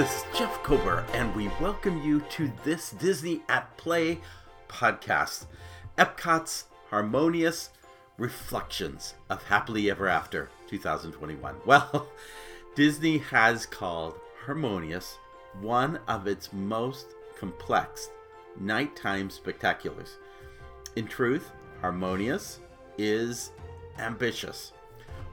this 0.00 0.16
is 0.16 0.38
Jeff 0.38 0.62
Kober, 0.62 1.04
and 1.12 1.36
we 1.36 1.48
welcome 1.60 2.00
you 2.00 2.20
to 2.30 2.50
this 2.64 2.92
Disney 2.92 3.42
at 3.50 3.76
Play 3.76 4.18
podcast, 4.66 5.44
Epcot's 5.98 6.64
Harmonious 6.88 7.68
Reflections 8.16 9.12
of 9.28 9.42
Happily 9.42 9.90
Ever 9.90 10.08
After 10.08 10.48
2021. 10.68 11.54
Well, 11.66 12.08
Disney 12.74 13.18
has 13.18 13.66
called 13.66 14.14
Harmonious 14.46 15.18
one 15.60 15.98
of 16.08 16.26
its 16.26 16.50
most 16.50 17.08
complex 17.38 18.08
nighttime 18.58 19.28
spectaculars. 19.28 20.12
In 20.96 21.06
truth, 21.06 21.50
Harmonious 21.82 22.60
is 22.96 23.50
ambitious. 23.98 24.72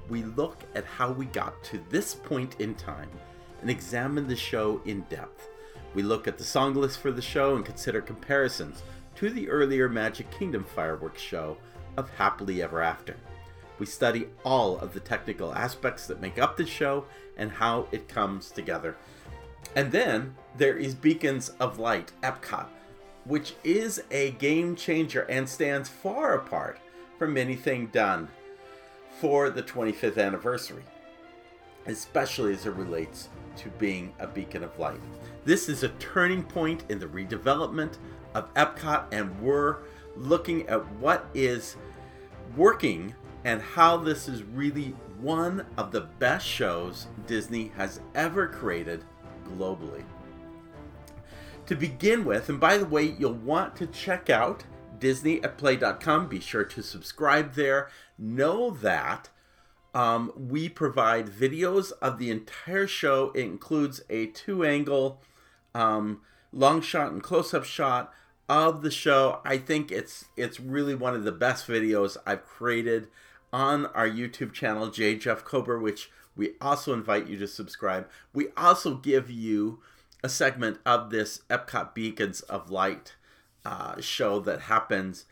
We 0.10 0.24
look 0.24 0.66
at 0.76 0.84
how 0.84 1.10
we 1.10 1.28
got 1.28 1.64
to 1.66 1.82
this 1.90 2.14
point 2.16 2.60
in 2.60 2.76
time 2.76 3.10
and 3.62 3.70
examine 3.70 4.28
the 4.28 4.36
show 4.36 4.82
in 4.86 5.02
depth. 5.10 5.50
We 5.94 6.04
look 6.04 6.28
at 6.28 6.38
the 6.38 6.44
song 6.44 6.76
list 6.76 7.00
for 7.00 7.12
the 7.12 7.22
show 7.22 7.56
and 7.56 7.66
consider 7.66 8.02
comparisons 8.02 8.84
to 9.16 9.30
the 9.30 9.50
earlier 9.50 9.90
Magic 9.90 10.30
Kingdom 10.32 10.64
fireworks 10.64 11.22
show 11.22 11.58
of 11.98 12.10
Happily 12.12 12.62
Ever 12.62 12.82
After. 12.82 13.16
We 13.80 13.86
study 13.86 14.28
all 14.44 14.78
of 14.80 14.94
the 14.94 15.00
technical 15.00 15.54
aspects 15.54 16.08
that 16.08 16.22
make 16.22 16.38
up 16.38 16.58
the 16.58 16.66
show 16.66 17.06
and 17.38 17.52
how 17.52 17.88
it 17.92 18.08
comes 18.08 18.52
together. 18.52 18.96
And 19.76 19.92
then 19.92 20.36
there 20.56 20.78
is 20.78 20.96
Beacons 20.96 21.50
of 21.60 21.80
Light, 21.80 22.12
Epcot, 22.24 22.68
which 23.26 23.56
is 23.64 24.02
a 24.10 24.32
game 24.32 24.76
changer 24.76 25.22
and 25.24 25.48
stands 25.48 25.90
far 25.90 26.36
apart 26.36 26.80
from 27.18 27.38
anything 27.38 27.88
done 27.88 28.28
for 29.20 29.50
the 29.50 29.64
25th 29.64 30.18
anniversary, 30.24 30.84
especially 31.86 32.54
as 32.54 32.66
it 32.66 32.74
relates 32.74 33.30
to 33.58 33.70
being 33.72 34.14
a 34.20 34.28
beacon 34.28 34.64
of 34.64 34.78
light. 34.80 35.00
This 35.46 35.70
is 35.70 35.84
a 35.84 35.90
turning 35.90 36.44
point 36.44 36.84
in 36.90 37.00
the 37.00 37.08
redevelopment 37.08 37.98
of 38.34 38.54
Epcot, 38.54 39.06
and 39.12 39.40
we're 39.42 39.78
looking 40.16 40.68
at 40.68 40.86
what 40.94 41.28
is 41.34 41.76
working 42.56 43.14
and 43.44 43.62
how 43.62 43.98
this 43.98 44.28
is 44.28 44.44
really 44.44 44.94
one 45.22 45.66
of 45.78 45.92
the 45.92 46.02
best 46.02 46.46
shows 46.46 47.08
Disney 47.26 47.72
has 47.76 48.00
ever 48.14 48.48
created 48.48 49.04
globally. 49.46 50.04
To 51.68 51.76
begin 51.76 52.24
with, 52.24 52.50
and 52.50 52.60
by 52.60 52.78
the 52.78 52.86
way, 52.86 53.16
you'll 53.18 53.34
want 53.34 53.76
to 53.78 53.88
check 53.88 54.30
out 54.30 54.64
Disney 55.00 55.44
at 55.44 55.58
play.com. 55.58 56.28
Be 56.28 56.40
sure 56.40 56.64
to 56.64 56.82
subscribe 56.82 57.54
there. 57.54 57.90
Know 58.18 58.72
that 58.72 59.30
um, 59.98 60.32
we 60.36 60.70
provide 60.70 61.26
videos 61.26 61.92
of 62.04 62.20
the 62.20 62.30
entire 62.30 62.86
show. 62.86 63.32
It 63.34 63.42
includes 63.42 64.00
a 64.12 64.28
two 64.28 64.64
angle 64.64 65.24
um, 65.74 66.22
long 66.54 66.82
shot 66.82 67.12
and 67.12 67.24
close 67.24 67.52
up 67.52 67.64
shot 67.64 68.14
of 68.48 68.84
the 68.84 68.92
show. 68.92 69.42
I 69.44 69.58
think 69.58 69.92
it's 69.92 70.26
it's 70.36 70.60
really 70.60 70.94
one 70.94 71.16
of 71.16 71.24
the 71.24 71.32
best 71.32 71.68
videos 71.68 72.16
I've 72.28 72.46
created 72.46 73.08
on 73.52 73.88
our 73.88 74.08
YouTube 74.08 74.54
channel, 74.54 74.92
J 74.92 75.16
Jeff 75.16 75.44
Kober, 75.44 75.80
which 75.80 76.12
we 76.36 76.52
also 76.62 76.94
invite 76.94 77.26
you 77.26 77.40
to 77.40 77.48
subscribe. 77.48 78.08
We 78.36 78.50
also 78.56 78.94
give 78.98 79.32
you 79.32 79.80
a 80.24 80.30
segment 80.30 80.78
of 80.86 81.10
this 81.10 81.42
Epcot 81.50 81.96
Beacons 81.96 82.42
of 82.42 82.70
Light 82.70 83.16
uh, 83.66 84.00
show 84.00 84.42
that 84.42 84.62
happens 84.62 85.26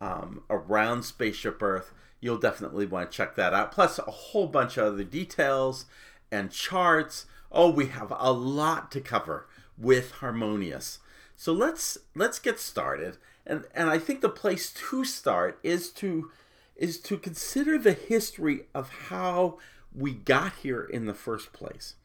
um, 0.00 0.44
around 0.48 1.02
Spaceship 1.02 1.60
Earth. 1.60 1.92
You'll 2.24 2.38
definitely 2.38 2.86
want 2.86 3.10
to 3.10 3.14
check 3.14 3.34
that 3.34 3.52
out. 3.52 3.70
Plus, 3.70 3.98
a 3.98 4.10
whole 4.10 4.46
bunch 4.46 4.78
of 4.78 4.94
other 4.94 5.04
details 5.04 5.84
and 6.32 6.50
charts. 6.50 7.26
Oh, 7.52 7.68
we 7.68 7.88
have 7.88 8.10
a 8.18 8.32
lot 8.32 8.90
to 8.92 9.02
cover 9.02 9.46
with 9.76 10.10
Harmonious. 10.10 11.00
So 11.36 11.52
let's 11.52 11.98
let's 12.14 12.38
get 12.38 12.58
started. 12.58 13.18
And 13.46 13.66
and 13.74 13.90
I 13.90 13.98
think 13.98 14.22
the 14.22 14.30
place 14.30 14.72
to 14.72 15.04
start 15.04 15.58
is 15.62 15.90
to 15.90 16.30
is 16.76 16.98
to 17.00 17.18
consider 17.18 17.76
the 17.76 17.92
history 17.92 18.68
of 18.74 18.88
how 19.08 19.58
we 19.94 20.14
got 20.14 20.54
here 20.62 20.82
in 20.82 21.04
the 21.04 21.12
first 21.12 21.52
place. 21.52 21.96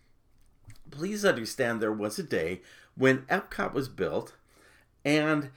Please 0.91 1.23
understand 1.23 1.79
there 1.79 1.93
was 1.93 2.19
a 2.19 2.23
day 2.23 2.59
when 2.93 3.19
Epcot 3.27 3.71
was 3.71 3.87
built 3.87 4.33
and 5.05 5.49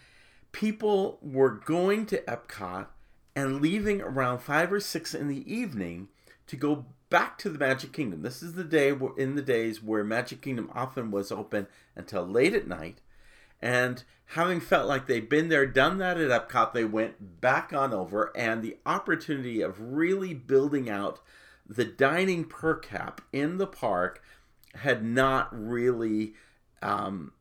people 0.52 1.18
were 1.20 1.50
going 1.50 2.06
to 2.06 2.22
Epcot 2.22 2.86
and 3.34 3.60
leaving 3.60 4.00
around 4.00 4.40
5 4.40 4.72
or 4.72 4.80
6 4.80 5.14
in 5.14 5.28
the 5.28 5.52
evening 5.52 6.08
to 6.46 6.56
go 6.56 6.86
back 7.10 7.38
to 7.38 7.50
the 7.50 7.58
Magic 7.58 7.92
Kingdom. 7.92 8.22
This 8.22 8.42
is 8.42 8.54
the 8.54 8.64
day 8.64 8.94
in 9.16 9.34
the 9.34 9.42
days 9.42 9.82
where 9.82 10.04
Magic 10.04 10.40
Kingdom 10.40 10.70
often 10.74 11.10
was 11.10 11.30
open 11.30 11.66
until 11.94 12.26
late 12.26 12.54
at 12.54 12.66
night. 12.66 13.00
And 13.60 14.02
having 14.26 14.60
felt 14.60 14.88
like 14.88 15.06
they'd 15.06 15.28
been 15.28 15.48
there, 15.48 15.66
done 15.66 15.98
that 15.98 16.18
at 16.18 16.48
Epcot, 16.48 16.72
they 16.72 16.84
went 16.84 17.40
back 17.40 17.72
on 17.72 17.92
over, 17.92 18.32
and 18.36 18.62
the 18.62 18.78
opportunity 18.84 19.60
of 19.60 19.80
really 19.80 20.34
building 20.34 20.90
out 20.90 21.20
the 21.68 21.84
dining 21.84 22.44
per 22.44 22.74
cap 22.74 23.20
in 23.32 23.58
the 23.58 23.66
park 23.66 24.22
had 24.74 25.04
not 25.04 25.48
really 25.52 26.34
um, 26.80 27.32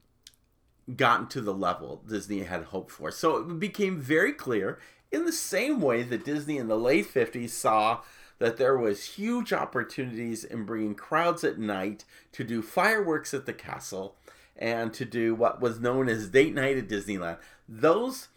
gotten 0.95 1.27
to 1.27 1.41
the 1.41 1.53
level 1.53 2.03
Disney 2.07 2.43
had 2.43 2.65
hoped 2.65 2.91
for. 2.91 3.11
So 3.11 3.37
it 3.37 3.59
became 3.59 3.99
very 3.99 4.33
clear, 4.33 4.79
in 5.11 5.25
the 5.25 5.31
same 5.31 5.81
way 5.81 6.03
that 6.03 6.25
Disney 6.25 6.57
in 6.57 6.67
the 6.67 6.77
late 6.77 7.11
50s 7.11 7.49
saw 7.49 8.01
that 8.39 8.57
there 8.57 8.77
was 8.77 9.03
huge 9.05 9.53
opportunities 9.53 10.43
in 10.43 10.65
bringing 10.65 10.95
crowds 10.95 11.43
at 11.43 11.59
night 11.59 12.05
to 12.31 12.43
do 12.43 12.61
fireworks 12.61 13.33
at 13.33 13.45
the 13.45 13.53
castle 13.53 14.15
and 14.57 14.93
to 14.93 15.05
do 15.05 15.35
what 15.35 15.61
was 15.61 15.79
known 15.79 16.09
as 16.09 16.29
date 16.29 16.53
night 16.53 16.77
at 16.77 16.87
Disneyland. 16.87 17.37
Those 17.67 18.29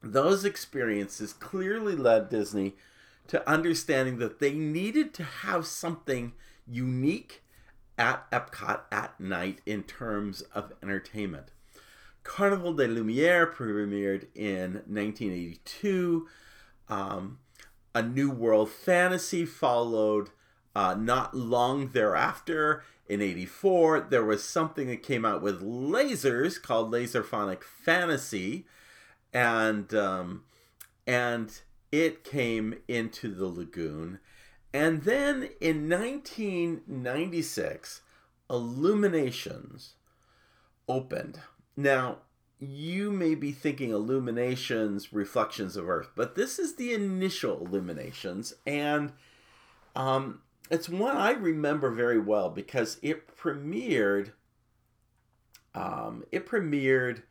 those 0.00 0.44
experiences 0.44 1.32
clearly 1.32 1.96
led 1.96 2.28
Disney 2.28 2.76
to 3.26 3.48
understanding 3.48 4.18
that 4.18 4.38
they 4.38 4.52
needed 4.52 5.12
to 5.14 5.24
have 5.24 5.66
something 5.66 6.32
unique 6.66 7.42
at 7.98 8.30
Epcot 8.30 8.82
at 8.92 9.18
night 9.18 9.60
in 9.66 9.82
terms 9.82 10.42
of 10.54 10.72
entertainment. 10.82 11.50
Carnival 12.28 12.74
de 12.74 12.86
Lumiere 12.86 13.46
premiered 13.46 14.26
in 14.34 14.82
1982. 14.86 16.28
Um, 16.88 17.38
a 17.94 18.02
New 18.02 18.30
World 18.30 18.68
Fantasy 18.70 19.46
followed 19.46 20.28
uh, 20.76 20.94
not 20.94 21.34
long 21.34 21.88
thereafter. 21.88 22.84
In 23.08 23.22
84, 23.22 24.08
there 24.10 24.24
was 24.24 24.44
something 24.44 24.88
that 24.88 25.02
came 25.02 25.24
out 25.24 25.40
with 25.40 25.62
lasers 25.62 26.60
called 26.60 26.92
Laserphonic 26.92 27.62
Fantasy. 27.64 28.66
And, 29.32 29.94
um, 29.94 30.44
and 31.06 31.58
it 31.90 32.24
came 32.24 32.74
into 32.86 33.34
the 33.34 33.46
lagoon. 33.46 34.18
And 34.74 35.04
then 35.04 35.48
in 35.60 35.88
1996, 35.88 38.02
Illuminations 38.50 39.94
opened. 40.88 41.40
Now, 41.78 42.16
you 42.58 43.12
may 43.12 43.36
be 43.36 43.52
thinking 43.52 43.90
Illuminations, 43.90 45.12
Reflections 45.12 45.76
of 45.76 45.88
Earth, 45.88 46.10
but 46.16 46.34
this 46.34 46.58
is 46.58 46.74
the 46.74 46.92
initial 46.92 47.64
Illuminations, 47.64 48.52
and 48.66 49.12
um, 49.94 50.40
it's 50.72 50.88
one 50.88 51.16
I 51.16 51.30
remember 51.30 51.92
very 51.92 52.18
well 52.18 52.50
because 52.50 52.98
it 53.00 53.36
premiered. 53.36 54.32
Um, 55.72 56.24
it 56.32 56.48
premiered 56.48 57.22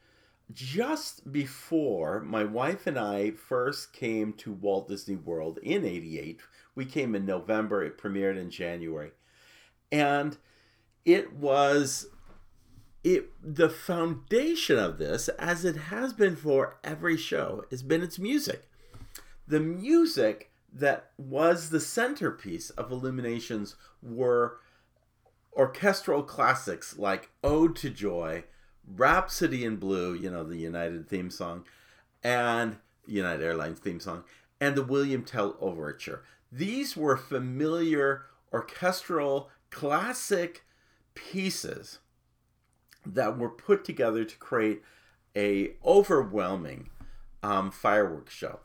just 0.53 1.29
before 1.29 2.21
my 2.21 2.45
wife 2.45 2.87
and 2.87 2.97
I 2.97 3.31
first 3.31 3.91
came 3.91 4.31
to 4.35 4.53
Walt 4.53 4.87
Disney 4.87 5.17
World 5.17 5.59
in 5.61 5.83
88. 5.83 6.39
We 6.73 6.85
came 6.85 7.15
in 7.15 7.25
November, 7.25 7.83
it 7.83 7.97
premiered 7.97 8.39
in 8.39 8.49
January. 8.49 9.11
And 9.91 10.37
it 11.03 11.33
was 11.33 12.07
it 13.03 13.29
the 13.41 13.69
foundation 13.69 14.77
of 14.77 14.97
this 14.97 15.29
as 15.29 15.63
it 15.63 15.75
has 15.75 16.13
been 16.13 16.35
for 16.35 16.77
every 16.83 17.17
show 17.17 17.65
has 17.69 17.83
been 17.83 18.01
its 18.01 18.19
music. 18.19 18.67
The 19.47 19.59
music 19.59 20.51
that 20.73 21.11
was 21.17 21.69
the 21.69 21.79
centerpiece 21.79 22.69
of 22.71 22.91
Illuminations 22.91 23.75
were 24.01 24.59
orchestral 25.53 26.21
classics 26.23 26.97
like 26.97 27.29
Ode 27.43 27.75
to 27.77 27.89
Joy, 27.89 28.43
Rhapsody 28.85 29.63
in 29.63 29.77
Blue, 29.77 30.13
you 30.13 30.29
know, 30.29 30.43
the 30.43 30.57
United 30.57 31.07
theme 31.07 31.29
song, 31.29 31.65
and 32.23 32.77
United 33.05 33.43
Airlines 33.43 33.79
theme 33.79 33.99
song, 33.99 34.23
and 34.59 34.75
the 34.75 34.83
William 34.83 35.23
Tell 35.23 35.55
Overture. 35.59 36.23
These 36.51 36.95
were 36.95 37.17
familiar 37.17 38.25
orchestral 38.53 39.49
classic 39.69 40.63
pieces 41.15 41.99
that 43.13 43.37
were 43.37 43.49
put 43.49 43.83
together 43.83 44.23
to 44.25 44.37
create 44.37 44.83
a 45.35 45.71
overwhelming 45.85 46.89
um, 47.43 47.71
fireworks 47.71 48.33
show. 48.33 48.59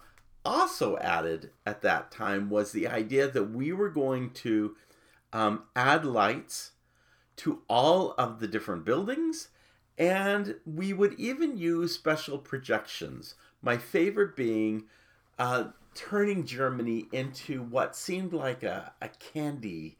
Also 0.44 0.96
added 0.98 1.50
at 1.64 1.82
that 1.82 2.10
time 2.10 2.50
was 2.50 2.72
the 2.72 2.88
idea 2.88 3.28
that 3.28 3.50
we 3.50 3.72
were 3.72 3.90
going 3.90 4.30
to 4.30 4.74
um, 5.32 5.64
add 5.76 6.04
lights 6.04 6.72
to 7.36 7.62
all 7.68 8.12
of 8.18 8.40
the 8.40 8.48
different 8.48 8.84
buildings, 8.84 9.48
and 9.96 10.56
we 10.66 10.92
would 10.92 11.14
even 11.18 11.56
use 11.56 11.94
special 11.94 12.38
projections. 12.38 13.34
My 13.62 13.76
favorite 13.76 14.36
being 14.36 14.84
uh, 15.38 15.66
turning 15.94 16.44
Germany 16.44 17.06
into 17.12 17.62
what 17.62 17.96
seemed 17.96 18.32
like 18.32 18.62
a, 18.62 18.92
a 19.00 19.08
candy, 19.08 19.96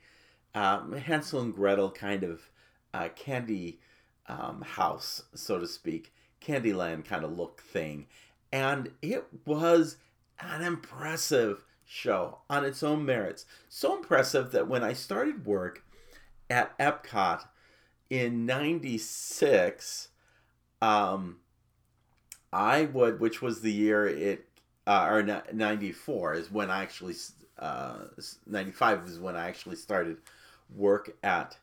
um, 0.55 0.93
Hansel 0.93 1.41
and 1.41 1.55
Gretel 1.55 1.91
kind 1.91 2.25
of 2.25 2.51
uh, 2.93 3.09
candy 3.15 3.79
um, 4.33 4.63
house, 4.63 5.25
so 5.35 5.59
to 5.59 5.67
speak, 5.67 6.13
Candyland 6.41 7.05
kind 7.05 7.25
of 7.25 7.37
look 7.37 7.61
thing. 7.63 8.07
And 8.53 8.91
it 9.01 9.27
was 9.45 9.97
an 10.41 10.63
impressive 10.63 11.65
show 11.85 12.39
on 12.49 12.65
its 12.65 12.83
own 12.83 13.05
merits. 13.05 13.47
So 13.69 13.97
impressive 13.97 14.51
that 14.53 14.69
when 14.69 14.83
I 14.83 14.93
started 14.93 15.47
work 15.47 15.83
at 16.49 16.77
Epcot 16.79 17.45
in 18.11 18.47
96, 18.47 20.09
um, 20.81 21.39
I 22.53 22.85
would, 22.85 23.21
which 23.21 23.41
was 23.41 23.61
the 23.61 23.73
year 23.73 24.07
it, 24.07 24.47
uh, 24.87 25.07
or 25.09 25.43
94 25.53 26.35
is 26.35 26.51
when 26.51 26.71
I 26.71 26.83
actually, 26.83 27.15
uh, 27.59 27.99
95 28.47 29.05
is 29.07 29.21
when 29.21 29.37
I 29.37 29.49
actually 29.49 29.77
started 29.77 30.19
work 30.75 31.17
at 31.23 31.57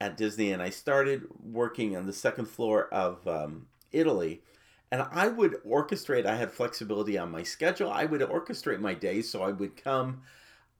at 0.00 0.16
Disney, 0.16 0.52
and 0.52 0.62
I 0.62 0.70
started 0.70 1.26
working 1.42 1.96
on 1.96 2.06
the 2.06 2.12
second 2.12 2.46
floor 2.46 2.88
of 2.92 3.26
um, 3.26 3.66
Italy. 3.92 4.42
And 4.90 5.02
I 5.10 5.28
would 5.28 5.62
orchestrate, 5.64 6.24
I 6.24 6.36
had 6.36 6.50
flexibility 6.50 7.18
on 7.18 7.30
my 7.30 7.42
schedule. 7.42 7.90
I 7.90 8.06
would 8.06 8.22
orchestrate 8.22 8.80
my 8.80 8.94
day 8.94 9.20
so 9.20 9.42
I 9.42 9.52
would 9.52 9.82
come 9.82 10.22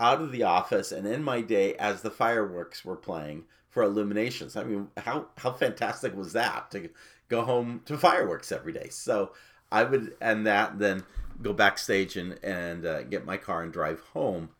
out 0.00 0.22
of 0.22 0.32
the 0.32 0.44
office 0.44 0.92
and 0.92 1.06
end 1.06 1.24
my 1.24 1.42
day 1.42 1.74
as 1.74 2.00
the 2.00 2.10
fireworks 2.10 2.84
were 2.84 2.96
playing 2.96 3.44
for 3.68 3.82
illuminations. 3.82 4.56
I 4.56 4.64
mean, 4.64 4.88
how, 4.96 5.26
how 5.36 5.52
fantastic 5.52 6.16
was 6.16 6.32
that 6.32 6.70
to 6.70 6.88
go 7.28 7.42
home 7.42 7.82
to 7.84 7.98
fireworks 7.98 8.50
every 8.50 8.72
day? 8.72 8.88
So 8.88 9.32
I 9.70 9.84
would 9.84 10.14
end 10.22 10.46
that, 10.46 10.78
then 10.78 11.04
go 11.42 11.52
backstage 11.52 12.16
and, 12.16 12.38
and 12.42 12.86
uh, 12.86 13.02
get 13.02 13.26
my 13.26 13.36
car 13.36 13.62
and 13.62 13.72
drive 13.72 14.00
home. 14.12 14.50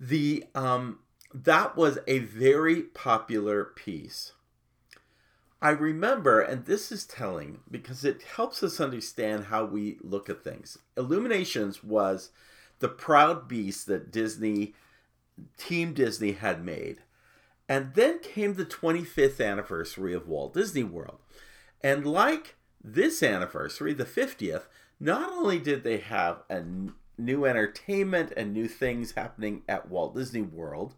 The 0.00 0.44
um, 0.54 0.98
that 1.34 1.76
was 1.76 1.98
a 2.06 2.20
very 2.20 2.82
popular 2.82 3.64
piece. 3.64 4.32
I 5.60 5.70
remember, 5.70 6.40
and 6.40 6.64
this 6.64 6.90
is 6.90 7.04
telling 7.04 7.60
because 7.70 8.04
it 8.04 8.22
helps 8.22 8.62
us 8.62 8.80
understand 8.80 9.44
how 9.44 9.64
we 9.64 9.98
look 10.02 10.28
at 10.28 10.42
things. 10.42 10.76
Illuminations 10.96 11.84
was 11.84 12.30
the 12.80 12.88
proud 12.88 13.46
beast 13.46 13.86
that 13.86 14.10
Disney, 14.10 14.74
Team 15.56 15.94
Disney, 15.94 16.32
had 16.32 16.64
made. 16.64 16.98
And 17.68 17.94
then 17.94 18.18
came 18.18 18.54
the 18.54 18.66
25th 18.66 19.40
anniversary 19.40 20.12
of 20.12 20.26
Walt 20.26 20.52
Disney 20.52 20.82
World. 20.82 21.20
And 21.80 22.04
like 22.04 22.56
this 22.82 23.22
anniversary, 23.22 23.94
the 23.94 24.04
50th, 24.04 24.64
not 24.98 25.32
only 25.32 25.60
did 25.60 25.84
they 25.84 25.98
have 25.98 26.42
a 26.50 26.64
new 27.16 27.44
entertainment 27.44 28.32
and 28.36 28.52
new 28.52 28.66
things 28.66 29.12
happening 29.12 29.62
at 29.68 29.88
Walt 29.88 30.16
Disney 30.16 30.42
World, 30.42 30.96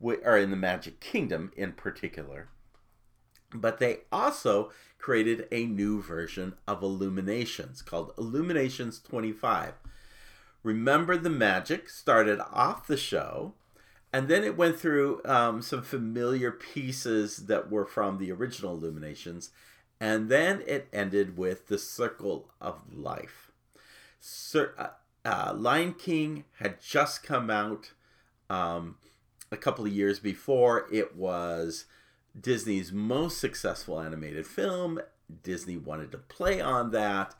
or 0.00 0.36
in 0.36 0.50
the 0.50 0.56
Magic 0.56 1.00
Kingdom 1.00 1.52
in 1.56 1.72
particular. 1.72 2.48
But 3.52 3.78
they 3.78 4.00
also 4.10 4.70
created 4.98 5.46
a 5.52 5.66
new 5.66 6.02
version 6.02 6.54
of 6.66 6.82
Illuminations 6.82 7.82
called 7.82 8.12
Illuminations 8.18 9.00
25. 9.00 9.74
Remember 10.62 11.16
the 11.16 11.30
Magic 11.30 11.88
started 11.90 12.40
off 12.50 12.86
the 12.86 12.96
show, 12.96 13.52
and 14.12 14.28
then 14.28 14.42
it 14.44 14.56
went 14.56 14.78
through 14.78 15.20
um, 15.24 15.60
some 15.60 15.82
familiar 15.82 16.50
pieces 16.50 17.46
that 17.46 17.70
were 17.70 17.84
from 17.84 18.18
the 18.18 18.32
original 18.32 18.74
Illuminations, 18.74 19.50
and 20.00 20.28
then 20.28 20.62
it 20.66 20.88
ended 20.92 21.36
with 21.36 21.68
the 21.68 21.78
Circle 21.78 22.50
of 22.60 22.80
Life. 22.92 23.52
Sir, 24.20 24.72
uh, 24.78 24.88
uh, 25.24 25.54
Lion 25.54 25.94
King 25.94 26.44
had 26.58 26.80
just 26.80 27.22
come 27.22 27.50
out. 27.50 27.92
Um, 28.48 28.96
a 29.54 29.58
couple 29.58 29.86
of 29.86 29.92
years 29.92 30.18
before, 30.20 30.86
it 30.92 31.16
was 31.16 31.86
Disney's 32.38 32.92
most 32.92 33.38
successful 33.38 34.00
animated 34.00 34.46
film. 34.46 35.00
Disney 35.42 35.76
wanted 35.76 36.12
to 36.12 36.18
play 36.18 36.60
on 36.60 36.90
that, 36.90 37.34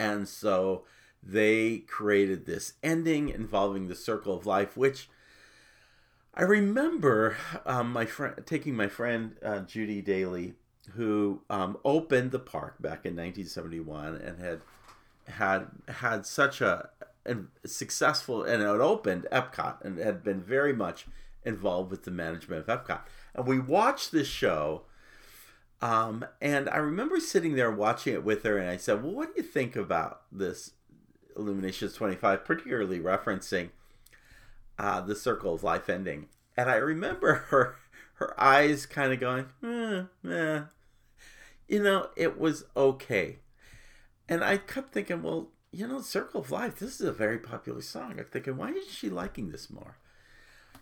and 0.00 0.26
so 0.28 0.84
they 1.22 1.78
created 1.78 2.46
this 2.46 2.74
ending 2.82 3.28
involving 3.28 3.86
the 3.86 3.94
Circle 3.94 4.34
of 4.34 4.46
Life, 4.46 4.76
which 4.76 5.08
I 6.34 6.42
remember 6.42 7.36
um, 7.66 7.92
my 7.92 8.06
friend 8.06 8.34
taking 8.46 8.74
my 8.74 8.88
friend 8.88 9.36
uh, 9.44 9.60
Judy 9.60 10.00
Daly, 10.00 10.54
who 10.94 11.42
um, 11.50 11.76
opened 11.84 12.30
the 12.30 12.38
park 12.38 12.80
back 12.80 13.04
in 13.04 13.16
1971 13.16 14.16
and 14.16 14.40
had 14.40 14.60
had 15.26 15.66
had 15.88 16.26
such 16.26 16.60
a, 16.60 16.90
a 17.26 17.36
successful 17.66 18.42
and 18.42 18.62
it 18.62 18.66
opened 18.66 19.26
Epcot 19.30 19.84
and 19.84 19.98
had 19.98 20.22
been 20.22 20.40
very 20.40 20.72
much 20.72 21.06
involved 21.44 21.90
with 21.90 22.04
the 22.04 22.10
management 22.10 22.66
of 22.66 22.84
Epcot. 22.84 23.00
And 23.34 23.46
we 23.46 23.58
watched 23.58 24.12
this 24.12 24.28
show. 24.28 24.82
Um, 25.80 26.24
and 26.40 26.68
I 26.68 26.78
remember 26.78 27.20
sitting 27.20 27.54
there 27.54 27.70
watching 27.70 28.14
it 28.14 28.24
with 28.24 28.42
her, 28.42 28.58
and 28.58 28.68
I 28.68 28.76
said, 28.76 29.02
Well, 29.02 29.12
what 29.12 29.34
do 29.34 29.42
you 29.42 29.48
think 29.48 29.76
about 29.76 30.22
this 30.32 30.72
Illuminations 31.36 31.94
25, 31.94 32.44
particularly 32.44 32.98
referencing 32.98 33.70
uh, 34.76 35.00
the 35.00 35.14
Circle 35.14 35.54
of 35.54 35.62
Life 35.62 35.88
ending? 35.88 36.26
And 36.56 36.68
I 36.68 36.76
remember 36.76 37.34
her 37.50 37.76
her 38.18 38.34
eyes 38.40 38.84
kind 38.84 39.12
of 39.12 39.20
going, 39.20 39.46
eh, 39.64 40.02
eh. 40.28 40.62
You 41.68 41.82
know, 41.82 42.08
it 42.16 42.38
was 42.38 42.64
okay. 42.76 43.38
And 44.28 44.42
I 44.42 44.56
kept 44.56 44.92
thinking, 44.92 45.22
well, 45.22 45.50
you 45.70 45.86
know, 45.86 46.00
Circle 46.00 46.40
of 46.40 46.50
Life, 46.50 46.80
this 46.80 47.00
is 47.00 47.06
a 47.06 47.12
very 47.12 47.38
popular 47.38 47.80
song. 47.80 48.16
I'm 48.18 48.24
thinking, 48.24 48.56
why 48.56 48.70
is 48.70 48.90
she 48.90 49.08
liking 49.08 49.50
this 49.50 49.70
more? 49.70 49.98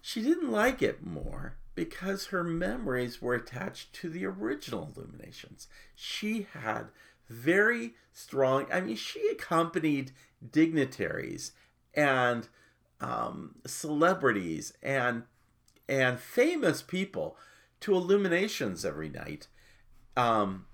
She 0.06 0.22
didn't 0.22 0.52
like 0.52 0.82
it 0.82 1.04
more 1.04 1.56
because 1.74 2.26
her 2.26 2.44
memories 2.44 3.20
were 3.20 3.34
attached 3.34 3.92
to 3.94 4.08
the 4.08 4.24
original 4.24 4.92
Illuminations. 4.94 5.66
She 5.96 6.46
had 6.52 6.90
very 7.28 7.94
strong, 8.12 8.66
I 8.72 8.82
mean, 8.82 8.94
she 8.94 9.26
accompanied 9.32 10.12
dignitaries 10.48 11.50
and 11.92 12.46
um, 13.00 13.56
celebrities 13.66 14.74
and 14.80 15.24
and 15.88 16.20
famous 16.20 16.82
people 16.82 17.36
to 17.80 17.96
illuminations 17.96 18.84
every 18.84 19.08
night. 19.08 19.48
Um, 20.16 20.66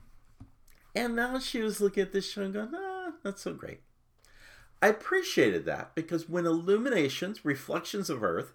and 0.94 1.16
now 1.16 1.38
she 1.38 1.62
was 1.62 1.80
looking 1.80 2.02
at 2.02 2.12
this 2.12 2.30
show 2.30 2.42
and 2.42 2.52
going, 2.52 2.74
ah, 2.74 3.12
that's 3.22 3.40
so 3.40 3.54
great. 3.54 3.80
I 4.82 4.88
appreciated 4.88 5.64
that 5.64 5.94
because 5.94 6.28
when 6.28 6.44
Illuminations, 6.44 7.46
Reflections 7.46 8.10
of 8.10 8.22
Earth, 8.22 8.52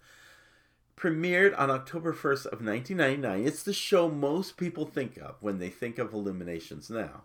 premiered 0.97 1.57
on 1.57 1.69
October 1.69 2.11
1st 2.11 2.47
of 2.47 2.65
1999. 2.65 3.45
It's 3.45 3.63
the 3.63 3.71
show 3.71 4.09
most 4.09 4.57
people 4.57 4.85
think 4.85 5.17
of 5.17 5.35
when 5.41 5.59
they 5.59 5.69
think 5.69 5.99
of 5.99 6.11
Illuminations 6.11 6.89
now. 6.89 7.23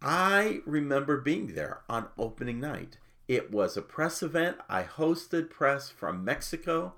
I 0.00 0.60
remember 0.64 1.20
being 1.20 1.48
there 1.48 1.80
on 1.88 2.08
opening 2.16 2.60
night. 2.60 2.98
It 3.26 3.50
was 3.50 3.76
a 3.76 3.82
press 3.82 4.22
event. 4.22 4.58
I 4.68 4.84
hosted 4.84 5.50
press 5.50 5.90
from 5.90 6.24
Mexico 6.24 6.94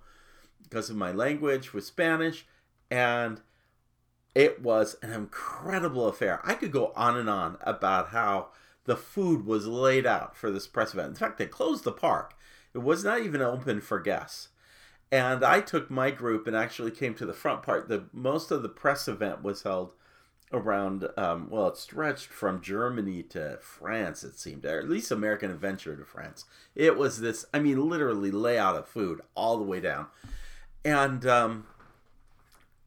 because 0.62 0.90
of 0.90 0.96
my 0.96 1.10
language 1.10 1.72
with 1.72 1.84
Spanish 1.84 2.46
and 2.90 3.40
it 4.34 4.62
was 4.62 4.96
an 5.02 5.12
incredible 5.12 6.06
affair. 6.06 6.40
I 6.44 6.54
could 6.54 6.70
go 6.70 6.92
on 6.94 7.16
and 7.16 7.28
on 7.28 7.56
about 7.62 8.08
how 8.08 8.48
the 8.84 8.96
food 8.96 9.46
was 9.46 9.66
laid 9.66 10.06
out 10.06 10.36
for 10.36 10.50
this 10.50 10.66
press 10.66 10.92
event. 10.92 11.08
In 11.08 11.14
fact, 11.14 11.38
they 11.38 11.46
closed 11.46 11.84
the 11.84 11.92
park. 11.92 12.34
It 12.74 12.78
was 12.78 13.04
not 13.04 13.20
even 13.20 13.42
open 13.42 13.80
for 13.80 14.00
guests. 14.00 14.48
And 15.12 15.44
I 15.44 15.60
took 15.60 15.90
my 15.90 16.10
group 16.10 16.46
and 16.46 16.56
actually 16.56 16.90
came 16.90 17.14
to 17.16 17.26
the 17.26 17.34
front 17.34 17.62
part. 17.62 17.88
The 17.88 18.06
most 18.14 18.50
of 18.50 18.62
the 18.62 18.70
press 18.70 19.06
event 19.06 19.42
was 19.42 19.62
held 19.62 19.92
around. 20.54 21.06
Um, 21.18 21.48
well, 21.50 21.68
it 21.68 21.76
stretched 21.76 22.28
from 22.28 22.62
Germany 22.62 23.22
to 23.24 23.58
France. 23.60 24.24
It 24.24 24.38
seemed, 24.38 24.64
or 24.64 24.80
at 24.80 24.88
least 24.88 25.10
American 25.10 25.50
Adventure 25.50 25.96
to 25.96 26.04
France. 26.06 26.46
It 26.74 26.96
was 26.96 27.20
this. 27.20 27.44
I 27.52 27.58
mean, 27.58 27.90
literally 27.90 28.30
layout 28.30 28.74
of 28.74 28.88
food 28.88 29.20
all 29.34 29.58
the 29.58 29.64
way 29.64 29.80
down, 29.80 30.06
and 30.82 31.26
um, 31.26 31.66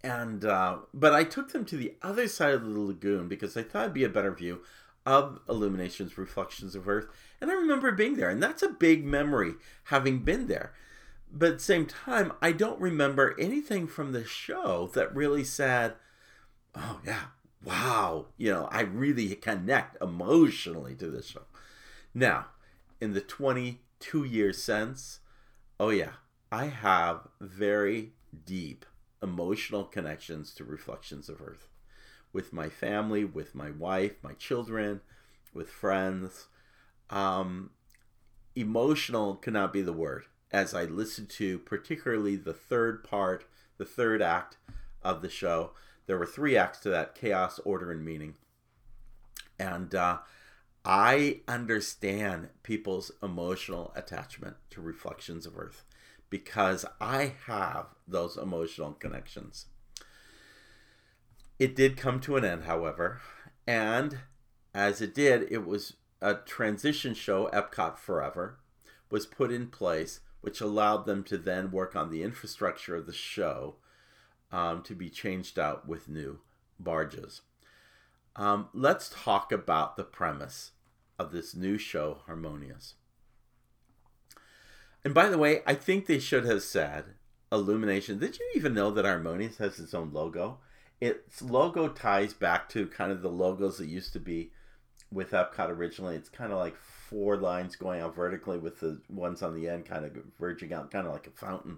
and 0.03 0.43
uh, 0.43 0.77
but 0.95 1.13
I 1.13 1.25
took 1.25 1.51
them 1.51 1.63
to 1.65 1.77
the 1.77 1.93
other 2.01 2.27
side 2.27 2.55
of 2.55 2.63
the 2.63 2.79
lagoon 2.79 3.27
because 3.27 3.55
I 3.55 3.61
thought 3.61 3.83
it'd 3.83 3.93
be 3.93 4.03
a 4.03 4.09
better 4.09 4.33
view 4.33 4.61
of 5.05 5.41
illuminations, 5.47 6.17
reflections 6.17 6.73
of 6.73 6.87
Earth. 6.87 7.05
And 7.39 7.51
I 7.51 7.53
remember 7.53 7.91
being 7.91 8.15
there, 8.15 8.31
and 8.31 8.41
that's 8.41 8.63
a 8.63 8.69
big 8.69 9.05
memory 9.05 9.53
having 9.85 10.23
been 10.23 10.47
there 10.47 10.73
but 11.35 11.49
at 11.49 11.57
the 11.57 11.63
same 11.63 11.85
time, 11.85 12.31
I 12.41 12.53
don't 12.53 12.79
remember 12.79 13.35
anything 13.37 13.87
from 13.87 14.13
the 14.13 14.23
show 14.23 14.89
that 14.93 15.13
really 15.13 15.43
said, 15.43 15.95
oh, 16.73 17.01
yeah, 17.05 17.25
wow, 17.61 18.27
you 18.37 18.51
know, 18.51 18.69
I 18.71 18.81
really 18.81 19.35
connect 19.35 20.01
emotionally 20.01 20.95
to 20.95 21.07
this 21.07 21.27
show. 21.27 21.41
Now, 22.13 22.47
in 23.01 23.13
the 23.13 23.19
22 23.19 24.23
years 24.23 24.63
since, 24.63 25.19
oh, 25.77 25.89
yeah, 25.89 26.13
I 26.53 26.67
have 26.67 27.27
very 27.41 28.13
deep 28.45 28.85
emotional 29.21 29.83
connections 29.83 30.53
to 30.53 30.63
Reflections 30.63 31.27
of 31.27 31.41
Earth 31.41 31.67
with 32.31 32.53
my 32.53 32.69
family, 32.69 33.25
with 33.25 33.53
my 33.53 33.71
wife, 33.71 34.13
my 34.21 34.33
children, 34.33 35.01
with 35.53 35.69
friends. 35.69 36.47
Um, 37.09 37.71
emotional 38.55 39.35
cannot 39.35 39.73
be 39.73 39.81
the 39.81 39.91
word 39.91 40.25
as 40.51 40.73
I 40.73 40.85
listened 40.85 41.29
to 41.31 41.59
particularly 41.59 42.35
the 42.35 42.53
third 42.53 43.03
part, 43.03 43.45
the 43.77 43.85
third 43.85 44.21
act 44.21 44.57
of 45.03 45.21
the 45.21 45.29
show. 45.29 45.71
There 46.07 46.17
were 46.17 46.25
three 46.25 46.55
acts 46.55 46.79
to 46.79 46.89
that 46.89 47.15
chaos, 47.15 47.59
order, 47.65 47.91
and 47.91 48.05
meaning. 48.05 48.35
And 49.57 49.93
uh, 49.95 50.19
I 50.83 51.41
understand 51.47 52.49
people's 52.63 53.11
emotional 53.23 53.91
attachment 53.95 54.57
to 54.71 54.81
Reflections 54.81 55.45
of 55.45 55.57
Earth 55.57 55.83
because 56.29 56.85
I 56.99 57.33
have 57.47 57.87
those 58.07 58.37
emotional 58.37 58.93
connections. 58.93 59.67
It 61.57 61.75
did 61.75 61.97
come 61.97 62.19
to 62.21 62.35
an 62.35 62.43
end, 62.43 62.65
however, 62.65 63.21
and 63.65 64.19
as 64.73 65.01
it 65.01 65.15
did, 65.15 65.47
it 65.49 65.65
was 65.65 65.93
a 66.21 66.35
transition 66.35 67.13
show, 67.13 67.49
Epcot 67.53 67.97
Forever, 67.97 68.59
was 69.09 69.25
put 69.25 69.51
in 69.51 69.67
place, 69.67 70.19
which 70.45 70.61
allowed 70.61 71.07
them 71.07 71.23
to 71.23 71.39
then 71.39 71.71
work 71.71 71.95
on 71.95 72.11
the 72.11 72.21
infrastructure 72.21 72.95
of 72.95 73.07
the 73.07 73.11
show 73.11 73.73
um, 74.51 74.83
to 74.83 74.93
be 74.93 75.09
changed 75.09 75.57
out 75.57 75.87
with 75.87 76.07
new 76.07 76.37
barges. 76.79 77.41
Um, 78.35 78.69
let's 78.71 79.09
talk 79.09 79.51
about 79.51 79.97
the 79.97 80.03
premise 80.03 80.73
of 81.17 81.31
this 81.31 81.55
new 81.55 81.79
show, 81.79 82.19
Harmonious. 82.27 82.93
And 85.03 85.15
by 85.15 85.29
the 85.29 85.39
way, 85.39 85.63
I 85.65 85.73
think 85.73 86.05
they 86.05 86.19
should 86.19 86.45
have 86.45 86.61
said 86.61 87.15
Illumination. 87.51 88.19
Did 88.19 88.37
you 88.37 88.51
even 88.55 88.75
know 88.75 88.91
that 88.91 89.03
Harmonious 89.03 89.57
has 89.57 89.79
its 89.79 89.95
own 89.95 90.13
logo? 90.13 90.59
Its 91.01 91.41
logo 91.41 91.87
ties 91.87 92.35
back 92.35 92.69
to 92.69 92.85
kind 92.85 93.11
of 93.11 93.23
the 93.23 93.29
logos 93.29 93.79
that 93.79 93.87
used 93.87 94.13
to 94.13 94.19
be 94.19 94.51
with 95.11 95.31
Epcot 95.31 95.69
originally. 95.69 96.15
It's 96.15 96.29
kind 96.29 96.51
of 96.51 96.59
like 96.59 96.75
four 97.15 97.37
lines 97.37 97.77
going 97.77 98.01
out 98.01 98.13
vertically 98.13 98.57
with 98.57 98.81
the 98.81 98.99
ones 99.07 99.41
on 99.41 99.55
the 99.55 99.69
end 99.69 99.85
kind 99.85 100.03
of 100.03 100.11
verging 100.37 100.73
out, 100.73 100.91
kind 100.91 101.07
of 101.07 101.13
like 101.13 101.27
a 101.27 101.31
fountain. 101.31 101.77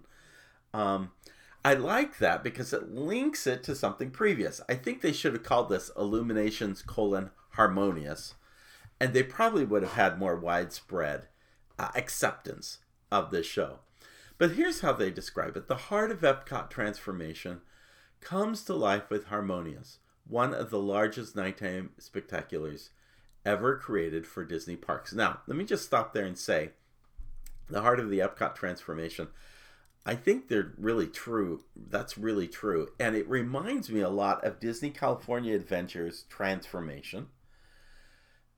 Um, 0.74 1.12
I 1.64 1.76
like 1.76 2.18
that 2.18 2.44
because 2.44 2.74
it 2.74 2.92
links 2.92 3.46
it 3.46 3.64
to 3.66 3.76
something 3.76 4.10
previous. 4.10 4.62
I 4.68 4.74
think 4.74 5.02
they 5.02 5.12
should 5.12 5.34
have 5.34 5.44
called 5.44 5.70
this 5.70 5.92
Illuminations 5.96 6.82
colon 6.82 7.30
Harmonious, 7.52 8.34
and 9.00 9.14
they 9.14 9.22
probably 9.22 9.64
would 9.64 9.84
have 9.84 9.94
had 9.94 10.18
more 10.18 10.36
widespread 10.36 11.28
uh, 11.78 11.90
acceptance 11.94 12.80
of 13.12 13.30
this 13.30 13.46
show. 13.46 13.82
But 14.40 14.54
here's 14.54 14.82
how 14.82 14.94
they 14.94 15.12
describe 15.12 15.56
it 15.56 15.68
The 15.68 15.76
heart 15.76 16.10
of 16.10 16.22
Epcot 16.22 16.72
transformation 16.72 17.62
comes 18.22 18.64
to 18.64 18.74
life 18.74 19.12
with 19.12 19.26
Harmonious, 19.26 20.00
one 20.28 20.56
of 20.56 20.72
the 20.72 20.80
largest 20.80 21.36
nighttime 21.36 21.92
spectaculars 22.02 22.90
ever 23.48 23.78
created 23.78 24.28
for 24.28 24.44
Disney 24.44 24.76
parks. 24.76 25.14
Now, 25.14 25.40
let 25.48 25.58
me 25.58 25.64
just 25.64 25.86
stop 25.86 26.14
there 26.14 26.26
and 26.26 26.38
say 26.38 26.72
the 27.70 27.82
heart 27.82 28.00
of 28.00 28.10
the 28.10 28.20
Epcot 28.20 28.56
transformation. 28.56 29.30
I 30.06 30.16
think 30.16 30.48
they're 30.48 30.74
really 30.78 31.08
true. 31.08 31.64
That's 31.76 32.18
really 32.18 32.48
true. 32.48 32.90
And 33.00 33.16
it 33.16 33.28
reminds 33.30 33.90
me 33.90 34.02
a 34.02 34.10
lot 34.10 34.44
of 34.44 34.60
Disney 34.60 34.90
California 34.90 35.56
Adventures 35.56 36.26
transformation 36.30 37.28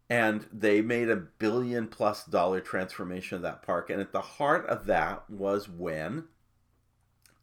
and 0.09 0.47
they 0.51 0.81
made 0.81 1.09
a 1.09 1.15
billion 1.15 1.87
plus 1.87 2.25
dollar 2.25 2.59
transformation 2.59 3.35
of 3.35 3.41
that 3.43 3.61
park 3.61 3.89
and 3.89 4.01
at 4.01 4.11
the 4.11 4.21
heart 4.21 4.65
of 4.67 4.87
that 4.87 5.29
was 5.29 5.69
when 5.69 6.23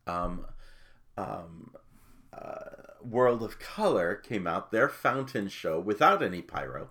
um, 0.07 0.45
um, 1.17 1.71
uh, 2.33 2.95
world 3.03 3.43
of 3.43 3.59
color 3.59 4.17
came 4.17 4.47
out 4.47 4.73
their 4.73 4.89
fountain 4.89 5.49
show 5.49 5.79
without 5.79 6.23
any 6.23 6.43
pyro 6.43 6.91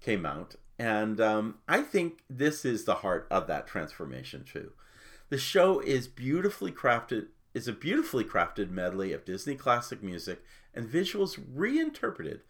came 0.00 0.24
out 0.24 0.54
and 0.78 1.20
um, 1.20 1.56
i 1.68 1.80
think 1.82 2.20
this 2.28 2.64
is 2.64 2.84
the 2.84 2.96
heart 2.96 3.26
of 3.30 3.46
that 3.46 3.66
transformation 3.66 4.44
too 4.44 4.72
the 5.28 5.38
show 5.38 5.80
is 5.80 6.08
beautifully 6.08 6.72
crafted 6.72 7.26
is 7.52 7.68
a 7.68 7.72
beautifully 7.72 8.24
crafted 8.24 8.70
medley 8.70 9.12
of 9.12 9.24
disney 9.24 9.54
classic 9.54 10.02
music 10.02 10.42
and 10.74 10.88
visuals 10.88 11.38
reinterpreted 11.52 12.40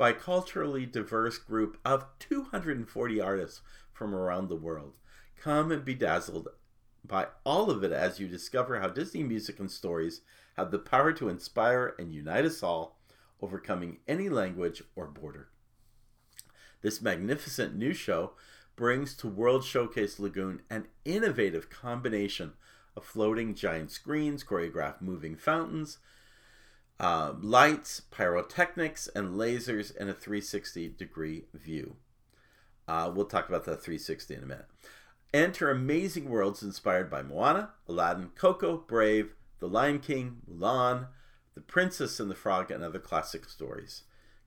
by 0.00 0.08
a 0.08 0.14
culturally 0.14 0.86
diverse 0.86 1.36
group 1.36 1.78
of 1.84 2.06
240 2.20 3.20
artists 3.20 3.60
from 3.92 4.14
around 4.14 4.48
the 4.48 4.56
world. 4.56 4.94
Come 5.38 5.70
and 5.70 5.84
be 5.84 5.92
dazzled 5.92 6.48
by 7.04 7.26
all 7.44 7.70
of 7.70 7.84
it 7.84 7.92
as 7.92 8.18
you 8.18 8.26
discover 8.26 8.80
how 8.80 8.88
Disney 8.88 9.22
music 9.22 9.60
and 9.60 9.70
stories 9.70 10.22
have 10.56 10.70
the 10.70 10.78
power 10.78 11.12
to 11.12 11.28
inspire 11.28 11.94
and 11.98 12.14
unite 12.14 12.46
us 12.46 12.62
all, 12.62 12.98
overcoming 13.42 13.98
any 14.08 14.30
language 14.30 14.82
or 14.96 15.06
border. 15.06 15.50
This 16.82 17.02
magnificent 17.02 17.76
new 17.76 17.92
show 17.92 18.32
brings 18.74 19.14
to 19.16 19.28
World 19.28 19.64
Showcase 19.64 20.18
Lagoon 20.18 20.62
an 20.70 20.86
innovative 21.04 21.68
combination 21.68 22.54
of 22.96 23.04
floating 23.04 23.54
giant 23.54 23.90
screens, 23.90 24.42
choreographed 24.42 25.02
moving 25.02 25.36
fountains, 25.36 25.98
uh, 26.98 27.34
lights, 27.40 28.00
pyrotechnics, 28.10 29.08
and 29.08 29.36
lasers 29.36 29.94
in 29.96 30.08
a 30.08 30.14
360 30.14 30.88
degree 30.88 31.44
view. 31.54 31.96
Uh, 32.88 33.10
we'll 33.14 33.26
talk 33.26 33.48
about 33.48 33.64
that 33.64 33.82
360 33.82 34.34
in 34.34 34.42
a 34.42 34.46
minute. 34.46 34.66
Enter 35.32 35.70
amazing 35.70 36.28
worlds 36.28 36.62
inspired 36.62 37.10
by 37.10 37.22
Moana, 37.22 37.70
Aladdin, 37.88 38.30
Coco, 38.34 38.78
Brave, 38.78 39.34
The 39.60 39.68
Lion 39.68 40.00
King, 40.00 40.38
Mulan, 40.50 41.06
The 41.54 41.60
Princess 41.60 42.18
and 42.18 42.30
the 42.30 42.34
Frog, 42.34 42.70
and 42.70 42.82
other 42.82 42.98
classic 42.98 43.48
stories. 43.48 44.02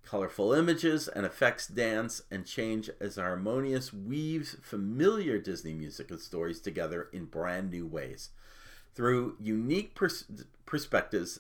Colorful 0.06 0.54
images 0.54 1.08
and 1.08 1.26
effects 1.26 1.68
dance 1.68 2.22
and 2.30 2.46
change 2.46 2.90
as 3.00 3.16
Harmonious 3.16 3.94
weaves 3.94 4.56
familiar 4.62 5.40
Disney 5.40 5.74
music 5.74 6.12
and 6.12 6.20
stories 6.20 6.60
together 6.60 7.10
in 7.14 7.26
brand 7.26 7.72
new 7.72 7.88
ways. 7.88 8.30
Through 8.96 9.38
unique 9.40 9.96
pers- 9.96 10.26
perspectives 10.66 11.40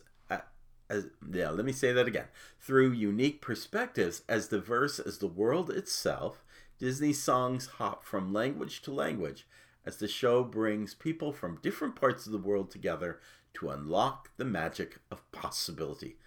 as, 0.89 1.07
yeah, 1.31 1.49
let 1.49 1.65
me 1.65 1.71
say 1.71 1.91
that 1.93 2.07
again. 2.07 2.27
Through 2.59 2.91
unique 2.91 3.41
perspectives 3.41 4.21
as 4.27 4.47
diverse 4.47 4.99
as 4.99 5.17
the 5.17 5.27
world 5.27 5.69
itself, 5.69 6.43
Disney 6.77 7.13
songs 7.13 7.65
hop 7.65 8.03
from 8.03 8.33
language 8.33 8.81
to 8.83 8.93
language 8.93 9.47
as 9.85 9.97
the 9.97 10.07
show 10.07 10.43
brings 10.43 10.93
people 10.93 11.33
from 11.33 11.59
different 11.61 11.95
parts 11.95 12.25
of 12.25 12.31
the 12.31 12.37
world 12.37 12.71
together 12.71 13.19
to 13.55 13.69
unlock 13.69 14.29
the 14.37 14.45
magic 14.45 14.99
of 15.11 15.29
possibility. 15.31 16.17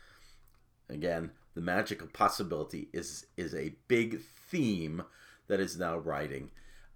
Again, 0.89 1.31
the 1.57 1.63
magic 1.63 2.03
of 2.03 2.13
possibility 2.13 2.89
is 2.93 3.27
is 3.37 3.55
a 3.55 3.75
big 3.89 4.21
theme 4.21 5.03
that 5.49 5.59
is 5.59 5.79
now 5.79 5.97
riding 5.97 6.51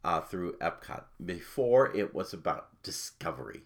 uh, 0.04 0.20
through 0.20 0.52
Epcot. 0.58 1.04
Before 1.24 1.90
it 1.96 2.14
was 2.14 2.32
about 2.32 2.82
discovery. 2.82 3.62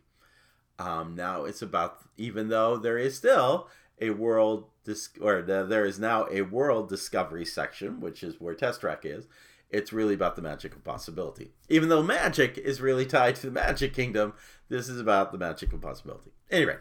Um, 0.79 1.15
now 1.17 1.45
it's 1.45 1.63
about 1.63 1.99
even 2.17 2.49
though 2.49 2.77
there 2.77 2.97
is 2.97 3.17
still 3.17 3.69
a 4.01 4.11
world 4.11 4.67
dis- 4.85 5.11
or 5.21 5.43
the, 5.43 5.65
there 5.65 5.85
is 5.85 5.99
now 5.99 6.29
a 6.31 6.43
world 6.43 6.89
discovery 6.89 7.45
section, 7.45 8.01
which 8.01 8.23
is 8.23 8.41
where 8.41 8.55
Test 8.55 8.81
Track 8.81 9.05
is. 9.05 9.27
It's 9.71 9.93
really 9.93 10.15
about 10.15 10.37
the 10.37 10.43
magic 10.43 10.77
of 10.77 10.85
possibility. 10.85 11.51
Even 11.69 11.89
though 11.89 12.05
magic 12.05 12.57
is 12.57 12.81
really 12.81 13.07
tied 13.07 13.35
to 13.37 13.47
the 13.47 13.53
Magic 13.53 13.93
Kingdom, 13.93 14.35
this 14.69 14.89
is 14.89 15.01
about 15.01 15.33
the 15.33 15.39
magic 15.39 15.73
of 15.73 15.81
possibility. 15.81 16.31
Anyway, 16.53 16.77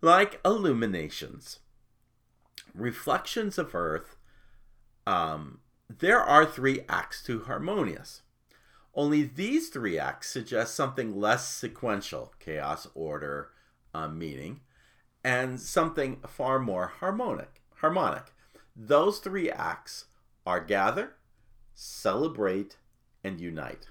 like 0.00 0.40
Illuminations, 0.44 1.60
Reflections 2.78 3.58
of 3.58 3.74
Earth, 3.74 4.16
um, 5.06 5.60
there 5.88 6.20
are 6.22 6.46
three 6.46 6.80
acts 6.88 7.22
to 7.24 7.44
Harmonious. 7.44 8.22
Only 8.94 9.22
these 9.22 9.68
three 9.68 9.98
acts 9.98 10.28
suggest 10.28 10.74
something 10.74 11.18
less 11.18 11.48
sequential 11.48 12.34
chaos, 12.40 12.88
order, 12.94 13.50
um, 13.94 14.18
meaning 14.18 14.60
and 15.24 15.60
something 15.60 16.20
far 16.26 16.58
more 16.58 16.86
harmonic. 16.86 17.60
Harmonic. 17.76 18.32
Those 18.74 19.18
three 19.18 19.50
acts 19.50 20.06
are 20.46 20.60
gather, 20.60 21.16
celebrate, 21.74 22.76
and 23.24 23.40
unite. 23.40 23.88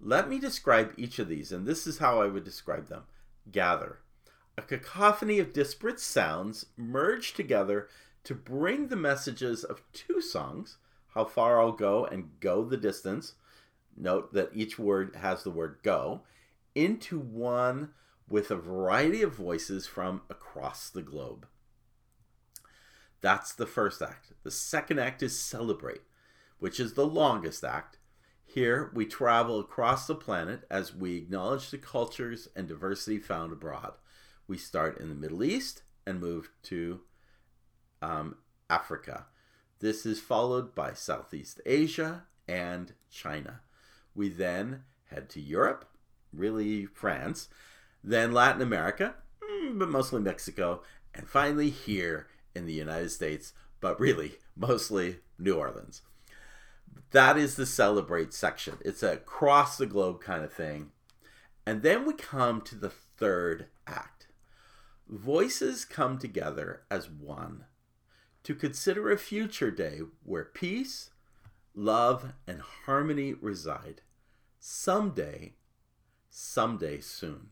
Let 0.00 0.28
me 0.28 0.38
describe 0.38 0.94
each 0.96 1.18
of 1.18 1.28
these, 1.28 1.52
and 1.52 1.66
this 1.66 1.86
is 1.86 1.98
how 1.98 2.22
I 2.22 2.26
would 2.26 2.44
describe 2.44 2.88
them. 2.88 3.02
Gather. 3.50 3.98
A 4.56 4.62
cacophony 4.62 5.38
of 5.38 5.52
disparate 5.52 6.00
sounds 6.00 6.66
merge 6.76 7.34
together 7.34 7.88
to 8.24 8.34
bring 8.34 8.88
the 8.88 8.96
messages 8.96 9.64
of 9.64 9.82
two 9.92 10.20
songs, 10.20 10.78
How 11.14 11.24
Far 11.24 11.60
I'll 11.60 11.72
Go 11.72 12.04
and 12.04 12.38
Go 12.40 12.64
the 12.64 12.76
Distance. 12.76 13.34
Note 13.96 14.32
that 14.32 14.50
each 14.54 14.78
word 14.78 15.16
has 15.16 15.42
the 15.42 15.50
word 15.50 15.78
go, 15.82 16.22
into 16.74 17.18
one 17.18 17.90
with 18.28 18.50
a 18.50 18.56
variety 18.56 19.22
of 19.22 19.34
voices 19.34 19.86
from 19.86 20.22
across 20.30 20.90
the 20.90 21.02
globe. 21.02 21.46
That's 23.20 23.52
the 23.52 23.66
first 23.66 24.00
act. 24.00 24.32
The 24.44 24.50
second 24.50 25.00
act 25.00 25.22
is 25.22 25.38
Celebrate, 25.38 26.02
which 26.58 26.78
is 26.78 26.94
the 26.94 27.06
longest 27.06 27.64
act. 27.64 27.98
Here, 28.44 28.90
we 28.94 29.04
travel 29.04 29.60
across 29.60 30.06
the 30.06 30.14
planet 30.14 30.62
as 30.70 30.94
we 30.94 31.16
acknowledge 31.16 31.70
the 31.70 31.78
cultures 31.78 32.48
and 32.56 32.68
diversity 32.68 33.18
found 33.18 33.52
abroad. 33.52 33.94
We 34.46 34.56
start 34.56 34.98
in 34.98 35.08
the 35.08 35.14
Middle 35.14 35.42
East 35.42 35.82
and 36.06 36.20
move 36.20 36.50
to 36.64 37.00
um, 38.02 38.36
Africa. 38.70 39.26
This 39.80 40.04
is 40.04 40.20
followed 40.20 40.74
by 40.74 40.92
Southeast 40.92 41.60
Asia 41.64 42.24
and 42.48 42.94
China. 43.10 43.60
We 44.14 44.28
then 44.28 44.82
head 45.06 45.28
to 45.30 45.40
Europe, 45.40 45.88
really 46.32 46.86
France, 46.86 47.48
then 48.02 48.32
Latin 48.32 48.62
America, 48.62 49.14
mm, 49.42 49.78
but 49.78 49.88
mostly 49.88 50.20
Mexico, 50.20 50.82
and 51.14 51.28
finally 51.28 51.70
here 51.70 52.26
in 52.54 52.66
the 52.66 52.72
United 52.72 53.10
States, 53.10 53.52
but 53.80 54.00
really 54.00 54.32
mostly 54.56 55.18
New 55.38 55.54
Orleans. 55.54 56.02
That 57.12 57.38
is 57.38 57.56
the 57.56 57.66
celebrate 57.66 58.34
section. 58.34 58.78
It's 58.84 59.02
a 59.02 59.16
cross 59.16 59.78
the 59.78 59.86
globe 59.86 60.20
kind 60.20 60.44
of 60.44 60.52
thing. 60.52 60.90
And 61.64 61.82
then 61.82 62.06
we 62.06 62.14
come 62.14 62.60
to 62.62 62.74
the 62.74 62.90
third 62.90 63.66
act. 63.86 64.26
Voices 65.08 65.84
come 65.84 66.18
together 66.18 66.82
as 66.90 67.08
one 67.08 67.64
to 68.48 68.54
consider 68.54 69.12
a 69.12 69.18
future 69.18 69.70
day 69.70 70.00
where 70.24 70.42
peace, 70.42 71.10
love, 71.74 72.32
and 72.46 72.62
harmony 72.62 73.34
reside. 73.34 74.00
Someday, 74.58 75.52
someday 76.30 76.98
soon. 76.98 77.50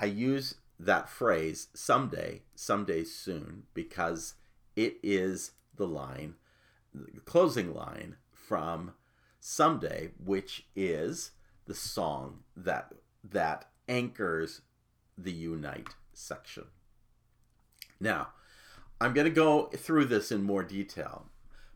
I 0.00 0.06
use 0.06 0.56
that 0.80 1.08
phrase, 1.08 1.68
someday, 1.74 2.42
someday 2.56 3.04
soon, 3.04 3.66
because 3.72 4.34
it 4.74 4.96
is 5.00 5.52
the 5.76 5.86
line, 5.86 6.34
the 6.92 7.20
closing 7.20 7.72
line 7.72 8.16
from 8.32 8.94
Someday, 9.38 10.10
which 10.18 10.66
is 10.74 11.30
the 11.66 11.74
song 11.76 12.40
that 12.56 12.94
that 13.22 13.66
anchors 13.88 14.62
the 15.16 15.30
Unite 15.30 15.94
section. 16.12 16.64
Now, 18.00 18.30
I'm 19.00 19.14
going 19.14 19.26
to 19.26 19.30
go 19.30 19.66
through 19.74 20.06
this 20.06 20.30
in 20.30 20.42
more 20.42 20.62
detail, 20.62 21.26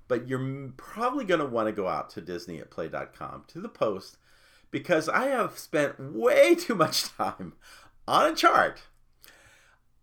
but 0.08 0.28
you're 0.28 0.72
probably 0.76 1.24
going 1.24 1.40
to 1.40 1.46
want 1.46 1.68
to 1.68 1.72
go 1.72 1.88
out 1.88 2.10
to 2.10 2.20
Disney 2.20 2.58
at 2.58 2.70
play.com 2.70 3.44
to 3.48 3.60
the 3.60 3.68
post 3.68 4.18
because 4.70 5.08
I 5.08 5.28
have 5.28 5.58
spent 5.58 5.98
way 5.98 6.54
too 6.56 6.74
much 6.74 7.04
time 7.16 7.54
on 8.06 8.32
a 8.32 8.34
chart 8.34 8.82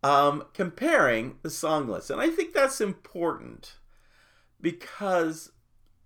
um, 0.03 0.45
comparing 0.53 1.37
the 1.43 1.49
song 1.49 1.87
list. 1.87 2.09
And 2.09 2.19
I 2.19 2.29
think 2.29 2.53
that's 2.53 2.81
important 2.81 3.75
because, 4.59 5.51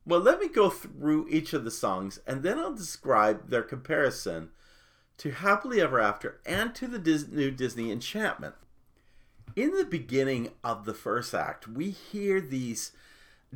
well, 0.05 0.19
let 0.19 0.39
me 0.39 0.49
go 0.49 0.69
through 0.69 1.27
each 1.29 1.53
of 1.53 1.63
the 1.63 1.71
songs 1.71 2.19
and 2.27 2.43
then 2.43 2.59
I'll 2.59 2.73
describe 2.75 3.49
their 3.49 3.63
comparison 3.63 4.49
to 5.17 5.31
Happily 5.31 5.79
Ever 5.79 5.99
After 5.99 6.41
and 6.45 6.75
to 6.75 6.87
the 6.87 6.99
Dis- 6.99 7.29
new 7.29 7.51
Disney 7.51 7.89
Enchantment. 7.91 8.55
In 9.55 9.71
the 9.71 9.85
beginning 9.85 10.49
of 10.63 10.85
the 10.85 10.93
first 10.93 11.33
act, 11.33 11.67
we 11.67 11.89
hear 11.89 12.41
these 12.41 12.91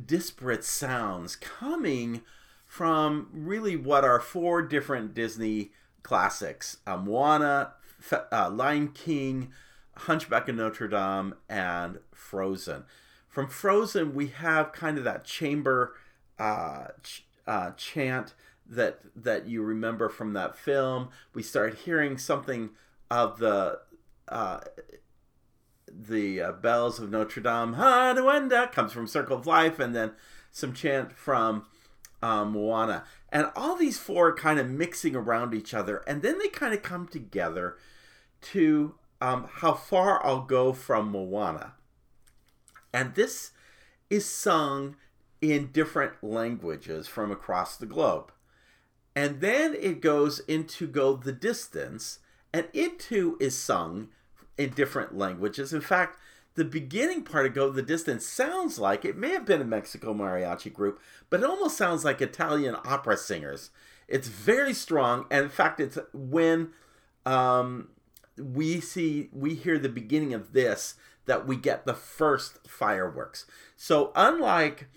disparate 0.02 0.64
sounds 0.64 1.36
coming 1.36 2.22
from 2.66 3.28
really 3.32 3.76
what 3.76 4.04
are 4.04 4.20
four 4.20 4.62
different 4.62 5.12
Disney 5.12 5.72
classics 6.02 6.78
um, 6.86 7.04
Moana, 7.04 7.72
uh, 8.32 8.50
Lion 8.50 8.88
King, 8.88 9.52
Hunchback 9.96 10.48
of 10.48 10.56
Notre 10.56 10.88
Dame, 10.88 11.34
and 11.48 11.98
Frozen. 12.14 12.84
From 13.28 13.48
Frozen, 13.48 14.14
we 14.14 14.28
have 14.28 14.72
kind 14.72 14.98
of 14.98 15.04
that 15.04 15.24
chamber 15.24 15.94
uh, 16.38 16.86
ch- 17.02 17.24
uh, 17.46 17.72
chant 17.72 18.34
that 18.66 19.00
that 19.14 19.46
you 19.48 19.62
remember 19.62 20.08
from 20.08 20.32
that 20.32 20.56
film. 20.56 21.10
We 21.34 21.42
start 21.42 21.80
hearing 21.84 22.16
something 22.16 22.70
of 23.10 23.38
the 23.38 23.80
uh, 24.28 24.60
the 25.92 26.40
uh, 26.40 26.52
bells 26.52 26.98
of 26.98 27.10
Notre 27.10 27.42
Dame. 27.42 27.74
Hanuenda 27.74 28.68
comes 28.68 28.92
from 28.92 29.06
Circle 29.06 29.38
of 29.38 29.46
Life, 29.46 29.78
and 29.78 29.94
then 29.94 30.12
some 30.50 30.72
chant 30.72 31.12
from 31.12 31.66
um, 32.22 32.52
Moana. 32.52 33.04
And 33.30 33.50
all 33.54 33.76
these 33.76 33.98
four 33.98 34.28
are 34.28 34.34
kind 34.34 34.58
of 34.58 34.68
mixing 34.68 35.14
around 35.14 35.54
each 35.54 35.74
other, 35.74 35.98
and 36.06 36.22
then 36.22 36.38
they 36.38 36.48
kind 36.48 36.74
of 36.74 36.82
come 36.82 37.06
together 37.06 37.76
to 38.42 38.94
um, 39.20 39.48
how 39.50 39.74
far 39.74 40.24
I'll 40.24 40.42
go 40.42 40.72
from 40.72 41.10
Moana. 41.10 41.74
And 42.92 43.14
this 43.14 43.52
is 44.08 44.26
sung 44.26 44.96
in 45.40 45.70
different 45.72 46.22
languages 46.22 47.06
from 47.06 47.30
across 47.30 47.76
the 47.76 47.86
globe. 47.86 48.32
And 49.14 49.40
then 49.40 49.74
it 49.74 50.00
goes 50.00 50.40
into 50.40 50.86
Go 50.86 51.14
the 51.16 51.32
Distance, 51.32 52.18
and 52.52 52.68
it 52.72 52.98
too 52.98 53.36
is 53.40 53.56
sung 53.56 54.08
in 54.60 54.70
different 54.70 55.16
languages. 55.16 55.72
In 55.72 55.80
fact, 55.80 56.18
the 56.54 56.64
beginning 56.66 57.22
part 57.22 57.46
of 57.46 57.54
Go 57.54 57.70
the 57.70 57.80
Distance 57.80 58.26
sounds 58.26 58.78
like 58.78 59.06
it 59.06 59.16
may 59.16 59.30
have 59.30 59.46
been 59.46 59.62
a 59.62 59.64
Mexico 59.64 60.12
mariachi 60.12 60.70
group, 60.70 61.00
but 61.30 61.40
it 61.40 61.46
almost 61.46 61.78
sounds 61.78 62.04
like 62.04 62.20
Italian 62.20 62.76
opera 62.84 63.16
singers. 63.16 63.70
It's 64.06 64.28
very 64.28 64.74
strong, 64.74 65.24
and 65.30 65.44
in 65.44 65.48
fact, 65.48 65.80
it's 65.80 65.98
when 66.12 66.72
um, 67.24 67.88
we 68.36 68.80
see 68.80 69.30
we 69.32 69.54
hear 69.54 69.78
the 69.78 69.88
beginning 69.88 70.34
of 70.34 70.52
this 70.52 70.96
that 71.24 71.46
we 71.46 71.56
get 71.56 71.86
the 71.86 71.94
first 71.94 72.68
fireworks. 72.68 73.46
So 73.76 74.12
unlike 74.14 74.88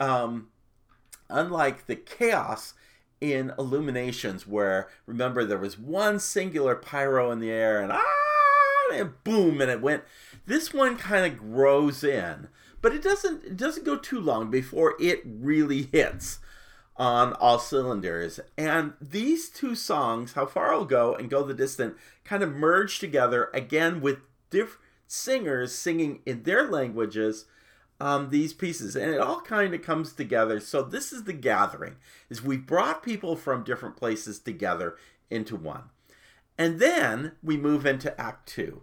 um, 0.00 0.48
unlike 1.30 1.86
the 1.86 1.96
chaos 1.96 2.74
in 3.20 3.52
illuminations 3.56 4.48
where 4.48 4.88
remember 5.06 5.44
there 5.44 5.58
was 5.58 5.78
one 5.78 6.18
singular 6.18 6.74
pyro 6.74 7.30
in 7.30 7.38
the 7.38 7.50
air 7.50 7.80
and 7.80 7.92
ah 7.92 8.21
and 8.92 9.24
boom 9.24 9.60
and 9.60 9.70
it 9.70 9.80
went 9.80 10.02
this 10.46 10.72
one 10.72 10.96
kind 10.96 11.24
of 11.24 11.38
grows 11.38 12.02
in 12.04 12.48
but 12.80 12.94
it 12.94 13.02
doesn't 13.02 13.44
it 13.44 13.56
doesn't 13.56 13.86
go 13.86 13.96
too 13.96 14.20
long 14.20 14.50
before 14.50 14.94
it 15.00 15.22
really 15.24 15.88
hits 15.92 16.38
on 16.96 17.32
all 17.34 17.58
cylinders. 17.58 18.40
And 18.56 18.92
these 19.00 19.48
two 19.48 19.74
songs, 19.74 20.34
How 20.34 20.46
Far 20.46 20.72
I'll 20.72 20.84
Go 20.84 21.14
and 21.14 21.30
Go 21.30 21.42
the 21.42 21.54
Distant, 21.54 21.96
kind 22.24 22.42
of 22.42 22.52
merge 22.52 22.98
together 22.98 23.50
again 23.54 24.00
with 24.00 24.18
different 24.50 24.80
singers 25.06 25.74
singing 25.74 26.20
in 26.24 26.42
their 26.44 26.68
languages 26.68 27.46
um, 28.00 28.30
these 28.30 28.52
pieces. 28.52 28.96
And 28.96 29.10
it 29.10 29.20
all 29.20 29.40
kind 29.40 29.74
of 29.74 29.82
comes 29.82 30.12
together. 30.12 30.60
So 30.60 30.82
this 30.82 31.12
is 31.12 31.24
the 31.24 31.32
gathering, 31.32 31.96
is 32.28 32.42
we 32.42 32.56
brought 32.56 33.02
people 33.02 33.36
from 33.36 33.64
different 33.64 33.96
places 33.96 34.38
together 34.38 34.96
into 35.30 35.56
one. 35.56 35.84
And 36.58 36.78
then 36.78 37.32
we 37.42 37.56
move 37.56 37.86
into 37.86 38.18
Act 38.20 38.48
Two. 38.48 38.82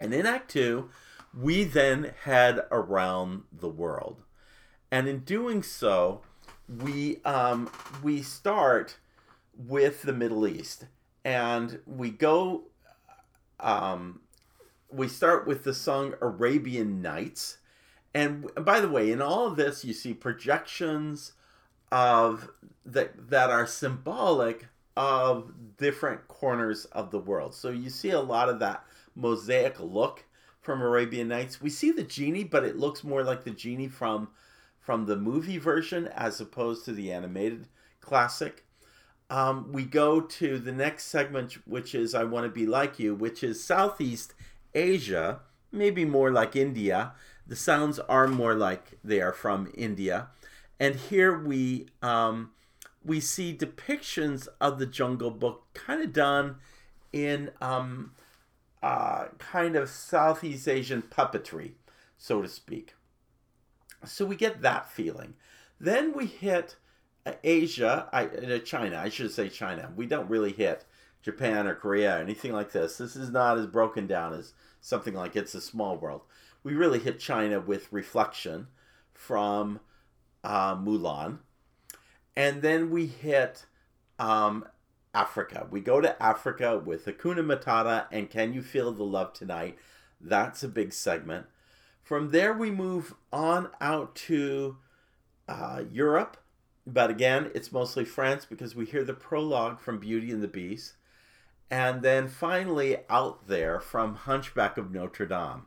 And 0.00 0.12
in 0.12 0.26
Act 0.26 0.50
Two, 0.50 0.90
we 1.38 1.64
then 1.64 2.12
head 2.24 2.60
around 2.70 3.42
the 3.52 3.68
world. 3.68 4.22
And 4.90 5.08
in 5.08 5.20
doing 5.20 5.62
so, 5.62 6.22
we 6.68 7.22
um, 7.24 7.70
we 8.02 8.22
start 8.22 8.98
with 9.56 10.02
the 10.02 10.12
Middle 10.12 10.46
East, 10.46 10.86
and 11.24 11.80
we 11.86 12.10
go. 12.10 12.64
Um, 13.60 14.20
we 14.90 15.08
start 15.08 15.46
with 15.46 15.64
the 15.64 15.72
song 15.72 16.14
Arabian 16.20 17.00
Nights, 17.00 17.58
and 18.14 18.50
by 18.54 18.80
the 18.80 18.88
way, 18.88 19.10
in 19.10 19.22
all 19.22 19.46
of 19.46 19.56
this, 19.56 19.84
you 19.84 19.94
see 19.94 20.12
projections 20.12 21.32
of 21.90 22.50
that 22.84 23.30
that 23.30 23.50
are 23.50 23.66
symbolic 23.66 24.66
of 24.96 25.52
different 25.78 26.28
corners 26.42 26.86
of 26.86 27.12
the 27.12 27.20
world. 27.20 27.54
So 27.54 27.70
you 27.70 27.88
see 27.88 28.10
a 28.10 28.20
lot 28.20 28.48
of 28.48 28.58
that 28.58 28.84
mosaic 29.14 29.78
look 29.78 30.24
from 30.60 30.82
Arabian 30.82 31.28
Nights. 31.28 31.60
We 31.60 31.70
see 31.70 31.92
the 31.92 32.02
genie, 32.02 32.42
but 32.42 32.64
it 32.64 32.76
looks 32.76 33.04
more 33.04 33.22
like 33.22 33.44
the 33.44 33.52
genie 33.52 33.86
from 33.86 34.28
from 34.80 35.06
the 35.06 35.14
movie 35.14 35.58
version 35.58 36.08
as 36.08 36.40
opposed 36.40 36.84
to 36.84 36.92
the 36.92 37.12
animated 37.12 37.68
classic. 38.00 38.64
Um, 39.30 39.70
we 39.70 39.84
go 39.84 40.20
to 40.20 40.58
the 40.58 40.72
next 40.72 41.04
segment, 41.04 41.52
which 41.64 41.94
is 41.94 42.12
I 42.12 42.24
Want 42.24 42.44
to 42.46 42.50
Be 42.50 42.66
Like 42.66 42.98
You, 42.98 43.14
which 43.14 43.44
is 43.44 43.62
Southeast 43.62 44.34
Asia, 44.74 45.42
maybe 45.70 46.04
more 46.04 46.32
like 46.32 46.56
India. 46.56 47.12
The 47.46 47.54
sounds 47.54 48.00
are 48.00 48.26
more 48.26 48.54
like 48.54 48.98
they 49.04 49.20
are 49.20 49.32
from 49.32 49.70
India. 49.74 50.26
And 50.80 50.96
here 50.96 51.38
we 51.38 51.86
um, 52.02 52.50
we 53.04 53.20
see 53.20 53.56
depictions 53.56 54.48
of 54.60 54.78
the 54.78 54.86
Jungle 54.86 55.30
Book 55.30 55.64
kind 55.74 56.02
of 56.02 56.12
done 56.12 56.56
in 57.12 57.50
um, 57.60 58.12
uh, 58.82 59.26
kind 59.38 59.76
of 59.76 59.88
Southeast 59.88 60.68
Asian 60.68 61.02
puppetry, 61.02 61.72
so 62.16 62.42
to 62.42 62.48
speak. 62.48 62.94
So 64.04 64.24
we 64.24 64.36
get 64.36 64.62
that 64.62 64.90
feeling. 64.90 65.34
Then 65.78 66.12
we 66.12 66.26
hit 66.26 66.76
uh, 67.24 67.32
Asia, 67.44 68.08
I, 68.12 68.26
uh, 68.26 68.58
China. 68.58 68.98
I 68.98 69.08
should 69.08 69.30
say 69.30 69.48
China. 69.48 69.92
We 69.94 70.06
don't 70.06 70.28
really 70.28 70.52
hit 70.52 70.84
Japan 71.22 71.66
or 71.66 71.74
Korea 71.74 72.16
or 72.16 72.20
anything 72.20 72.52
like 72.52 72.72
this. 72.72 72.98
This 72.98 73.14
is 73.16 73.30
not 73.30 73.58
as 73.58 73.66
broken 73.66 74.06
down 74.06 74.34
as 74.34 74.54
something 74.80 75.14
like 75.14 75.36
It's 75.36 75.54
a 75.54 75.60
Small 75.60 75.96
World. 75.96 76.22
We 76.64 76.74
really 76.74 76.98
hit 76.98 77.18
China 77.18 77.60
with 77.60 77.92
Reflection 77.92 78.68
from 79.14 79.80
uh, 80.42 80.76
Mulan. 80.76 81.38
And 82.36 82.62
then 82.62 82.90
we 82.90 83.06
hit 83.06 83.66
um, 84.18 84.66
Africa. 85.14 85.66
We 85.70 85.80
go 85.80 86.00
to 86.00 86.20
Africa 86.22 86.78
with 86.78 87.04
Hakuna 87.04 87.44
Matata 87.44 88.06
and 88.10 88.30
Can 88.30 88.54
You 88.54 88.62
Feel 88.62 88.92
the 88.92 89.02
Love 89.04 89.32
Tonight. 89.32 89.76
That's 90.20 90.62
a 90.62 90.68
big 90.68 90.92
segment. 90.92 91.46
From 92.02 92.30
there, 92.30 92.52
we 92.52 92.70
move 92.70 93.14
on 93.32 93.68
out 93.80 94.14
to 94.16 94.76
uh, 95.48 95.82
Europe, 95.90 96.36
but 96.86 97.10
again, 97.10 97.50
it's 97.54 97.72
mostly 97.72 98.04
France 98.04 98.44
because 98.44 98.74
we 98.74 98.86
hear 98.86 99.04
the 99.04 99.14
prologue 99.14 99.80
from 99.80 99.98
Beauty 99.98 100.30
and 100.30 100.42
the 100.42 100.48
Beast. 100.48 100.94
And 101.70 102.02
then 102.02 102.28
finally, 102.28 102.98
out 103.08 103.46
there 103.48 103.80
from 103.80 104.14
Hunchback 104.14 104.76
of 104.76 104.90
Notre 104.90 105.26
Dame. 105.26 105.66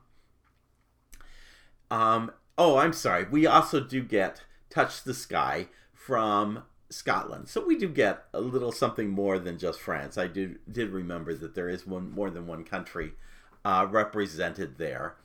Um, 1.89 2.31
oh, 2.57 2.77
I'm 2.77 2.93
sorry. 2.93 3.23
We 3.23 3.47
also 3.47 3.79
do 3.79 4.03
get 4.03 4.43
Touch 4.69 5.03
the 5.03 5.13
Sky 5.13 5.67
from 6.05 6.61
Scotland. 6.91 7.49
So 7.49 7.65
we 7.65 7.75
do 7.77 7.89
get 7.89 8.25
a 8.31 8.39
little 8.39 8.71
something 8.71 9.09
more 9.09 9.39
than 9.39 9.57
just 9.57 9.79
France. 9.79 10.19
I 10.19 10.27
did 10.27 10.59
did 10.71 10.91
remember 10.91 11.33
that 11.33 11.55
there 11.55 11.67
is 11.67 11.87
one 11.87 12.11
more 12.11 12.29
than 12.29 12.45
one 12.45 12.63
country 12.63 13.13
uh, 13.63 13.87
represented 13.89 14.77
there. 14.77 15.15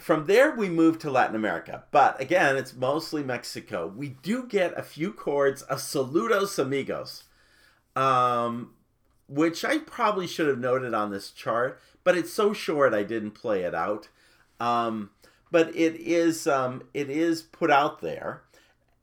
From 0.00 0.26
there, 0.26 0.54
we 0.54 0.68
move 0.68 0.98
to 0.98 1.10
Latin 1.10 1.36
America, 1.36 1.84
but 1.92 2.20
again, 2.20 2.56
it's 2.56 2.74
mostly 2.74 3.22
Mexico. 3.22 3.86
We 3.86 4.08
do 4.08 4.46
get 4.46 4.76
a 4.76 4.82
few 4.82 5.12
chords 5.12 5.62
of 5.62 5.78
Saludos 5.78 6.58
Amigos, 6.58 7.24
um, 7.94 8.74
which 9.28 9.64
I 9.64 9.78
probably 9.78 10.26
should 10.26 10.48
have 10.48 10.58
noted 10.58 10.92
on 10.92 11.12
this 11.12 11.30
chart, 11.30 11.80
but 12.02 12.16
it's 12.16 12.32
so 12.32 12.52
short 12.52 12.92
I 12.92 13.04
didn't 13.04 13.30
play 13.30 13.62
it 13.62 13.74
out. 13.74 14.08
Um, 14.58 15.10
but 15.52 15.68
it 15.76 15.94
is 15.94 16.48
um, 16.48 16.82
it 16.92 17.08
is 17.08 17.42
put 17.42 17.70
out 17.70 18.00
there 18.00 18.42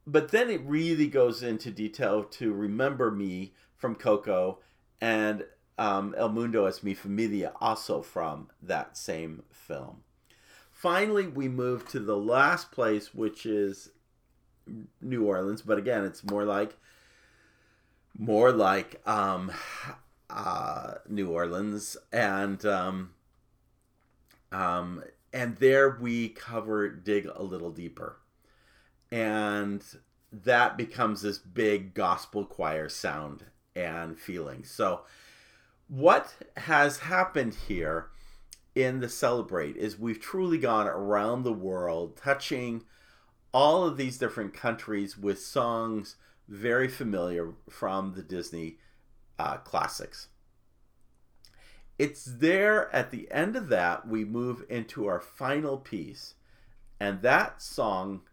but 0.05 0.31
then 0.31 0.49
it 0.49 0.61
really 0.65 1.07
goes 1.07 1.41
into 1.43 1.71
detail 1.71 2.23
to 2.23 2.53
remember 2.53 3.11
me 3.11 3.53
from 3.77 3.95
Coco 3.95 4.59
and 4.99 5.45
um, 5.77 6.13
El 6.17 6.29
Mundo 6.29 6.65
es 6.65 6.83
mi 6.83 6.93
familia, 6.93 7.53
also 7.59 8.01
from 8.01 8.49
that 8.61 8.97
same 8.97 9.43
film. 9.51 10.03
Finally, 10.71 11.27
we 11.27 11.47
move 11.47 11.87
to 11.89 11.99
the 11.99 12.17
last 12.17 12.71
place, 12.71 13.13
which 13.13 13.45
is 13.45 13.89
New 15.01 15.25
Orleans, 15.25 15.61
but 15.61 15.77
again, 15.77 16.03
it's 16.03 16.23
more 16.23 16.43
like 16.43 16.77
more 18.17 18.51
like 18.51 19.01
um, 19.07 19.51
uh, 20.29 20.95
New 21.09 21.31
Orleans, 21.31 21.97
and 22.11 22.63
um, 22.65 23.11
um, 24.51 25.03
and 25.31 25.55
there 25.57 25.97
we 25.99 26.29
cover 26.29 26.89
dig 26.89 27.27
a 27.33 27.41
little 27.41 27.71
deeper 27.71 28.17
and 29.13 29.83
that 30.31 30.75
becomes 30.75 31.21
this 31.21 31.37
big 31.37 31.93
gospel 31.93 32.43
choir 32.45 32.89
sound 32.89 33.45
and 33.75 34.17
feeling. 34.17 34.63
So, 34.63 35.01
what 35.87 36.33
has 36.57 36.97
happened 36.97 37.53
here 37.67 38.07
in 38.73 39.01
the 39.01 39.09
Celebrate 39.09 39.77
is 39.77 39.99
we've 39.99 40.19
truly 40.19 40.57
gone 40.57 40.87
around 40.87 41.43
the 41.43 41.53
world, 41.53 42.17
touching 42.17 42.85
all 43.51 43.85
of 43.85 43.97
these 43.97 44.17
different 44.17 44.55
countries 44.55 45.15
with 45.15 45.39
songs 45.39 46.15
very 46.47 46.87
familiar 46.87 47.53
from 47.69 48.13
the 48.13 48.23
Disney 48.23 48.77
uh, 49.37 49.57
classics. 49.57 50.29
It's 51.99 52.25
there 52.25 52.93
at 52.95 53.11
the 53.11 53.31
end 53.31 53.55
of 53.55 53.69
that, 53.69 54.07
we 54.07 54.25
move 54.25 54.65
into 54.69 55.05
our 55.05 55.19
final 55.19 55.77
piece, 55.77 56.33
and 56.99 57.21
that 57.21 57.61
song 57.61 58.23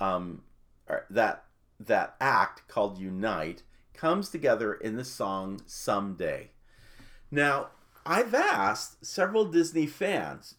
um, 0.00 0.42
that 1.10 1.44
that 1.80 2.16
act 2.20 2.66
called 2.68 2.98
Unite 2.98 3.62
comes 3.94 4.28
together 4.28 4.74
in 4.74 4.96
the 4.96 5.04
song 5.04 5.60
Someday. 5.66 6.50
Now, 7.30 7.68
I've 8.06 8.34
asked 8.34 9.04
several 9.04 9.44
Disney 9.46 9.86
fans 9.86 10.56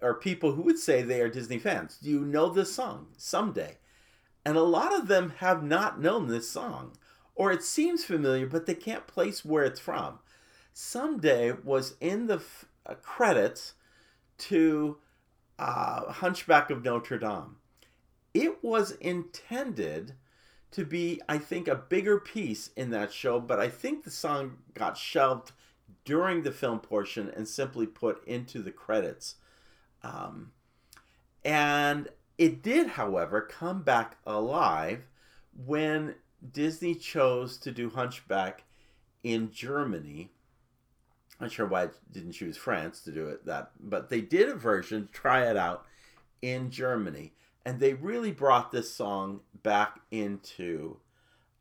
or 0.00 0.14
people 0.14 0.52
who 0.52 0.62
would 0.62 0.78
say 0.78 1.02
they 1.02 1.20
are 1.20 1.28
Disney 1.28 1.58
fans, 1.58 1.98
do 2.02 2.10
you 2.10 2.20
know 2.20 2.48
this 2.48 2.72
song 2.74 3.08
Someday? 3.16 3.78
And 4.44 4.56
a 4.56 4.62
lot 4.62 4.94
of 4.94 5.08
them 5.08 5.34
have 5.38 5.62
not 5.62 6.00
known 6.00 6.28
this 6.28 6.48
song 6.48 6.92
or 7.34 7.52
it 7.52 7.62
seems 7.62 8.04
familiar 8.04 8.46
but 8.46 8.66
they 8.66 8.74
can't 8.74 9.06
place 9.06 9.44
where 9.44 9.64
it's 9.64 9.80
from. 9.80 10.18
Someday 10.72 11.52
was 11.52 11.96
in 12.00 12.26
the 12.28 12.36
f- 12.36 12.66
uh, 12.86 12.94
credits 12.94 13.74
to 14.38 14.98
uh, 15.58 16.12
Hunchback 16.12 16.70
of 16.70 16.84
Notre 16.84 17.18
Dame 17.18 17.56
it 18.38 18.62
was 18.62 18.92
intended 18.92 20.14
to 20.70 20.84
be, 20.84 21.20
I 21.28 21.38
think, 21.38 21.66
a 21.66 21.74
bigger 21.74 22.20
piece 22.20 22.70
in 22.76 22.90
that 22.90 23.12
show, 23.12 23.40
but 23.40 23.58
I 23.58 23.68
think 23.68 24.04
the 24.04 24.12
song 24.12 24.58
got 24.74 24.96
shelved 24.96 25.50
during 26.04 26.44
the 26.44 26.52
film 26.52 26.78
portion 26.78 27.32
and 27.34 27.48
simply 27.48 27.84
put 27.84 28.24
into 28.28 28.62
the 28.62 28.70
credits. 28.70 29.34
Um, 30.04 30.52
and 31.44 32.08
it 32.36 32.62
did, 32.62 32.90
however, 32.90 33.40
come 33.40 33.82
back 33.82 34.18
alive 34.24 35.08
when 35.66 36.14
Disney 36.52 36.94
chose 36.94 37.56
to 37.58 37.72
do 37.72 37.90
Hunchback 37.90 38.62
in 39.24 39.50
Germany. 39.50 40.30
I'm 41.40 41.46
not 41.46 41.52
sure 41.52 41.66
why 41.66 41.84
it 41.84 41.94
didn't 42.12 42.32
choose 42.32 42.56
France 42.56 43.00
to 43.00 43.10
do 43.10 43.26
it 43.30 43.46
that, 43.46 43.72
but 43.80 44.10
they 44.10 44.20
did 44.20 44.48
a 44.48 44.54
version, 44.54 45.08
try 45.12 45.50
it 45.50 45.56
out 45.56 45.86
in 46.40 46.70
Germany 46.70 47.32
and 47.64 47.80
they 47.80 47.94
really 47.94 48.32
brought 48.32 48.72
this 48.72 48.92
song 48.92 49.40
back 49.62 50.00
into 50.10 50.98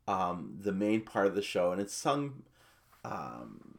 um, 0.08 0.58
the 0.62 0.72
main 0.72 1.02
part 1.02 1.28
of 1.28 1.36
the 1.36 1.42
show, 1.42 1.72
and 1.72 1.82
it's 1.82 1.94
sung 1.94 2.44
um, 3.04 3.78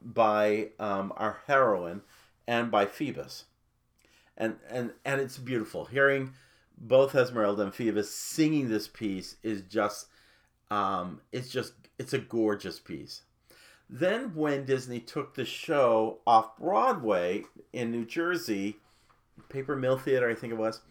by 0.00 0.70
um, 0.78 1.12
our 1.16 1.40
heroine 1.46 2.02
and 2.46 2.70
by 2.70 2.86
Phoebus, 2.86 3.44
and 4.36 4.56
and 4.70 4.92
and 5.04 5.20
it's 5.20 5.38
beautiful. 5.38 5.86
Hearing 5.86 6.32
both 6.80 7.14
Esmeralda 7.14 7.64
and 7.64 7.74
Phoebus 7.74 8.10
singing 8.14 8.68
this 8.68 8.88
piece 8.88 9.36
is 9.42 9.62
just 9.62 10.06
um, 10.70 11.20
it's 11.32 11.50
just 11.50 11.74
it's 11.98 12.12
a 12.12 12.18
gorgeous 12.18 12.80
piece. 12.80 13.22
Then 13.90 14.34
when 14.34 14.64
Disney 14.64 15.00
took 15.00 15.34
the 15.34 15.44
show 15.44 16.18
off 16.26 16.56
Broadway 16.58 17.44
in 17.72 17.90
New 17.90 18.04
Jersey, 18.04 18.76
Paper 19.48 19.76
Mill 19.76 19.96
Theater, 19.96 20.28
I 20.28 20.34
think 20.34 20.52
it 20.52 20.58
was 20.58 20.82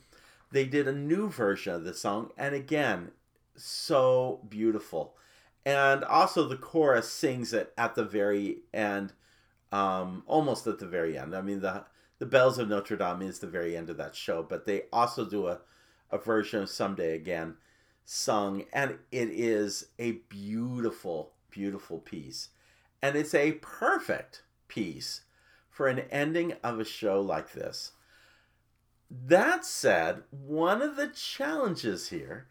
they 0.52 0.66
did 0.66 0.88
a 0.88 0.94
new 0.94 1.30
version 1.30 1.74
of 1.74 1.84
the 1.84 1.94
song, 1.94 2.32
and 2.38 2.56
again, 2.56 3.12
so 3.56 4.42
beautiful. 4.48 5.16
And 5.66 6.04
also, 6.04 6.48
the 6.48 6.56
chorus 6.56 7.10
sings 7.10 7.52
it 7.54 7.74
at 7.78 7.96
the 7.96 8.06
very 8.06 8.60
end, 8.74 9.14
um, 9.72 10.24
almost 10.26 10.66
at 10.68 10.80
the 10.80 10.88
very 10.88 11.18
end. 11.18 11.36
I 11.36 11.42
mean, 11.42 11.60
the 11.60 11.84
the 12.20 12.26
Bells 12.26 12.58
of 12.58 12.70
Notre 12.70 12.98
Dame 12.98 13.22
is 13.22 13.40
the 13.40 13.48
very 13.48 13.78
end 13.78 13.90
of 13.90 13.98
that 13.98 14.16
show, 14.16 14.42
but 14.42 14.66
they 14.66 14.84
also 14.92 15.24
do 15.24 15.48
a, 15.48 15.60
a 16.10 16.18
version 16.18 16.64
of 16.64 16.70
Someday 16.70 17.14
Again 17.16 17.58
sung, 18.10 18.64
and 18.72 18.98
it 19.12 19.30
is 19.30 19.88
a 20.00 20.14
beautiful, 20.30 21.34
beautiful 21.52 22.00
piece. 22.00 22.50
And 23.02 23.18
it's 23.18 23.36
a 23.36 23.52
perfect 23.54 24.44
piece 24.70 25.22
for 25.70 25.88
an 25.88 26.00
ending 26.10 26.54
of 26.64 26.80
a 26.80 26.86
show 26.86 27.22
like 27.22 27.52
this. 27.52 27.92
That 29.10 29.66
said, 29.66 30.24
one 30.32 30.82
of 30.82 30.96
the 30.96 31.08
challenges 31.08 32.10
here 32.10 32.48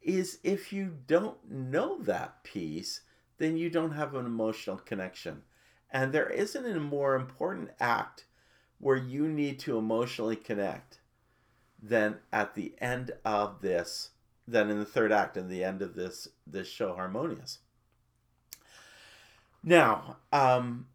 is 0.00 0.38
if 0.42 0.72
you 0.72 0.96
don't 1.06 1.50
know 1.50 2.00
that 2.02 2.44
piece, 2.44 3.02
then 3.38 3.56
you 3.56 3.68
don't 3.68 3.92
have 3.92 4.14
an 4.14 4.26
emotional 4.26 4.78
connection. 4.78 5.42
And 5.90 6.12
there 6.12 6.28
isn't 6.28 6.64
a 6.66 6.80
more 6.80 7.14
important 7.14 7.70
act 7.78 8.24
where 8.78 8.96
you 8.96 9.28
need 9.28 9.58
to 9.60 9.78
emotionally 9.78 10.36
connect 10.36 11.00
than 11.82 12.18
at 12.32 12.54
the 12.54 12.74
end 12.78 13.12
of 13.24 13.60
this, 13.60 14.10
than 14.46 14.70
in 14.70 14.78
the 14.78 14.84
third 14.84 15.12
act 15.12 15.36
and 15.36 15.50
the 15.50 15.64
end 15.64 15.82
of 15.82 15.94
this 15.94 16.28
this 16.46 16.68
show 16.68 16.94
harmonious. 16.94 17.58
Now, 19.62 20.18
um, 20.32 20.86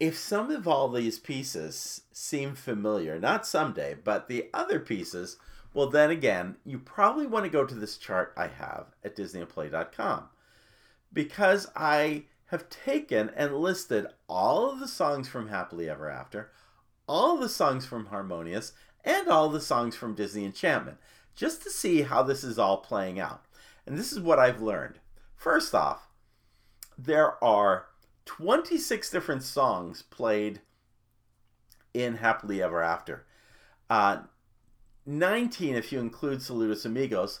if 0.00 0.18
some 0.18 0.50
of 0.50 0.66
all 0.66 0.88
these 0.88 1.18
pieces 1.18 2.02
seem 2.10 2.54
familiar, 2.54 3.20
not 3.20 3.46
someday, 3.46 3.94
but 4.02 4.28
the 4.28 4.48
other 4.54 4.80
pieces, 4.80 5.36
well, 5.74 5.88
then 5.88 6.10
again, 6.10 6.56
you 6.64 6.78
probably 6.78 7.26
want 7.26 7.44
to 7.44 7.50
go 7.50 7.66
to 7.66 7.74
this 7.74 7.98
chart 7.98 8.32
I 8.36 8.48
have 8.48 8.86
at 9.04 9.14
DisneyPlay.com 9.14 10.24
because 11.12 11.68
I 11.76 12.24
have 12.46 12.70
taken 12.70 13.30
and 13.36 13.54
listed 13.56 14.06
all 14.26 14.70
of 14.70 14.80
the 14.80 14.88
songs 14.88 15.28
from 15.28 15.48
Happily 15.48 15.88
Ever 15.88 16.08
After, 16.10 16.50
all 17.06 17.36
the 17.36 17.48
songs 17.48 17.84
from 17.84 18.06
Harmonious, 18.06 18.72
and 19.04 19.28
all 19.28 19.50
the 19.50 19.60
songs 19.60 19.94
from 19.94 20.14
Disney 20.14 20.44
Enchantment, 20.44 20.96
just 21.36 21.62
to 21.62 21.70
see 21.70 22.02
how 22.02 22.22
this 22.22 22.42
is 22.42 22.58
all 22.58 22.78
playing 22.78 23.20
out. 23.20 23.44
And 23.86 23.98
this 23.98 24.12
is 24.12 24.20
what 24.20 24.38
I've 24.38 24.62
learned. 24.62 24.98
First 25.36 25.74
off, 25.74 26.08
there 26.98 27.42
are 27.42 27.86
26 28.36 29.10
different 29.10 29.42
songs 29.42 30.02
played 30.02 30.60
in 31.92 32.18
Happily 32.18 32.62
Ever 32.62 32.80
After. 32.80 33.26
Uh, 33.90 34.18
19, 35.04 35.74
if 35.74 35.90
you 35.90 35.98
include 35.98 36.38
Saludos 36.38 36.86
Amigos, 36.86 37.40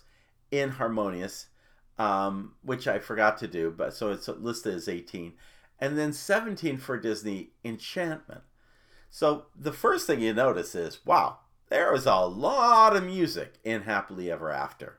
in 0.50 0.70
Harmonious, 0.70 1.46
um, 1.96 2.54
which 2.62 2.88
I 2.88 2.98
forgot 2.98 3.38
to 3.38 3.46
do, 3.46 3.70
but 3.70 3.94
so 3.94 4.10
it's 4.10 4.26
listed 4.26 4.74
as 4.74 4.88
18. 4.88 5.34
And 5.78 5.96
then 5.96 6.12
17 6.12 6.78
for 6.78 6.98
Disney 6.98 7.50
Enchantment. 7.64 8.42
So 9.10 9.46
the 9.54 9.72
first 9.72 10.08
thing 10.08 10.20
you 10.20 10.32
notice 10.34 10.74
is, 10.74 11.06
wow, 11.06 11.38
there 11.68 11.94
is 11.94 12.04
a 12.04 12.16
lot 12.16 12.96
of 12.96 13.04
music 13.04 13.60
in 13.62 13.82
Happily 13.82 14.28
Ever 14.28 14.50
After. 14.50 14.98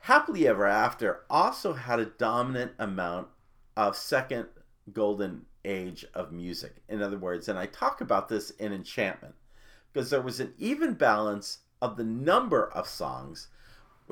Happily 0.00 0.48
Ever 0.48 0.66
After 0.66 1.20
also 1.28 1.74
had 1.74 2.00
a 2.00 2.06
dominant 2.06 2.72
amount 2.78 3.28
of 3.78 3.96
second 3.96 4.48
golden 4.92 5.42
age 5.64 6.04
of 6.12 6.32
music. 6.32 6.82
In 6.88 7.00
other 7.00 7.16
words, 7.16 7.48
and 7.48 7.56
I 7.56 7.66
talk 7.66 8.00
about 8.00 8.28
this 8.28 8.50
in 8.50 8.72
Enchantment, 8.72 9.36
because 9.92 10.10
there 10.10 10.20
was 10.20 10.40
an 10.40 10.52
even 10.58 10.94
balance 10.94 11.58
of 11.80 11.96
the 11.96 12.02
number 12.04 12.68
of 12.72 12.88
songs 12.88 13.46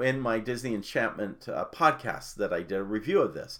in 0.01 0.21
my 0.21 0.39
Disney 0.39 0.73
Enchantment 0.73 1.49
uh, 1.49 1.65
podcast 1.75 2.37
that 2.37 2.53
I 2.53 2.63
did 2.63 2.79
a 2.79 2.85
review 2.85 3.21
of 3.21 3.35
this. 3.35 3.59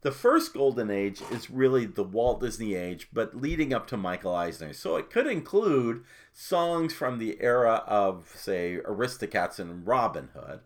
The 0.00 0.10
first 0.10 0.54
golden 0.54 0.90
age 0.90 1.20
is 1.30 1.50
really 1.50 1.84
the 1.84 2.02
Walt 2.02 2.40
Disney 2.40 2.74
age, 2.74 3.08
but 3.12 3.36
leading 3.36 3.74
up 3.74 3.86
to 3.88 3.98
Michael 3.98 4.34
Eisner. 4.34 4.72
So 4.72 4.96
it 4.96 5.10
could 5.10 5.26
include 5.26 6.02
songs 6.32 6.94
from 6.94 7.18
the 7.18 7.36
era 7.42 7.84
of, 7.86 8.32
say, 8.34 8.78
Aristocats 8.84 9.58
and 9.58 9.86
Robin 9.86 10.30
Hood. 10.34 10.60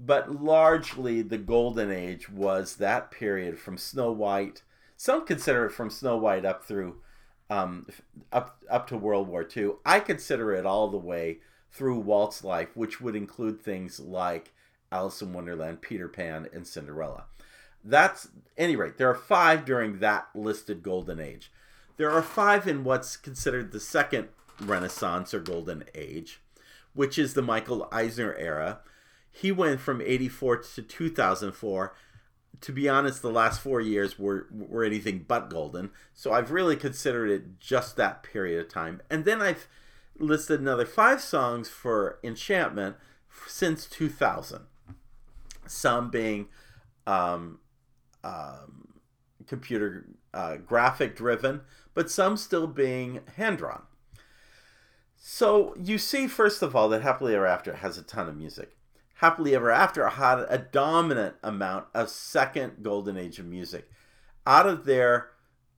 But 0.00 0.42
largely, 0.42 1.22
the 1.22 1.38
golden 1.38 1.90
age 1.90 2.30
was 2.30 2.76
that 2.76 3.10
period 3.10 3.58
from 3.58 3.76
Snow 3.76 4.12
White. 4.12 4.62
Some 4.96 5.26
consider 5.26 5.66
it 5.66 5.72
from 5.72 5.90
Snow 5.90 6.16
White 6.16 6.44
up 6.44 6.64
through 6.64 7.00
um, 7.50 7.86
up 8.32 8.62
up 8.70 8.86
to 8.88 8.96
World 8.96 9.26
War 9.26 9.46
II. 9.56 9.72
I 9.84 10.00
consider 10.00 10.52
it 10.52 10.64
all 10.66 10.88
the 10.88 10.96
way 10.96 11.38
through 11.72 11.98
Walt's 11.98 12.44
life, 12.44 12.76
which 12.76 13.00
would 13.00 13.16
include 13.16 13.60
things 13.60 13.98
like 13.98 14.52
Alice 14.92 15.20
in 15.20 15.32
Wonderland, 15.32 15.82
Peter 15.82 16.08
Pan, 16.08 16.48
and 16.52 16.66
Cinderella. 16.66 17.24
That's 17.84 18.28
any 18.56 18.76
rate. 18.76 18.98
There 18.98 19.10
are 19.10 19.14
five 19.14 19.64
during 19.64 19.98
that 19.98 20.28
listed 20.34 20.82
golden 20.82 21.20
age. 21.20 21.50
There 21.96 22.10
are 22.10 22.22
five 22.22 22.68
in 22.68 22.84
what's 22.84 23.16
considered 23.16 23.72
the 23.72 23.80
second 23.80 24.28
Renaissance 24.60 25.34
or 25.34 25.40
golden 25.40 25.84
age, 25.94 26.40
which 26.94 27.18
is 27.18 27.34
the 27.34 27.42
Michael 27.42 27.88
Eisner 27.90 28.34
era. 28.34 28.80
He 29.30 29.52
went 29.52 29.80
from 29.80 30.00
84 30.00 30.58
to 30.58 30.82
2004. 30.82 31.94
To 32.60 32.72
be 32.72 32.88
honest, 32.88 33.22
the 33.22 33.30
last 33.30 33.60
four 33.60 33.80
years 33.80 34.18
were, 34.18 34.48
were 34.50 34.82
anything 34.82 35.24
but 35.28 35.48
golden. 35.48 35.90
So 36.12 36.32
I've 36.32 36.50
really 36.50 36.76
considered 36.76 37.30
it 37.30 37.60
just 37.60 37.96
that 37.96 38.22
period 38.22 38.60
of 38.60 38.68
time. 38.68 39.00
And 39.08 39.24
then 39.24 39.40
I've 39.40 39.68
listed 40.18 40.60
another 40.60 40.86
five 40.86 41.20
songs 41.20 41.68
for 41.68 42.18
Enchantment 42.24 42.96
since 43.46 43.86
2000. 43.86 44.62
Some 45.66 46.10
being 46.10 46.48
um, 47.06 47.60
um, 48.24 48.88
computer 49.46 50.06
uh, 50.34 50.56
graphic 50.56 51.16
driven, 51.16 51.60
but 51.94 52.10
some 52.10 52.36
still 52.36 52.66
being 52.66 53.20
hand 53.36 53.58
drawn. 53.58 53.82
So 55.16 55.74
you 55.82 55.98
see, 55.98 56.26
first 56.26 56.62
of 56.62 56.76
all, 56.76 56.88
that 56.90 57.02
Happily 57.02 57.34
Ever 57.34 57.46
After 57.46 57.74
has 57.76 57.98
a 57.98 58.02
ton 58.02 58.28
of 58.28 58.36
music. 58.36 58.76
Happily 59.18 59.52
Ever 59.54 59.70
After 59.70 60.08
had 60.08 60.46
a 60.48 60.58
dominant 60.58 61.34
amount 61.42 61.86
of 61.92 62.08
second 62.08 62.82
golden 62.82 63.16
age 63.16 63.40
of 63.40 63.46
music. 63.46 63.90
Out 64.46 64.68
of 64.68 64.84
their 64.84 65.30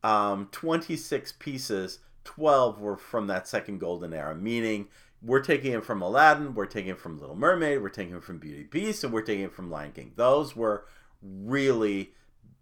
um, 0.05 0.48
26 0.53 1.33
pieces, 1.38 2.00
12 2.24 2.81
were 2.81 2.98
from 2.98 3.29
that 3.29 3.48
second 3.48 3.79
golden 3.79 4.12
era, 4.12 4.35
meaning 4.35 4.88
we're 5.22 5.40
taking 5.40 5.72
it 5.72 5.87
from 5.87 6.03
Aladdin, 6.03 6.55
we're 6.55 6.66
taking 6.66 6.90
it 6.90 7.00
from 7.00 7.18
Little 7.18 7.35
Mermaid, 7.35 7.81
we're 7.81 7.88
taking 7.88 8.14
it 8.14 8.22
from 8.22 8.38
Beauty 8.38 8.64
Beast, 8.64 9.05
and 9.05 9.12
we're 9.12 9.22
taking 9.22 9.44
it 9.44 9.55
from 9.55 9.70
Lion 9.70 9.92
King. 9.92 10.12
Those 10.16 10.55
were 10.55 10.85
really 11.22 12.11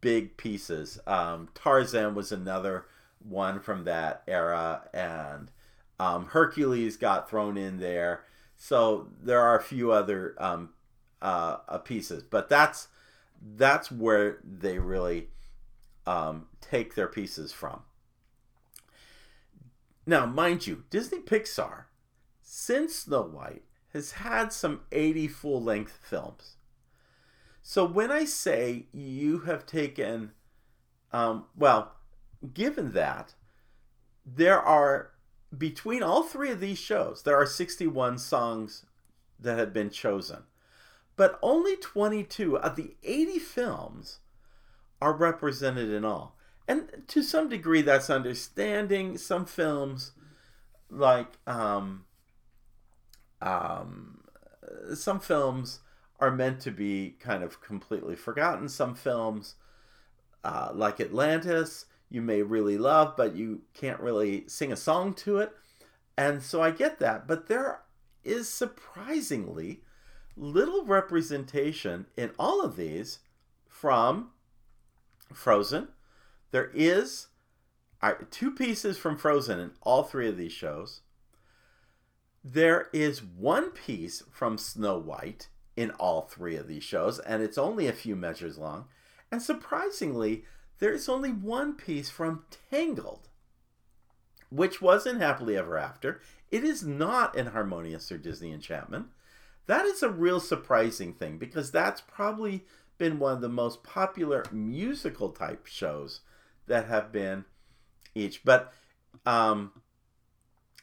big 0.00 0.36
pieces. 0.36 1.00
Um, 1.08 1.48
Tarzan 1.54 2.14
was 2.14 2.30
another 2.30 2.86
one 3.18 3.58
from 3.58 3.82
that 3.84 4.22
era, 4.28 4.82
and 4.94 5.50
um, 5.98 6.26
Hercules 6.26 6.96
got 6.96 7.28
thrown 7.28 7.56
in 7.56 7.80
there. 7.80 8.22
So 8.58 9.08
there 9.22 9.40
are 9.40 9.56
a 9.56 9.62
few 9.62 9.92
other 9.92 10.34
um, 10.36 10.70
uh, 11.22 11.58
uh, 11.68 11.78
pieces, 11.78 12.24
but 12.24 12.48
that's 12.48 12.88
that's 13.56 13.90
where 13.90 14.38
they 14.42 14.78
really 14.80 15.28
um, 16.06 16.46
take 16.60 16.96
their 16.96 17.06
pieces 17.06 17.52
from. 17.52 17.82
Now, 20.04 20.26
mind 20.26 20.66
you, 20.66 20.84
Disney 20.90 21.20
Pixar, 21.20 21.84
since 22.42 22.96
Snow 22.96 23.22
White, 23.22 23.62
has 23.92 24.12
had 24.12 24.52
some 24.52 24.80
80 24.90 25.28
full 25.28 25.62
length 25.62 25.98
films. 26.02 26.56
So 27.62 27.84
when 27.84 28.10
I 28.10 28.24
say 28.24 28.86
you 28.92 29.40
have 29.40 29.66
taken, 29.66 30.32
um, 31.12 31.44
well, 31.56 31.92
given 32.54 32.92
that, 32.92 33.34
there 34.24 34.60
are, 34.60 35.10
between 35.56 36.02
all 36.02 36.22
three 36.22 36.50
of 36.50 36.60
these 36.60 36.78
shows, 36.78 37.22
there 37.22 37.36
are 37.36 37.46
61 37.46 38.18
songs 38.18 38.84
that 39.40 39.58
have 39.58 39.72
been 39.72 39.90
chosen. 39.90 40.42
But 41.16 41.38
only 41.42 41.76
22 41.76 42.58
of 42.58 42.76
the 42.76 42.94
80 43.02 43.38
films 43.38 44.18
are 45.00 45.12
represented 45.12 45.90
in 45.90 46.04
all. 46.04 46.36
And 46.66 47.02
to 47.08 47.22
some 47.22 47.48
degree 47.48 47.82
that's 47.82 48.10
understanding. 48.10 49.16
Some 49.16 49.46
films 49.46 50.12
like 50.90 51.38
um, 51.46 52.04
um, 53.40 54.20
some 54.94 55.18
films 55.18 55.80
are 56.20 56.30
meant 56.30 56.60
to 56.60 56.70
be 56.70 57.16
kind 57.20 57.42
of 57.42 57.62
completely 57.62 58.16
forgotten. 58.16 58.68
Some 58.68 58.94
films 58.94 59.54
uh, 60.44 60.70
like 60.74 61.00
atlantis 61.00 61.86
you 62.10 62.22
may 62.22 62.42
really 62.42 62.78
love 62.78 63.14
but 63.16 63.34
you 63.34 63.62
can't 63.74 64.00
really 64.00 64.44
sing 64.48 64.72
a 64.72 64.76
song 64.76 65.12
to 65.14 65.38
it 65.38 65.52
and 66.16 66.42
so 66.42 66.62
i 66.62 66.70
get 66.70 66.98
that 66.98 67.26
but 67.26 67.48
there 67.48 67.80
is 68.24 68.48
surprisingly 68.48 69.82
little 70.36 70.84
representation 70.84 72.06
in 72.16 72.30
all 72.38 72.62
of 72.62 72.76
these 72.76 73.20
from 73.68 74.30
frozen 75.32 75.88
there 76.50 76.70
is 76.74 77.28
two 78.30 78.52
pieces 78.52 78.98
from 78.98 79.16
Frozen 79.16 79.58
in 79.58 79.72
all 79.82 80.02
three 80.02 80.28
of 80.28 80.36
these 80.36 80.52
shows. 80.52 81.00
There 82.44 82.88
is 82.92 83.22
one 83.22 83.70
piece 83.70 84.22
from 84.30 84.58
Snow 84.58 84.98
White 84.98 85.48
in 85.76 85.90
all 85.92 86.22
three 86.22 86.56
of 86.56 86.68
these 86.68 86.84
shows, 86.84 87.18
and 87.18 87.42
it's 87.42 87.58
only 87.58 87.86
a 87.86 87.92
few 87.92 88.16
measures 88.16 88.58
long. 88.58 88.86
And 89.30 89.42
surprisingly, 89.42 90.44
there 90.78 90.92
is 90.92 91.08
only 91.08 91.30
one 91.30 91.74
piece 91.74 92.10
from 92.10 92.44
Tangled, 92.70 93.28
which 94.50 94.80
was 94.80 95.06
in 95.06 95.18
Happily 95.18 95.56
Ever 95.56 95.76
After. 95.76 96.20
It 96.50 96.64
is 96.64 96.82
not 96.82 97.36
in 97.36 97.46
Harmonious 97.46 98.10
or 98.10 98.18
Disney 98.18 98.52
Enchantment. 98.52 99.06
That 99.66 99.84
is 99.84 100.02
a 100.02 100.08
real 100.08 100.40
surprising 100.40 101.12
thing 101.12 101.36
because 101.38 101.70
that's 101.70 102.00
probably 102.00 102.64
been 102.96 103.18
one 103.18 103.34
of 103.34 103.40
the 103.40 103.48
most 103.48 103.82
popular 103.82 104.44
musical 104.50 105.30
type 105.30 105.66
shows 105.66 106.20
that 106.66 106.86
have 106.86 107.12
been 107.12 107.44
each. 108.14 108.44
But 108.44 108.72
um, 109.26 109.72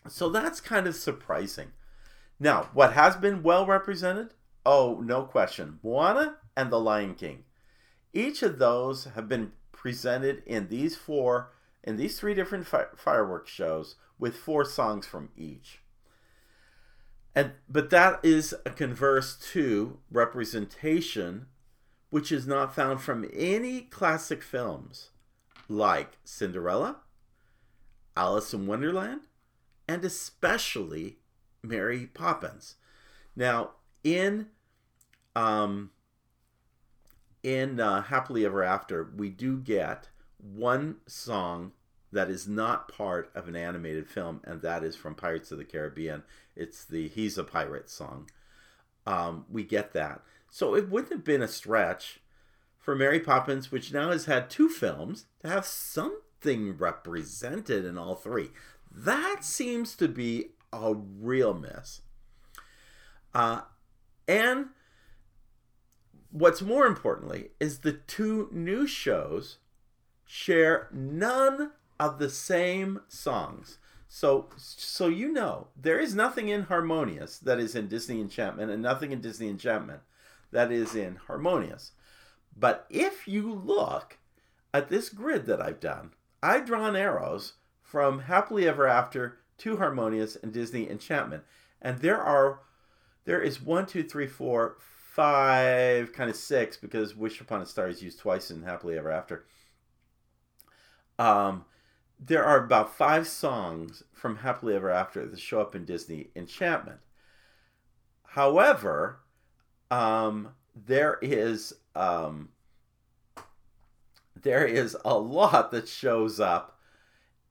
so 0.08 0.30
that's 0.30 0.62
kind 0.62 0.88
of 0.88 0.96
surprising. 0.96 1.72
Now, 2.40 2.70
what 2.74 2.94
has 2.94 3.16
been 3.16 3.44
well 3.44 3.66
represented? 3.66 4.34
Oh, 4.66 5.02
no 5.04 5.24
question. 5.24 5.80
Moana 5.84 6.38
and 6.56 6.72
The 6.72 6.80
Lion 6.80 7.16
King. 7.16 7.44
Each 8.14 8.44
of 8.44 8.60
those 8.60 9.06
have 9.16 9.28
been 9.28 9.52
presented 9.86 10.42
in 10.48 10.68
these 10.70 10.96
four, 10.96 11.52
in 11.84 11.96
these 11.96 12.20
three 12.20 12.34
different 12.34 12.66
fi- 12.66 12.88
fireworks 12.96 13.52
shows 13.52 13.98
with 14.18 14.36
four 14.36 14.66
songs 14.66 15.06
from 15.06 15.30
each. 15.38 15.78
And 17.36 17.52
but 17.70 17.92
that 17.92 18.20
is 18.24 18.56
a 18.66 18.72
converse 18.72 19.38
to 19.52 20.00
representation, 20.10 21.46
which 22.10 22.32
is 22.32 22.48
not 22.48 22.74
found 22.74 23.00
from 23.00 23.30
any 23.32 23.82
classic 23.82 24.42
films 24.42 25.12
like 25.70 26.18
Cinderella, 26.24 27.02
Alice 28.18 28.56
in 28.56 28.66
Wonderland, 28.66 29.28
and 29.88 30.04
especially 30.04 31.20
Mary 31.62 32.08
Poppins. 32.08 32.78
Now, 33.36 33.74
in 34.04 34.48
um, 35.36 35.92
in 37.46 37.80
uh, 37.80 38.02
Happily 38.02 38.44
Ever 38.44 38.64
After, 38.64 39.08
we 39.16 39.30
do 39.30 39.58
get 39.58 40.10
one 40.40 40.96
song 41.06 41.74
that 42.12 42.28
is 42.28 42.48
not 42.48 42.92
part 42.92 43.30
of 43.36 43.48
an 43.48 43.56
animated 43.56 44.10
film, 44.10 44.42
and 44.46 44.64
that 44.64 44.84
is 44.84 44.96
from 44.96 45.14
Pirates 45.14 45.52
of 45.52 45.60
the 45.60 45.64
Caribbean. 45.64 46.24
It's 46.56 46.84
the 46.84 47.08
He's 47.08 47.38
a 47.38 47.44
Pirate 47.44 47.88
song. 47.88 48.32
Um, 49.06 49.46
we 49.48 49.64
get 49.64 49.94
that. 49.94 50.22
So 50.50 50.76
it 50.76 50.90
wouldn't 50.90 51.12
have 51.12 51.24
been 51.24 51.44
a 51.44 51.48
stretch 51.48 52.20
for 52.80 52.96
Mary 52.96 53.20
Poppins, 53.20 53.72
which 53.72 53.94
now 53.94 54.10
has 54.10 54.26
had 54.26 54.50
two 54.50 54.68
films, 54.68 55.26
to 55.42 55.48
have 55.48 55.66
something 55.66 56.76
represented 56.78 57.86
in 57.86 57.96
all 57.96 58.16
three. 58.16 58.50
That 58.92 59.44
seems 59.44 59.96
to 59.98 60.08
be 60.08 60.54
a 60.74 60.96
real 60.96 61.54
miss. 61.54 62.02
Uh, 63.36 63.62
and 64.28 64.70
what's 66.36 66.62
more 66.62 66.86
importantly 66.86 67.52
is 67.62 67.80
the 67.80 67.94
two 67.94 68.50
new 68.52 68.86
shows 68.86 69.60
share 70.26 70.90
none 70.92 71.72
of 71.98 72.20
the 72.20 72.30
same 72.30 73.00
songs. 73.08 73.78
So, 74.10 74.50
so 74.58 75.08
you 75.08 75.32
know, 75.32 75.68
there 75.82 75.98
is 75.98 76.14
nothing 76.14 76.50
in 76.50 76.64
Harmonious 76.64 77.38
that 77.40 77.58
is 77.58 77.74
in 77.74 77.88
Disney 77.88 78.20
Enchantment, 78.20 78.70
and 78.70 78.82
nothing 78.82 79.14
in 79.14 79.22
Disney 79.22 79.48
Enchantment 79.48 80.02
that 80.52 80.74
is 80.74 80.94
in 80.94 81.16
Harmonious. 81.28 81.94
But 82.56 82.86
if 82.90 83.30
you 83.30 83.54
look 83.54 84.18
at 84.74 84.90
this 84.90 85.08
grid 85.08 85.46
that 85.46 85.62
I've 85.62 85.80
done, 85.80 86.12
I've 86.44 86.66
drawn 86.66 86.98
arrows 86.98 87.54
from 87.82 88.20
Happily 88.20 88.68
Ever 88.68 88.88
After 88.88 89.38
to 89.60 89.78
Harmonious 89.78 90.36
and 90.36 90.52
Disney 90.52 90.90
Enchantment, 90.90 91.44
and 91.82 92.00
there 92.00 92.22
are, 92.22 92.60
there 93.24 93.42
is 93.42 93.62
one, 93.62 93.86
two, 93.86 94.04
three, 94.04 94.28
four, 94.28 94.76
five, 95.16 96.12
kind 96.12 96.30
of 96.30 96.36
six, 96.36 96.76
because 96.76 97.16
Wish 97.16 97.40
Upon 97.40 97.62
a 97.62 97.66
Star 97.66 97.88
is 97.88 98.04
used 98.04 98.20
twice 98.20 98.52
in 98.52 98.64
Happily 98.64 98.98
Ever 98.98 99.10
After. 99.10 99.46
Um, 101.18 101.64
there 102.20 102.44
are 102.44 102.62
about 102.66 102.94
five 102.94 103.26
songs 103.26 104.04
from 104.14 104.38
Happily 104.38 104.76
Ever 104.76 104.90
After 104.90 105.26
that 105.26 105.40
show 105.40 105.62
up 105.62 105.74
in 105.74 105.86
Disney 105.86 106.32
Enchantment. 106.36 107.00
However, 108.24 109.20
um, 109.90 110.50
there 110.76 111.18
is 111.22 111.74
um, 111.96 112.50
there 114.42 114.66
is 114.66 114.98
a 115.06 115.18
lot 115.18 115.72
that 115.72 115.88
shows 115.88 116.42
up 116.42 116.78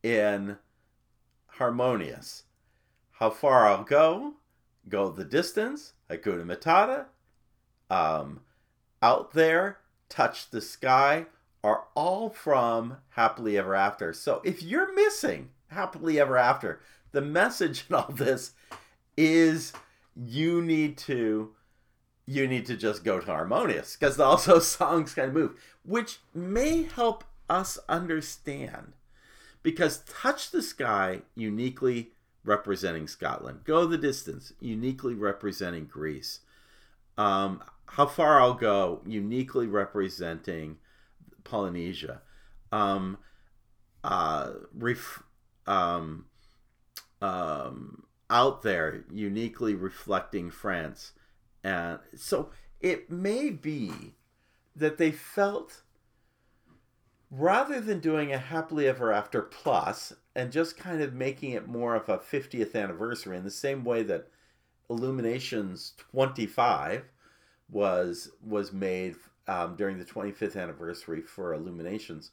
in 0.03 0.59
Harmonious. 1.47 2.43
How 3.13 3.31
far 3.31 3.67
I'll 3.67 3.85
go, 3.85 4.35
go 4.87 5.09
the 5.09 5.25
distance, 5.25 5.95
Hakuna 6.11 6.45
Matata, 6.45 7.07
um, 7.95 8.41
out 9.03 9.33
there, 9.33 9.79
touch 10.09 10.51
the 10.51 10.61
sky, 10.61 11.27
are 11.63 11.85
all 11.95 12.29
from 12.29 12.99
Happily 13.11 13.57
Ever 13.57 13.75
After. 13.75 14.13
So 14.13 14.41
if 14.45 14.63
you're 14.63 14.93
missing 14.95 15.51
Happily 15.69 16.19
Ever 16.19 16.37
After, 16.37 16.81
the 17.13 17.21
message 17.21 17.85
in 17.89 17.95
all 17.95 18.11
this 18.11 18.53
is 19.17 19.73
you 20.17 20.61
need 20.61 20.99
to 20.99 21.53
you 22.27 22.49
need 22.49 22.65
to 22.65 22.77
just 22.77 23.05
go 23.05 23.21
to 23.21 23.27
harmonious 23.27 23.97
because 23.97 24.19
also 24.19 24.59
songs 24.61 25.15
kind 25.15 25.29
of 25.29 25.35
move 25.35 25.61
which 25.85 26.21
may 26.33 26.83
help 26.83 27.25
us 27.49 27.79
understand 27.89 28.93
because 29.63 30.03
touch 30.09 30.51
the 30.51 30.63
sky 30.63 31.21
uniquely 31.35 32.11
representing 32.45 33.07
scotland 33.07 33.61
go 33.65 33.87
the 33.87 33.99
distance 33.99 34.53
uniquely 34.61 35.15
representing 35.15 35.85
greece 35.85 36.41
um, 37.19 37.63
how 37.87 38.07
far 38.07 38.41
i'll 38.41 38.55
go 38.55 39.01
uniquely 39.07 39.67
representing 39.67 40.77
Polynesia. 41.45 42.23
Um, 42.73 43.19
uh, 44.03 44.51
ref, 44.75 45.23
um, 45.67 46.27
um, 47.23 48.05
out 48.29 48.63
there, 48.63 49.05
uniquely 49.13 49.75
reflecting 49.75 50.51
France. 50.51 51.13
And 51.63 52.01
so 52.17 52.51
it 52.81 53.11
may 53.11 53.51
be 53.51 54.15
that 54.75 54.99
they 54.99 55.13
felt 55.13 55.83
rather 57.31 57.81
than 57.81 58.01
doing 58.01 58.33
a 58.33 58.39
happily 58.39 58.89
ever 58.89 59.13
after 59.13 59.43
plus 59.43 60.13
and 60.35 60.53
just 60.53 60.77
kind 60.77 61.01
of 61.01 61.15
making 61.15 61.53
it 61.53 61.69
more 61.69 61.95
of 61.95 62.09
a 62.09 62.19
50th 62.19 62.75
anniversary 62.75 63.37
in 63.37 63.45
the 63.45 63.51
same 63.51 63.85
way 63.85 64.03
that 64.03 64.29
illuminations 64.91 65.95
25 66.11 67.05
was 67.71 68.31
was 68.43 68.73
made 68.73 69.17
um, 69.47 69.77
during 69.77 69.99
the 69.99 70.05
25th 70.05 70.61
anniversary 70.61 71.21
for 71.21 71.53
Illuminations, 71.53 72.31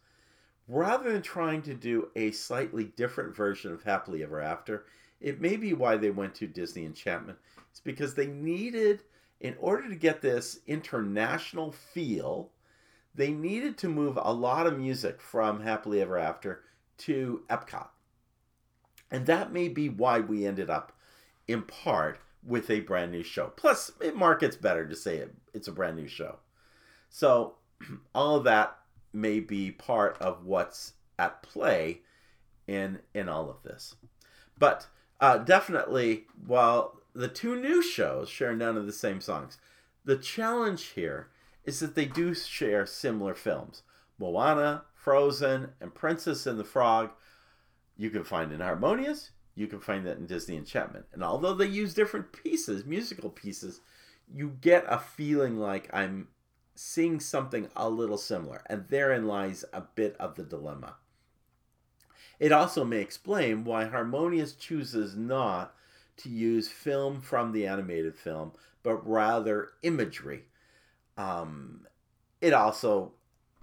rather 0.67 1.11
than 1.11 1.21
trying 1.21 1.61
to 1.63 1.73
do 1.73 2.09
a 2.15 2.31
slightly 2.31 2.85
different 2.95 3.35
version 3.35 3.73
of 3.73 3.83
Happily 3.83 4.23
Ever 4.23 4.41
After, 4.41 4.85
it 5.19 5.41
may 5.41 5.57
be 5.57 5.73
why 5.73 5.97
they 5.97 6.11
went 6.11 6.35
to 6.35 6.47
Disney 6.47 6.85
Enchantment. 6.85 7.37
It's 7.69 7.79
because 7.79 8.15
they 8.15 8.27
needed, 8.27 9.03
in 9.39 9.55
order 9.59 9.89
to 9.89 9.95
get 9.95 10.21
this 10.21 10.59
international 10.67 11.71
feel, 11.71 12.49
they 13.13 13.31
needed 13.31 13.77
to 13.79 13.89
move 13.89 14.17
a 14.21 14.33
lot 14.33 14.67
of 14.67 14.79
music 14.79 15.21
from 15.21 15.61
Happily 15.61 16.01
Ever 16.01 16.17
After 16.17 16.63
to 16.99 17.43
Epcot. 17.49 17.89
And 19.09 19.25
that 19.25 19.51
may 19.51 19.67
be 19.67 19.89
why 19.89 20.21
we 20.21 20.45
ended 20.45 20.69
up, 20.69 20.93
in 21.47 21.63
part, 21.63 22.19
with 22.45 22.69
a 22.69 22.81
brand 22.81 23.11
new 23.11 23.23
show. 23.23 23.51
Plus, 23.55 23.91
it 24.01 24.15
markets 24.15 24.55
better 24.55 24.87
to 24.87 24.95
say 24.95 25.17
it, 25.17 25.33
it's 25.53 25.67
a 25.67 25.71
brand 25.71 25.97
new 25.97 26.07
show. 26.07 26.37
So 27.09 27.55
all 28.15 28.37
of 28.37 28.43
that 28.45 28.77
may 29.13 29.39
be 29.39 29.71
part 29.71 30.17
of 30.19 30.45
what's 30.45 30.93
at 31.19 31.43
play 31.43 32.01
in 32.67 32.99
in 33.13 33.29
all 33.29 33.49
of 33.49 33.63
this. 33.63 33.95
But 34.57 34.87
uh, 35.19 35.39
definitely, 35.39 36.25
while 36.45 37.01
the 37.13 37.27
two 37.27 37.55
new 37.55 37.81
shows 37.81 38.29
share 38.29 38.55
none 38.55 38.77
of 38.77 38.85
the 38.85 38.93
same 38.93 39.21
songs, 39.21 39.57
the 40.05 40.17
challenge 40.17 40.85
here 40.89 41.29
is 41.63 41.79
that 41.79 41.95
they 41.95 42.05
do 42.05 42.33
share 42.33 42.85
similar 42.85 43.35
films. 43.35 43.83
Moana, 44.17 44.85
Frozen, 44.95 45.69
and 45.79 45.93
Princess 45.93 46.47
and 46.47 46.59
the 46.59 46.63
Frog 46.63 47.11
you 47.97 48.09
can 48.09 48.23
find 48.23 48.51
in 48.51 48.61
Harmonious, 48.61 49.31
you 49.55 49.67
can 49.67 49.79
find 49.79 50.05
that 50.05 50.17
in 50.17 50.25
Disney 50.25 50.57
Enchantment. 50.57 51.05
And 51.13 51.23
although 51.23 51.53
they 51.53 51.67
use 51.67 51.93
different 51.93 52.31
pieces, 52.31 52.85
musical 52.85 53.29
pieces, 53.29 53.81
you 54.33 54.57
get 54.61 54.85
a 54.87 54.97
feeling 54.97 55.57
like 55.57 55.89
I'm 55.93 56.29
seeing 56.75 57.19
something 57.19 57.67
a 57.75 57.89
little 57.89 58.17
similar, 58.17 58.63
and 58.67 58.87
therein 58.87 59.27
lies 59.27 59.65
a 59.73 59.81
bit 59.81 60.15
of 60.19 60.35
the 60.35 60.43
dilemma. 60.43 60.95
It 62.39 62.51
also 62.51 62.83
may 62.83 63.01
explain 63.01 63.65
why 63.65 63.85
Harmonious 63.85 64.53
chooses 64.53 65.15
not 65.15 65.75
to 66.17 66.29
use 66.29 66.69
film 66.69 67.21
from 67.21 67.51
the 67.51 67.67
animated 67.67 68.15
film, 68.15 68.53
but 68.83 69.07
rather 69.07 69.69
imagery. 69.83 70.45
Um, 71.17 71.85
it 72.39 72.53
also 72.53 73.13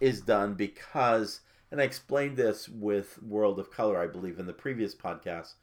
is 0.00 0.20
done 0.20 0.54
because, 0.54 1.40
and 1.72 1.80
I 1.80 1.84
explained 1.84 2.36
this 2.36 2.68
with 2.68 3.20
World 3.22 3.58
of 3.58 3.72
Color, 3.72 4.00
I 4.00 4.06
believe, 4.06 4.38
in 4.38 4.46
the 4.46 4.52
previous 4.52 4.94
podcast. 4.94 5.54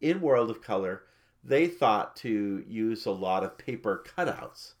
In 0.00 0.20
World 0.20 0.50
of 0.50 0.62
Color, 0.62 1.02
they 1.44 1.66
thought 1.68 2.16
to 2.16 2.64
use 2.66 3.06
a 3.06 3.10
lot 3.10 3.44
of 3.44 3.58
paper 3.58 4.04
cutouts 4.06 4.74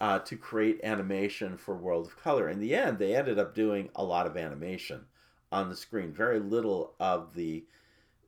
uh, 0.00 0.18
to 0.20 0.36
create 0.36 0.80
animation 0.82 1.56
for 1.56 1.76
World 1.76 2.06
of 2.06 2.16
Color. 2.16 2.48
In 2.48 2.60
the 2.60 2.74
end, 2.74 2.98
they 2.98 3.14
ended 3.14 3.38
up 3.38 3.54
doing 3.54 3.88
a 3.94 4.04
lot 4.04 4.26
of 4.26 4.36
animation 4.36 5.06
on 5.50 5.68
the 5.68 5.76
screen. 5.76 6.12
Very 6.12 6.40
little 6.40 6.94
of 6.98 7.34
the 7.34 7.64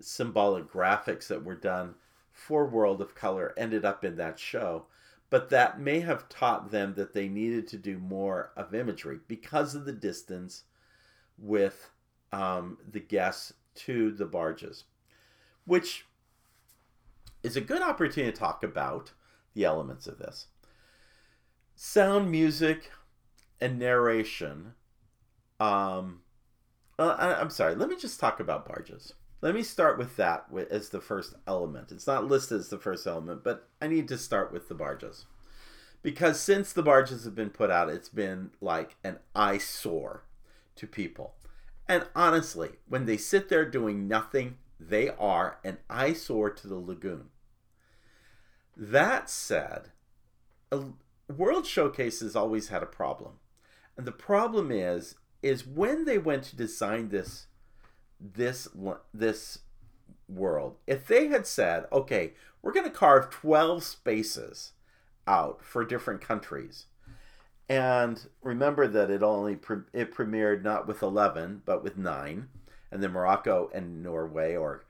symbolic 0.01 0.71
graphics 0.71 1.27
that 1.29 1.45
were 1.45 1.55
done 1.55 1.95
for 2.33 2.67
World 2.67 3.01
of 3.01 3.15
Color 3.15 3.55
ended 3.57 3.85
up 3.85 4.05
in 4.05 4.17
that 4.17 4.39
show. 4.39 4.87
But 5.31 5.51
that 5.51 5.81
may 5.81 6.01
have 6.01 6.29
taught 6.29 6.71
them 6.71 6.95
that 6.95 7.13
they 7.13 7.29
needed 7.29 7.67
to 7.69 7.79
do 7.79 7.99
more 7.99 8.51
of 8.57 8.75
imagery 8.75 9.19
because 9.27 9.75
of 9.75 9.85
the 9.85 9.93
distance 9.93 10.65
with 11.39 11.91
um, 12.33 12.79
the 12.89 13.01
guests 13.01 13.53
to 13.75 14.13
the 14.13 14.27
barges, 14.27 14.85
which 15.65 16.07
is 17.45 17.57
a 17.57 17.61
good 17.61 17.83
opportunity 17.83 18.33
to 18.33 18.37
talk 18.37 18.65
about 18.65 19.13
the 19.53 19.65
elements 19.65 20.07
of 20.07 20.19
this. 20.19 20.47
Sound 21.77 22.31
music 22.31 22.91
and 23.61 23.79
narration 23.79 24.75
um 25.61 26.21
uh, 26.99 27.17
I, 27.19 27.41
i'm 27.41 27.51
sorry 27.51 27.77
let 27.77 27.89
me 27.89 27.97
just 27.97 28.19
talk 28.19 28.41
about 28.41 28.67
barges. 28.67 29.13
Let 29.41 29.55
me 29.55 29.63
start 29.63 29.99
with 29.99 30.17
that 30.17 30.47
as 30.71 30.89
the 30.89 31.03
first 31.03 31.35
element. 31.47 31.93
It's 31.93 32.07
not 32.07 32.27
listed 32.27 32.61
as 32.61 32.71
the 32.71 32.79
first 32.79 33.07
element 33.07 33.45
but 33.45 33.69
i 33.81 33.87
need 33.87 34.09
to 34.09 34.19
start 34.19 34.53
with 34.53 34.69
the 34.69 34.75
barges. 34.75 35.27
Because 36.03 36.41
since 36.41 36.73
the 36.73 36.83
barges 36.83 37.25
have 37.25 37.35
been 37.35 37.51
put 37.51 37.71
out 37.71 37.89
it's 37.89 38.09
been 38.09 38.51
like 38.61 38.97
an 39.05 39.19
eyesore 39.35 40.25
to 40.77 40.87
people. 40.87 41.35
And 41.89 42.07
honestly 42.17 42.73
when 42.89 43.07
they 43.07 43.17
sit 43.17 43.49
there 43.49 43.69
doing 43.69 44.09
nothing 44.09 44.57
they 44.81 45.11
are 45.11 45.59
an 45.65 45.79
eyesore 45.89 46.51
to 46.51 46.67
the 46.67 46.79
lagoon 46.79 47.31
that 48.77 49.31
said 49.31 49.91
World 51.29 51.67
Showcases 51.67 52.37
always 52.37 52.69
had 52.69 52.83
a 52.83 52.87
problem. 52.87 53.35
And 53.97 54.07
the 54.07 54.13
problem 54.13 54.71
is 54.71 55.17
is 55.43 55.67
when 55.67 56.07
they 56.07 56.19
went 56.19 56.45
to 56.45 56.57
design 56.57 57.11
this 57.11 57.47
this 58.19 58.69
this 59.13 59.59
world, 60.29 60.77
if 60.87 61.07
they 61.07 61.29
had 61.29 61.47
said, 61.47 61.87
"Okay, 61.93 62.35
we're 62.63 62.73
going 62.73 62.87
to 62.87 62.91
carve 62.91 63.31
12 63.31 63.85
spaces 63.85 64.73
out 65.27 65.63
for 65.65 65.85
different 65.85 66.21
countries." 66.21 66.87
And 67.69 68.27
remember 68.43 68.87
that 68.89 69.11
it 69.11 69.23
only 69.23 69.57
pre- 69.57 69.89
it 69.93 70.15
premiered 70.15 70.63
not 70.63 70.87
with 70.87 71.03
11, 71.03 71.63
but 71.65 71.83
with 71.83 71.97
9, 71.97 72.49
and 72.91 73.03
then 73.03 73.13
Morocco 73.13 73.71
and 73.73 74.03
Norway 74.03 74.57
or 74.57 74.85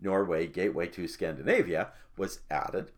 Norway 0.00 0.46
Gateway 0.46 0.88
to 0.88 1.06
Scandinavia 1.06 1.92
was 2.16 2.40
added 2.50 2.92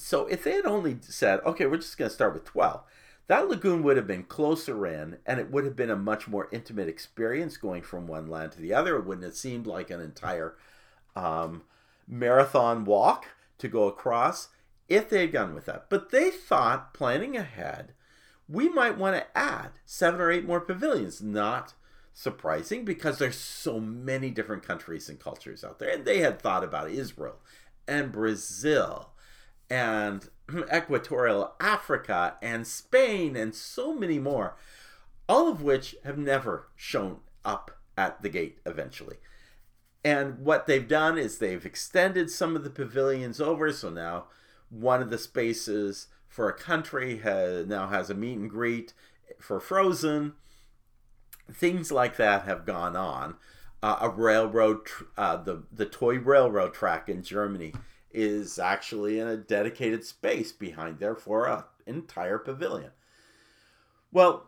so 0.00 0.26
if 0.26 0.44
they 0.44 0.52
had 0.52 0.66
only 0.66 0.96
said, 1.00 1.40
okay, 1.44 1.66
we're 1.66 1.76
just 1.76 1.98
going 1.98 2.08
to 2.08 2.14
start 2.14 2.34
with 2.34 2.44
12, 2.44 2.82
that 3.28 3.48
lagoon 3.48 3.82
would 3.82 3.96
have 3.96 4.06
been 4.06 4.22
closer 4.22 4.86
in 4.86 5.18
and 5.26 5.40
it 5.40 5.50
would 5.50 5.64
have 5.64 5.76
been 5.76 5.90
a 5.90 5.96
much 5.96 6.28
more 6.28 6.48
intimate 6.52 6.88
experience 6.88 7.56
going 7.56 7.82
from 7.82 8.06
one 8.06 8.28
land 8.28 8.52
to 8.52 8.60
the 8.60 8.72
other. 8.72 8.96
It 8.96 9.04
wouldn't 9.04 9.24
have 9.24 9.34
seemed 9.34 9.66
like 9.66 9.90
an 9.90 10.00
entire 10.00 10.54
um, 11.16 11.62
marathon 12.06 12.84
walk 12.84 13.26
to 13.58 13.68
go 13.68 13.84
across 13.84 14.48
if 14.88 15.08
they 15.08 15.22
had 15.22 15.32
gone 15.32 15.54
with 15.54 15.66
that. 15.66 15.90
But 15.90 16.10
they 16.10 16.30
thought, 16.30 16.94
planning 16.94 17.36
ahead, 17.36 17.92
we 18.48 18.68
might 18.68 18.96
want 18.96 19.16
to 19.16 19.36
add 19.36 19.70
seven 19.84 20.20
or 20.20 20.30
eight 20.30 20.46
more 20.46 20.60
pavilions. 20.60 21.20
Not 21.20 21.74
surprising 22.12 22.84
because 22.84 23.18
there's 23.18 23.36
so 23.36 23.80
many 23.80 24.30
different 24.30 24.62
countries 24.62 25.08
and 25.08 25.18
cultures 25.18 25.64
out 25.64 25.78
there. 25.78 25.90
And 25.90 26.04
they 26.04 26.18
had 26.18 26.40
thought 26.40 26.62
about 26.62 26.90
Israel 26.90 27.40
and 27.88 28.12
Brazil 28.12 29.10
and 29.70 30.28
Equatorial 30.74 31.52
Africa 31.60 32.36
and 32.42 32.66
Spain 32.66 33.36
and 33.36 33.54
so 33.54 33.94
many 33.94 34.18
more, 34.18 34.56
all 35.28 35.48
of 35.48 35.62
which 35.62 35.96
have 36.04 36.18
never 36.18 36.68
shown 36.76 37.18
up 37.44 37.78
at 37.96 38.22
the 38.22 38.28
gate 38.28 38.58
eventually. 38.66 39.16
And 40.04 40.38
what 40.38 40.66
they've 40.66 40.86
done 40.86 41.18
is 41.18 41.38
they've 41.38 41.66
extended 41.66 42.30
some 42.30 42.54
of 42.54 42.62
the 42.62 42.70
pavilions 42.70 43.40
over, 43.40 43.72
so 43.72 43.90
now 43.90 44.26
one 44.68 45.02
of 45.02 45.10
the 45.10 45.18
spaces 45.18 46.08
for 46.28 46.48
a 46.48 46.54
country 46.54 47.18
has, 47.18 47.66
now 47.66 47.88
has 47.88 48.10
a 48.10 48.14
meet 48.14 48.38
and 48.38 48.50
greet 48.50 48.92
for 49.40 49.58
Frozen. 49.58 50.34
Things 51.52 51.90
like 51.90 52.16
that 52.16 52.42
have 52.42 52.64
gone 52.64 52.94
on. 52.94 53.36
Uh, 53.82 53.98
a 54.00 54.08
railroad, 54.08 54.84
tr- 54.86 55.04
uh, 55.16 55.36
the 55.36 55.62
the 55.70 55.86
toy 55.86 56.18
railroad 56.18 56.72
track 56.72 57.08
in 57.08 57.22
Germany 57.22 57.74
is 58.10 58.58
actually 58.58 59.18
in 59.18 59.26
a 59.26 59.36
dedicated 59.36 60.04
space 60.04 60.52
behind 60.52 60.98
there 60.98 61.14
for 61.14 61.46
an 61.46 61.58
uh, 61.58 61.62
entire 61.86 62.38
pavilion. 62.38 62.90
Well, 64.10 64.46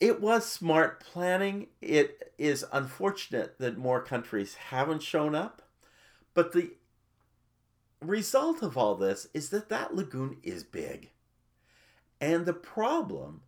it 0.00 0.20
was 0.20 0.44
smart 0.44 1.00
planning. 1.00 1.68
It 1.80 2.32
is 2.36 2.64
unfortunate 2.72 3.58
that 3.58 3.78
more 3.78 4.02
countries 4.02 4.54
haven't 4.54 5.02
shown 5.02 5.34
up, 5.34 5.62
but 6.34 6.52
the 6.52 6.72
result 8.00 8.62
of 8.62 8.76
all 8.76 8.94
this 8.94 9.28
is 9.32 9.50
that 9.50 9.68
that 9.68 9.94
lagoon 9.94 10.38
is 10.42 10.64
big. 10.64 11.10
And 12.20 12.46
the 12.46 12.52
problem 12.52 13.42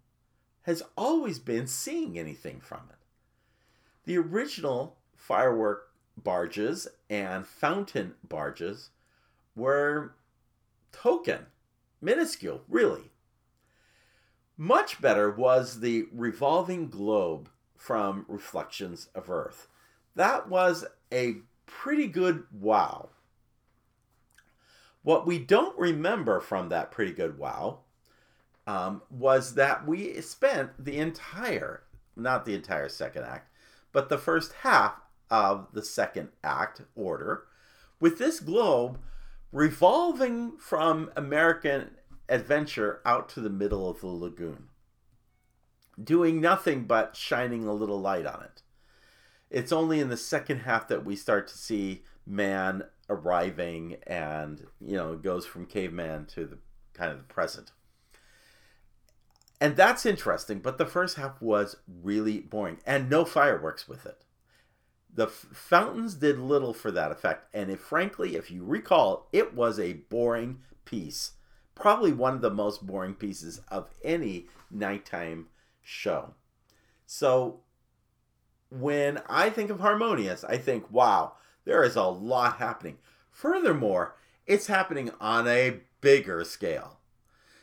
has 0.63 0.83
always 0.97 1.39
been 1.39 1.67
seeing 1.67 2.19
anything 2.19 2.61
from 2.61 2.83
it. 2.91 2.97
The 4.05 4.19
original 4.19 4.97
firework 5.15 5.91
barges 6.17 6.89
and 7.11 7.47
fountain 7.47 8.15
barges 8.27 8.91
were 9.57 10.15
token, 10.93 11.47
minuscule, 12.01 12.63
really. 12.69 13.11
Much 14.57 15.01
better 15.01 15.31
was 15.31 15.81
the 15.81 16.07
revolving 16.13 16.89
globe 16.89 17.49
from 17.77 18.25
Reflections 18.29 19.09
of 19.15 19.29
Earth. 19.29 19.69
That 20.15 20.49
was 20.49 20.85
a 21.13 21.37
pretty 21.67 22.07
good 22.07 22.45
wow. 22.53 23.11
What 25.03 25.27
we 25.27 25.39
don't 25.39 25.79
remember 25.79 26.41
from 26.41 26.69
that 26.69 26.91
pretty 26.91 27.13
good 27.13 27.39
wow 27.39 27.81
um, 28.67 29.03
was 29.11 29.55
that 29.55 29.87
we 29.87 30.21
spent 30.21 30.85
the 30.85 30.99
entire, 30.99 31.83
not 32.17 32.45
the 32.45 32.55
entire 32.55 32.89
second 32.89 33.25
act, 33.25 33.51
but 33.93 34.09
the 34.09 34.19
first 34.19 34.53
half 34.63 34.95
of 35.31 35.69
the 35.73 35.83
second 35.83 36.31
act 36.43 36.81
order 36.95 37.45
with 38.01 38.19
this 38.19 38.41
globe 38.41 38.99
revolving 39.57 40.53
from 40.59 41.11
American 41.17 41.91
adventure 42.29 43.01
out 43.07 43.27
to 43.27 43.41
the 43.41 43.49
middle 43.49 43.89
of 43.89 44.03
the 44.03 44.07
lagoon, 44.07 44.69
doing 46.03 46.43
nothing 46.43 46.85
but 46.85 47.17
shining 47.17 47.65
a 47.65 47.73
little 47.73 47.99
light 47.99 48.27
on 48.27 48.43
it. 48.43 48.61
It's 49.49 49.73
only 49.73 49.99
in 49.99 50.11
the 50.11 50.17
second 50.19 50.61
half 50.61 50.89
that 50.89 51.07
we 51.07 51.17
start 51.17 51.49
to 51.49 51.57
see 51.57 52.03
man 52.27 52.83
arriving 53.09 53.97
and, 54.07 54.67
you 54.79 54.95
know, 54.95 55.17
goes 55.17 55.47
from 55.47 55.65
caveman 55.65 56.27
to 56.27 56.45
the 56.45 56.59
kind 56.93 57.11
of 57.11 57.17
the 57.17 57.25
present. 57.25 57.73
And 59.59 59.75
that's 59.75 60.05
interesting, 60.05 60.59
but 60.59 60.77
the 60.77 60.85
first 60.85 61.17
half 61.17 61.41
was 61.41 61.77
really 62.03 62.41
boring 62.41 62.77
and 62.85 63.09
no 63.09 63.25
fireworks 63.25 63.89
with 63.89 64.05
it. 64.05 64.26
The 65.17 65.25
f- 65.25 65.47
fountains 65.53 66.15
did 66.15 66.39
little 66.39 66.75
for 66.75 66.91
that 66.91 67.11
effect, 67.11 67.49
and 67.55 67.71
if 67.71 67.81
frankly, 67.81 68.37
if 68.37 68.51
you 68.51 68.63
recall, 68.63 69.29
it 69.33 69.55
was 69.55 69.81
a 69.81 69.95
boring 69.95 70.61
piece. 70.85 71.33
Probably 71.75 72.13
one 72.13 72.35
of 72.35 72.43
the 72.43 72.51
most 72.51 72.87
boring 72.87 73.15
pieces 73.15 73.63
of 73.69 73.89
any 74.05 74.47
nighttime 74.71 75.47
show. 75.83 76.35
So 77.07 77.61
when 78.69 79.23
I 79.27 79.49
think 79.49 79.71
of 79.71 79.81
Harmonious, 79.81 80.45
I 80.45 80.59
think, 80.59 80.91
wow, 80.91 81.33
there 81.65 81.83
is 81.83 81.97
a 81.97 82.05
lot 82.05 82.59
happening. 82.59 82.99
Furthermore, 83.31 84.17
it's 84.47 84.67
happening 84.67 85.11
on 85.19 85.49
a 85.49 85.81
bigger 86.03 86.45
scale. 86.45 86.99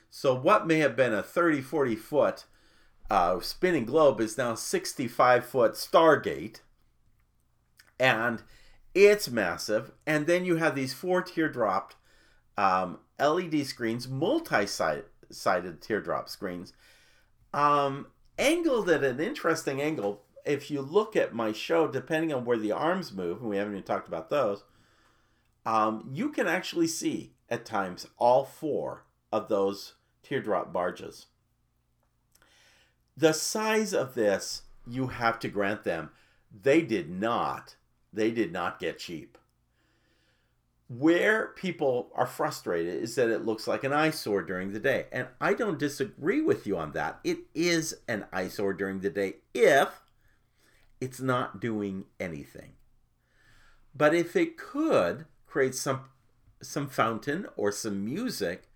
So 0.09 0.33
what 0.33 0.65
may 0.65 0.79
have 0.79 0.95
been 0.95 1.13
a 1.13 1.21
30, 1.21 1.61
40 1.61 1.95
foot 1.95 2.45
uh, 3.11 3.39
spinning 3.41 3.85
globe 3.85 4.19
is 4.19 4.39
now 4.39 4.55
65 4.55 5.45
foot 5.45 5.73
Stargate 5.73 6.61
and 7.99 8.41
it's 8.93 9.29
massive. 9.29 9.91
And 10.05 10.27
then 10.27 10.45
you 10.45 10.57
have 10.57 10.75
these 10.75 10.93
four 10.93 11.21
teardrop 11.21 11.93
um, 12.57 12.99
LED 13.19 13.65
screens, 13.65 14.07
multi-sided 14.07 15.81
teardrop 15.81 16.29
screens, 16.29 16.73
um, 17.53 18.07
angled 18.37 18.89
at 18.89 19.03
an 19.03 19.19
interesting 19.19 19.81
angle. 19.81 20.21
If 20.45 20.69
you 20.69 20.81
look 20.81 21.15
at 21.15 21.33
my 21.33 21.51
show, 21.51 21.87
depending 21.87 22.33
on 22.33 22.45
where 22.45 22.57
the 22.57 22.71
arms 22.71 23.13
move, 23.13 23.39
and 23.39 23.49
we 23.49 23.57
haven't 23.57 23.73
even 23.73 23.83
talked 23.83 24.07
about 24.07 24.29
those, 24.29 24.63
um, 25.65 26.09
you 26.11 26.29
can 26.29 26.47
actually 26.47 26.87
see 26.87 27.33
at 27.49 27.65
times 27.65 28.07
all 28.17 28.43
four 28.43 29.05
of 29.31 29.47
those 29.47 29.93
teardrop 30.21 30.73
barges. 30.73 31.27
The 33.15 33.33
size 33.33 33.93
of 33.93 34.15
this, 34.15 34.63
you 34.85 35.07
have 35.07 35.39
to 35.39 35.47
grant 35.47 35.83
them, 35.83 36.09
they 36.51 36.81
did 36.81 37.09
not 37.09 37.75
they 38.13 38.31
did 38.31 38.51
not 38.51 38.79
get 38.79 38.99
cheap. 38.99 39.37
Where 40.87 41.47
people 41.55 42.11
are 42.13 42.27
frustrated 42.27 43.01
is 43.01 43.15
that 43.15 43.29
it 43.29 43.45
looks 43.45 43.67
like 43.67 43.83
an 43.83 43.93
eyesore 43.93 44.43
during 44.43 44.71
the 44.71 44.79
day. 44.79 45.07
And 45.11 45.27
I 45.41 45.53
don't 45.53 45.79
disagree 45.79 46.41
with 46.41 46.67
you 46.67 46.77
on 46.77 46.91
that. 46.91 47.19
It 47.23 47.39
is 47.55 47.95
an 48.07 48.25
eyesore 48.31 48.73
during 48.73 48.99
the 48.99 49.09
day 49.09 49.37
if 49.53 50.01
it's 51.01 51.19
not 51.19 51.59
doing 51.59 52.05
anything. 52.19 52.73
But 53.95 54.13
if 54.13 54.35
it 54.35 54.57
could 54.57 55.25
create 55.47 55.75
some 55.75 56.01
some 56.61 56.87
fountain 56.87 57.45
or 57.57 57.71
some 57.71 58.05
music, 58.05 58.69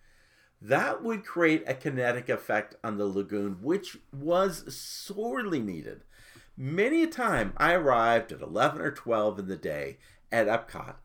that 0.61 1.03
would 1.03 1.23
create 1.23 1.63
a 1.67 1.73
kinetic 1.73 2.29
effect 2.29 2.75
on 2.83 2.97
the 2.97 3.05
lagoon, 3.05 3.59
which 3.61 3.97
was 4.11 4.75
sorely 4.75 5.59
needed. 5.59 6.03
Many 6.59 7.03
a 7.03 7.07
time 7.07 7.53
I 7.57 7.73
arrived 7.73 8.31
at 8.31 8.41
11 8.41 8.81
or 8.81 8.89
12 8.89 9.37
in 9.37 9.47
the 9.47 9.55
day 9.55 9.99
at 10.31 10.47
Epcot 10.47 10.95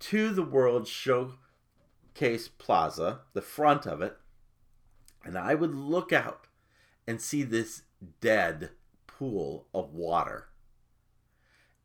to 0.00 0.30
the 0.30 0.42
World 0.42 0.88
Showcase 0.88 2.48
Plaza, 2.58 3.20
the 3.32 3.42
front 3.42 3.86
of 3.86 4.02
it, 4.02 4.16
and 5.24 5.38
I 5.38 5.54
would 5.54 5.72
look 5.72 6.12
out 6.12 6.48
and 7.06 7.20
see 7.20 7.44
this 7.44 7.82
dead 8.20 8.70
pool 9.06 9.68
of 9.72 9.94
water 9.94 10.48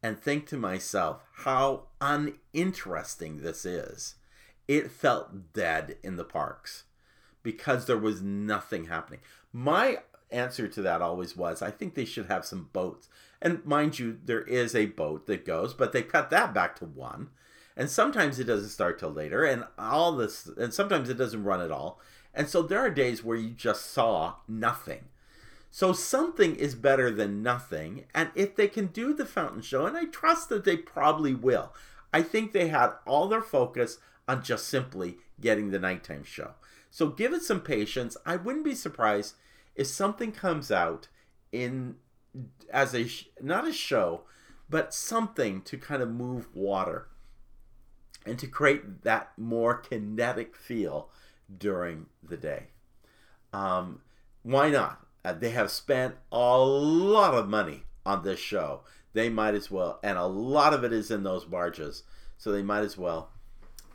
and 0.01 0.19
think 0.19 0.47
to 0.47 0.57
myself 0.57 1.21
how 1.43 1.89
uninteresting 2.01 3.43
this 3.43 3.63
is. 3.63 4.15
It 4.67 4.89
felt 4.89 5.53
dead 5.53 5.97
in 6.01 6.15
the 6.15 6.23
parks 6.23 6.85
because 7.43 7.85
there 7.85 7.97
was 7.97 8.23
nothing 8.23 8.85
happening. 8.85 9.19
My 9.53 9.99
answer 10.31 10.67
to 10.67 10.81
that 10.81 11.01
always 11.01 11.35
was 11.35 11.61
I 11.61 11.71
think 11.71 11.93
they 11.93 12.05
should 12.05 12.27
have 12.27 12.45
some 12.45 12.69
boats. 12.73 13.09
And 13.41 13.65
mind 13.65 13.99
you, 13.99 14.19
there 14.23 14.41
is 14.41 14.75
a 14.75 14.87
boat 14.87 15.27
that 15.27 15.45
goes, 15.45 15.73
but 15.73 15.91
they 15.91 16.01
cut 16.01 16.29
that 16.31 16.53
back 16.53 16.75
to 16.77 16.85
one. 16.85 17.29
And 17.75 17.89
sometimes 17.89 18.39
it 18.39 18.45
doesn't 18.45 18.69
start 18.69 18.97
till 18.97 19.11
later, 19.11 19.45
and 19.45 19.65
all 19.77 20.13
this, 20.13 20.49
and 20.57 20.73
sometimes 20.73 21.09
it 21.09 21.17
doesn't 21.17 21.43
run 21.43 21.61
at 21.61 21.71
all. 21.71 21.99
And 22.33 22.49
so 22.49 22.63
there 22.63 22.79
are 22.79 22.89
days 22.89 23.23
where 23.23 23.37
you 23.37 23.51
just 23.51 23.91
saw 23.91 24.35
nothing. 24.47 25.05
So 25.69 25.93
something 25.93 26.55
is 26.55 26.73
better 26.73 27.11
than 27.11 27.43
nothing. 27.43 28.05
And 28.15 28.31
if 28.33 28.55
they 28.55 28.67
can 28.67 28.87
do 28.87 29.13
the 29.13 29.25
fountain 29.27 29.61
show, 29.61 29.85
and 29.85 29.95
I 29.95 30.05
trust 30.05 30.49
that 30.49 30.65
they 30.65 30.75
probably 30.75 31.35
will, 31.35 31.71
I 32.11 32.23
think 32.23 32.51
they 32.51 32.69
had 32.69 32.93
all 33.05 33.27
their 33.27 33.43
focus 33.43 33.99
on 34.27 34.43
just 34.43 34.67
simply 34.67 35.17
getting 35.39 35.69
the 35.69 35.77
nighttime 35.77 36.23
show. 36.23 36.55
So 36.89 37.09
give 37.09 37.31
it 37.33 37.43
some 37.43 37.61
patience. 37.61 38.17
I 38.25 38.37
wouldn't 38.37 38.65
be 38.65 38.73
surprised 38.73 39.35
if 39.77 39.87
something 39.87 40.33
comes 40.33 40.69
out 40.71 41.07
in 41.53 41.95
as 42.71 42.93
a 42.93 43.07
not 43.41 43.65
a 43.65 43.71
show 43.71 44.23
but 44.69 44.93
something 44.93 45.61
to 45.61 45.77
kind 45.77 46.01
of 46.01 46.09
move 46.09 46.49
water 46.53 47.07
and 48.25 48.37
to 48.37 48.45
create 48.45 49.03
that 49.03 49.31
more 49.37 49.75
kinetic 49.75 50.57
feel 50.57 51.09
during 51.57 52.07
the 52.21 52.35
day 52.35 52.67
um, 53.53 54.01
why 54.43 54.69
not? 54.69 55.05
Uh, 55.23 55.33
they 55.33 55.49
have 55.51 55.71
spent 55.71 56.15
a 56.31 56.57
lot 56.57 57.33
of 57.33 57.49
money 57.49 57.83
on 58.05 58.23
this 58.23 58.39
show. 58.39 58.81
They 59.13 59.29
might 59.29 59.55
as 59.55 59.71
well, 59.71 59.99
and 60.03 60.17
a 60.17 60.25
lot 60.25 60.73
of 60.73 60.83
it 60.83 60.93
is 60.93 61.09
in 61.09 61.23
those 61.23 61.45
barges, 61.45 62.03
so 62.37 62.51
they 62.51 62.61
might 62.61 62.81
as 62.81 62.97
well 62.97 63.31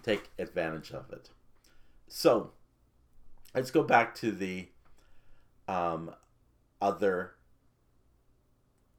take 0.02 0.30
advantage 0.38 0.90
of 0.90 1.12
it. 1.12 1.30
So, 2.08 2.52
let's 3.54 3.70
go 3.70 3.82
back 3.82 4.14
to 4.16 4.32
the 4.32 4.68
um, 5.68 6.14
other 6.80 7.34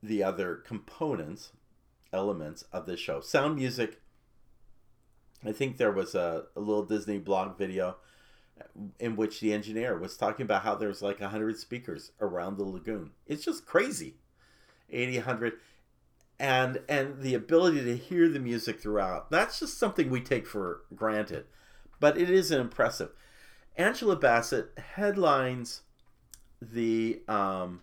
the 0.02 0.22
other 0.22 0.56
components, 0.56 1.54
elements 2.12 2.66
of 2.74 2.86
the 2.86 2.98
show. 2.98 3.22
Sound 3.22 3.56
music. 3.56 4.02
I 5.46 5.54
think 5.54 5.78
there 5.78 5.92
was 5.92 6.14
a, 6.14 6.46
a 6.56 6.60
little 6.60 6.84
Disney 6.84 7.20
blog 7.20 7.58
video 7.58 7.98
in 9.00 9.16
which 9.16 9.40
the 9.40 9.54
engineer 9.54 9.98
was 9.98 10.18
talking 10.18 10.44
about 10.44 10.64
how 10.64 10.76
there's 10.76 11.02
like 11.02 11.20
100 11.22 11.58
speakers 11.58 12.12
around 12.20 12.58
the 12.58 12.66
lagoon. 12.66 13.12
It's 13.26 13.46
just 13.46 13.66
crazy. 13.66 14.16
80, 14.90 15.18
100 15.18 15.54
and 16.40 16.82
and 16.90 17.22
the 17.22 17.36
ability 17.36 17.84
to 17.84 17.96
hear 17.96 18.28
the 18.28 18.40
music 18.40 18.80
throughout. 18.80 19.32
That's 19.32 19.60
just 19.60 19.78
something 19.78 20.10
we 20.10 20.22
take 20.22 20.46
for 20.46 20.82
granted. 20.94 21.46
But 22.00 22.18
it 22.18 22.30
is 22.30 22.52
impressive. 22.52 23.12
Angela 23.78 24.16
Bassett 24.16 24.78
headlines 24.96 25.82
the 26.72 27.22
um, 27.28 27.82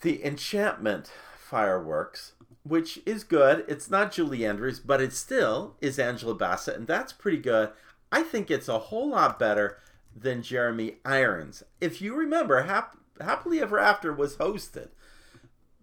the 0.00 0.24
enchantment 0.24 1.10
fireworks 1.38 2.32
which 2.64 2.98
is 3.06 3.22
good 3.22 3.64
it's 3.68 3.88
not 3.88 4.10
julie 4.10 4.44
andrews 4.44 4.80
but 4.80 5.00
it 5.00 5.12
still 5.12 5.76
is 5.80 5.98
angela 5.98 6.34
bassett 6.34 6.76
and 6.76 6.88
that's 6.88 7.12
pretty 7.12 7.36
good 7.38 7.70
I 8.10 8.22
think 8.22 8.50
it's 8.50 8.68
a 8.68 8.78
whole 8.78 9.10
lot 9.10 9.38
better 9.38 9.78
than 10.14 10.42
Jeremy 10.42 10.96
Irons. 11.04 11.62
If 11.80 12.00
you 12.00 12.14
remember, 12.14 12.62
Hap- 12.62 12.96
Happily 13.20 13.60
Ever 13.60 13.78
After 13.78 14.12
was 14.12 14.36
hosted 14.36 14.88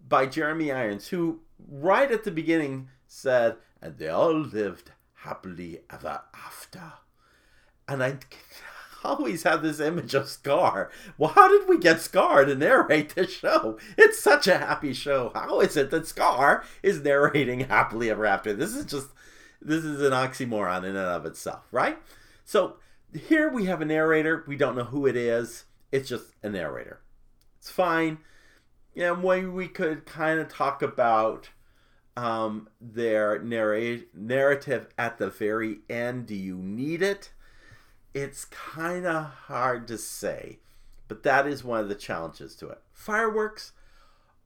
by 0.07 0.25
Jeremy 0.25 0.71
Irons, 0.71 1.09
who 1.09 1.41
right 1.67 2.11
at 2.11 2.23
the 2.23 2.31
beginning 2.31 2.89
said, 3.07 3.57
and 3.81 3.97
they 3.97 4.07
all 4.07 4.33
lived 4.33 4.91
happily 5.17 5.81
ever 5.91 6.21
after. 6.33 6.93
And 7.87 8.01
I 8.01 8.17
always 9.03 9.43
have 9.43 9.61
this 9.61 9.79
image 9.79 10.13
of 10.13 10.27
Scar. 10.27 10.89
Well, 11.17 11.31
how 11.31 11.47
did 11.47 11.67
we 11.67 11.77
get 11.77 12.01
Scar 12.01 12.45
to 12.45 12.55
narrate 12.55 13.15
this 13.15 13.33
show? 13.33 13.77
It's 13.97 14.19
such 14.19 14.47
a 14.47 14.57
happy 14.57 14.93
show. 14.93 15.31
How 15.33 15.59
is 15.59 15.77
it 15.77 15.91
that 15.91 16.07
Scar 16.07 16.63
is 16.81 17.03
narrating 17.03 17.61
happily 17.61 18.09
ever 18.09 18.25
after? 18.25 18.53
This 18.53 18.75
is 18.75 18.85
just 18.85 19.07
this 19.61 19.83
is 19.83 20.01
an 20.01 20.11
oxymoron 20.11 20.79
in 20.79 20.95
and 20.95 20.97
of 20.97 21.25
itself, 21.25 21.63
right? 21.71 21.97
So 22.43 22.77
here 23.13 23.49
we 23.49 23.65
have 23.65 23.81
a 23.81 23.85
narrator. 23.85 24.43
We 24.47 24.57
don't 24.57 24.75
know 24.75 24.83
who 24.83 25.05
it 25.05 25.15
is. 25.15 25.65
It's 25.91 26.09
just 26.09 26.33
a 26.41 26.49
narrator. 26.49 26.99
It's 27.59 27.69
fine. 27.69 28.17
And 28.95 29.23
when 29.23 29.53
we 29.53 29.67
could 29.67 30.05
kind 30.05 30.39
of 30.39 30.49
talk 30.49 30.81
about 30.81 31.49
um, 32.15 32.69
their 32.79 33.39
narrative 33.41 34.87
at 34.97 35.17
the 35.17 35.29
very 35.29 35.79
end. 35.89 36.27
Do 36.27 36.35
you 36.35 36.57
need 36.57 37.01
it? 37.01 37.31
It's 38.13 38.45
kind 38.45 39.05
of 39.05 39.25
hard 39.25 39.87
to 39.87 39.97
say, 39.97 40.59
but 41.07 41.23
that 41.23 41.47
is 41.47 41.63
one 41.63 41.79
of 41.79 41.89
the 41.89 41.95
challenges 41.95 42.55
to 42.57 42.69
it. 42.69 42.81
Fireworks 42.91 43.71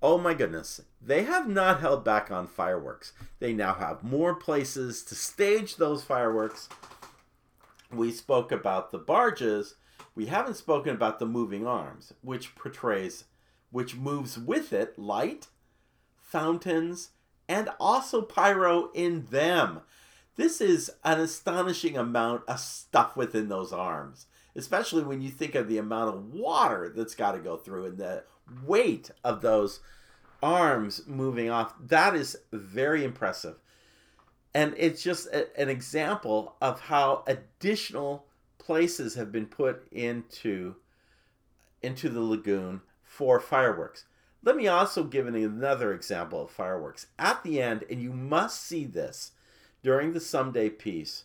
oh 0.01 0.17
my 0.17 0.33
goodness, 0.33 0.81
they 1.01 1.23
have 1.23 1.47
not 1.47 1.79
held 1.79 2.03
back 2.03 2.31
on 2.31 2.47
fireworks. 2.47 3.13
They 3.39 3.53
now 3.53 3.73
have 3.73 4.03
more 4.03 4.35
places 4.35 5.03
to 5.03 5.15
stage 5.15 5.77
those 5.77 6.03
fireworks. 6.03 6.69
We 7.91 8.11
spoke 8.11 8.51
about 8.51 8.91
the 8.91 8.97
barges. 8.97 9.75
We 10.15 10.27
haven't 10.27 10.55
spoken 10.55 10.95
about 10.95 11.19
the 11.19 11.25
moving 11.25 11.65
arms, 11.65 12.13
which 12.21 12.55
portrays, 12.55 13.25
which 13.71 13.95
moves 13.95 14.37
with 14.37 14.73
it 14.73 14.97
light, 14.97 15.47
fountains, 16.15 17.11
and 17.47 17.69
also 17.79 18.21
pyro 18.21 18.91
in 18.93 19.25
them. 19.31 19.81
This 20.37 20.61
is 20.61 20.91
an 21.03 21.19
astonishing 21.19 21.97
amount 21.97 22.43
of 22.47 22.59
stuff 22.59 23.17
within 23.17 23.49
those 23.49 23.73
arms, 23.73 24.27
especially 24.55 25.03
when 25.03 25.19
you 25.19 25.29
think 25.29 25.55
of 25.55 25.67
the 25.67 25.79
amount 25.79 26.15
of 26.15 26.33
water 26.33 26.93
that's 26.95 27.15
got 27.15 27.31
to 27.31 27.39
go 27.39 27.57
through 27.57 27.85
and 27.85 27.97
the 27.97 28.23
weight 28.63 29.09
of 29.23 29.41
those 29.41 29.79
arms 30.41 31.01
moving 31.07 31.49
off. 31.49 31.73
That 31.79 32.15
is 32.15 32.37
very 32.51 33.03
impressive. 33.03 33.55
And 34.53 34.75
it's 34.77 35.01
just 35.01 35.27
a, 35.27 35.59
an 35.59 35.69
example 35.69 36.55
of 36.61 36.81
how 36.81 37.23
additional 37.27 38.25
places 38.59 39.15
have 39.15 39.31
been 39.31 39.47
put 39.47 39.87
into 39.91 40.75
into 41.81 42.09
the 42.09 42.21
lagoon 42.21 42.81
for 43.03 43.39
fireworks. 43.39 44.05
Let 44.43 44.55
me 44.55 44.67
also 44.67 45.03
give 45.03 45.27
another 45.27 45.93
example 45.93 46.43
of 46.43 46.51
fireworks. 46.51 47.07
At 47.17 47.43
the 47.43 47.61
end, 47.61 47.85
and 47.89 48.01
you 48.01 48.11
must 48.13 48.63
see 48.63 48.85
this 48.85 49.31
during 49.87 50.11
the 50.11 50.19
someday 50.19 50.69
piece, 50.69 51.23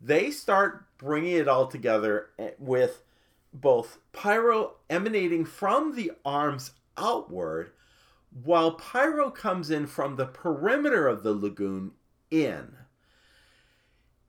they 0.00 0.30
start 0.30 0.86
bringing 0.98 1.32
it 1.32 1.48
all 1.48 1.66
together 1.66 2.28
eh, 2.38 2.50
with 2.56 3.02
both 3.52 3.98
pyro 4.12 4.74
emanating 4.88 5.44
from 5.44 5.96
the 5.96 6.12
arms 6.24 6.70
outward 6.96 7.72
while 8.44 8.70
pyro 8.70 9.32
comes 9.32 9.68
in 9.68 9.84
from 9.84 10.14
the 10.14 10.26
perimeter 10.26 11.08
of 11.08 11.24
the 11.24 11.32
lagoon 11.32 11.90
in. 12.30 12.76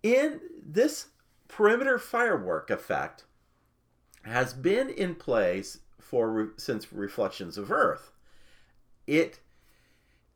In 0.01 0.39
this 0.65 1.09
perimeter 1.47 1.99
firework 1.99 2.71
effect 2.71 3.25
has 4.23 4.51
been 4.51 4.89
in 4.89 5.13
place 5.13 5.77
for 5.99 6.53
since 6.57 6.91
reflections 6.91 7.55
of 7.55 7.71
earth 7.71 8.11
it 9.05 9.39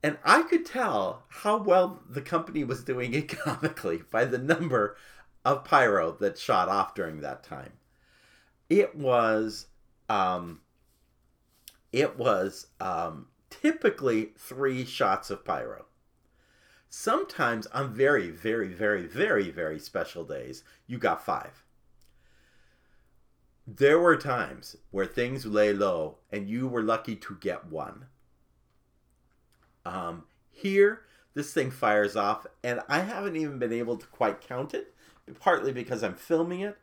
and 0.03 0.17
i 0.23 0.43
could 0.43 0.65
tell 0.65 1.23
how 1.29 1.57
well 1.57 2.01
the 2.09 2.21
company 2.21 2.63
was 2.63 2.83
doing 2.83 3.13
economically 3.15 4.03
by 4.11 4.25
the 4.25 4.37
number 4.37 4.95
of 5.45 5.63
pyro 5.63 6.11
that 6.19 6.37
shot 6.37 6.69
off 6.69 6.93
during 6.93 7.21
that 7.21 7.43
time 7.43 7.73
it 8.69 8.95
was 8.95 9.67
um 10.09 10.61
it 11.91 12.17
was 12.17 12.67
um 12.79 13.27
typically 13.61 14.31
three 14.37 14.83
shots 14.83 15.29
of 15.29 15.45
pyro. 15.45 15.85
Sometimes 16.89 17.67
on 17.67 17.93
very, 17.93 18.29
very, 18.29 18.67
very, 18.67 19.05
very, 19.05 19.49
very 19.51 19.79
special 19.79 20.23
days, 20.23 20.63
you 20.87 20.97
got 20.97 21.23
five. 21.23 21.63
There 23.65 23.99
were 23.99 24.17
times 24.17 24.75
where 24.91 25.05
things 25.05 25.45
lay 25.45 25.71
low 25.71 26.17
and 26.31 26.49
you 26.49 26.67
were 26.67 26.83
lucky 26.83 27.15
to 27.15 27.37
get 27.39 27.67
one. 27.67 28.07
Um, 29.85 30.23
here, 30.49 31.01
this 31.33 31.53
thing 31.53 31.71
fires 31.71 32.15
off, 32.15 32.45
and 32.63 32.79
I 32.87 32.99
haven't 32.99 33.35
even 33.35 33.59
been 33.59 33.73
able 33.73 33.97
to 33.97 34.07
quite 34.07 34.41
count 34.41 34.73
it, 34.73 34.93
partly 35.39 35.71
because 35.71 36.03
I'm 36.03 36.15
filming 36.15 36.61
it, 36.61 36.77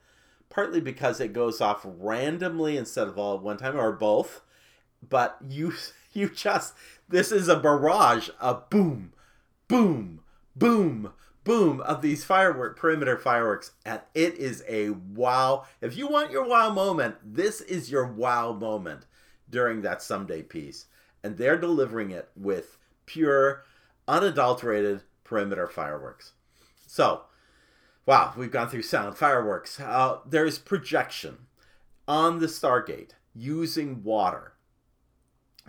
partly 0.48 0.80
because 0.80 1.20
it 1.20 1.32
goes 1.32 1.60
off 1.60 1.80
randomly 1.84 2.76
instead 2.76 3.08
of 3.08 3.18
all 3.18 3.36
at 3.36 3.42
one 3.42 3.56
time, 3.56 3.78
or 3.78 3.92
both. 3.92 4.42
But 5.08 5.38
you 5.48 5.74
you 6.12 6.28
just 6.28 6.74
this 7.08 7.32
is 7.32 7.48
a 7.48 7.58
barrage 7.58 8.30
of 8.40 8.68
boom, 8.68 9.12
boom, 9.68 10.20
boom, 10.54 11.12
boom 11.44 11.80
of 11.82 12.02
these 12.02 12.24
firework 12.24 12.76
perimeter 12.76 13.16
fireworks, 13.16 13.72
and 13.84 14.00
it 14.14 14.34
is 14.34 14.62
a 14.68 14.90
wow. 14.90 15.64
If 15.80 15.96
you 15.96 16.08
want 16.08 16.32
your 16.32 16.46
wow 16.46 16.70
moment, 16.70 17.16
this 17.24 17.60
is 17.60 17.90
your 17.90 18.06
wow 18.06 18.52
moment 18.52 19.06
during 19.48 19.82
that 19.82 20.02
someday 20.02 20.42
piece, 20.42 20.86
and 21.22 21.36
they're 21.36 21.58
delivering 21.58 22.10
it 22.10 22.28
with 22.36 22.76
pure, 23.12 23.64
unadulterated 24.06 25.02
perimeter 25.24 25.66
fireworks. 25.66 26.32
So, 26.86 27.22
wow, 28.06 28.34
we've 28.36 28.50
gone 28.50 28.68
through 28.68 28.82
sound, 28.82 29.16
fireworks. 29.16 29.80
Uh, 29.80 30.18
there's 30.26 30.58
projection 30.58 31.46
on 32.08 32.40
the 32.40 32.46
Stargate 32.46 33.12
using 33.34 34.02
water 34.02 34.54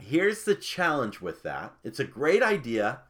here's 0.01 0.43
the 0.43 0.55
challenge 0.55 1.21
with 1.21 1.43
that. 1.43 1.73
It's 1.83 1.99
a 1.99 2.05
great 2.05 2.43
idea. 2.43 3.01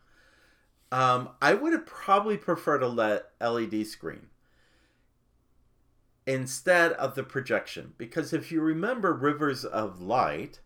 Um, 0.92 1.30
I 1.42 1.54
would 1.54 1.74
have 1.74 1.86
probably 1.86 2.38
preferred 2.38 2.84
a 2.84 3.24
LED 3.40 3.88
screen 3.88 4.28
instead 6.28 6.92
of 6.94 7.16
the 7.16 7.24
projection 7.24 7.94
because 7.98 8.34
if 8.34 8.52
you 8.52 8.62
remember 8.62 9.14
Rivers 9.14 9.64
of 9.64 10.02
Light, 10.02 10.60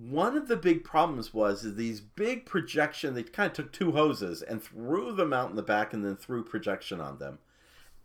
one 0.00 0.36
of 0.36 0.48
the 0.48 0.56
big 0.56 0.84
problems 0.84 1.34
was 1.34 1.64
is 1.64 1.74
these 1.74 2.00
big 2.00 2.46
projection. 2.46 3.14
They 3.14 3.22
kind 3.22 3.50
of 3.50 3.56
took 3.56 3.72
two 3.72 3.92
hoses 3.92 4.42
and 4.42 4.62
threw 4.62 5.12
them 5.12 5.32
out 5.32 5.50
in 5.50 5.56
the 5.56 5.62
back 5.62 5.92
and 5.92 6.04
then 6.04 6.16
threw 6.16 6.44
projection 6.44 7.00
on 7.00 7.18
them, 7.18 7.38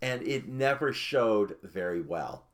and 0.01 0.21
it 0.23 0.47
never 0.47 0.91
showed 0.91 1.57
very 1.63 2.01
well 2.01 2.45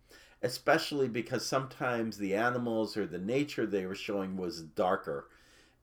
especially 0.42 1.08
because 1.08 1.46
sometimes 1.46 2.18
the 2.18 2.34
animals 2.34 2.96
or 2.96 3.06
the 3.06 3.20
nature 3.20 3.66
they 3.66 3.86
were 3.86 3.96
showing 3.96 4.38
was 4.38 4.62
darker 4.62 5.28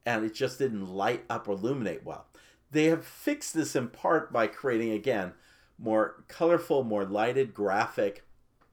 and 0.04 0.24
it 0.24 0.34
just 0.34 0.58
didn't 0.58 0.88
light 0.88 1.24
up 1.28 1.48
or 1.48 1.52
illuminate 1.52 2.04
well. 2.04 2.26
They 2.70 2.84
have 2.84 3.04
fixed 3.04 3.54
this 3.54 3.76
in 3.76 3.88
part 3.88 4.32
by 4.32 4.46
creating, 4.46 4.92
again, 4.92 5.32
more 5.78 6.24
colorful, 6.28 6.84
more 6.84 7.04
lighted 7.04 7.52
graphic 7.52 8.24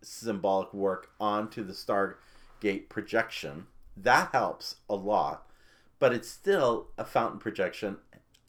symbolic 0.01 0.73
work 0.73 1.09
onto 1.19 1.63
the 1.63 1.73
Stargate 1.73 2.87
projection. 2.89 3.65
That 3.95 4.29
helps 4.31 4.77
a 4.89 4.95
lot, 4.95 5.47
but 5.99 6.13
it's 6.13 6.29
still 6.29 6.87
a 6.97 7.05
fountain 7.05 7.39
projection. 7.39 7.97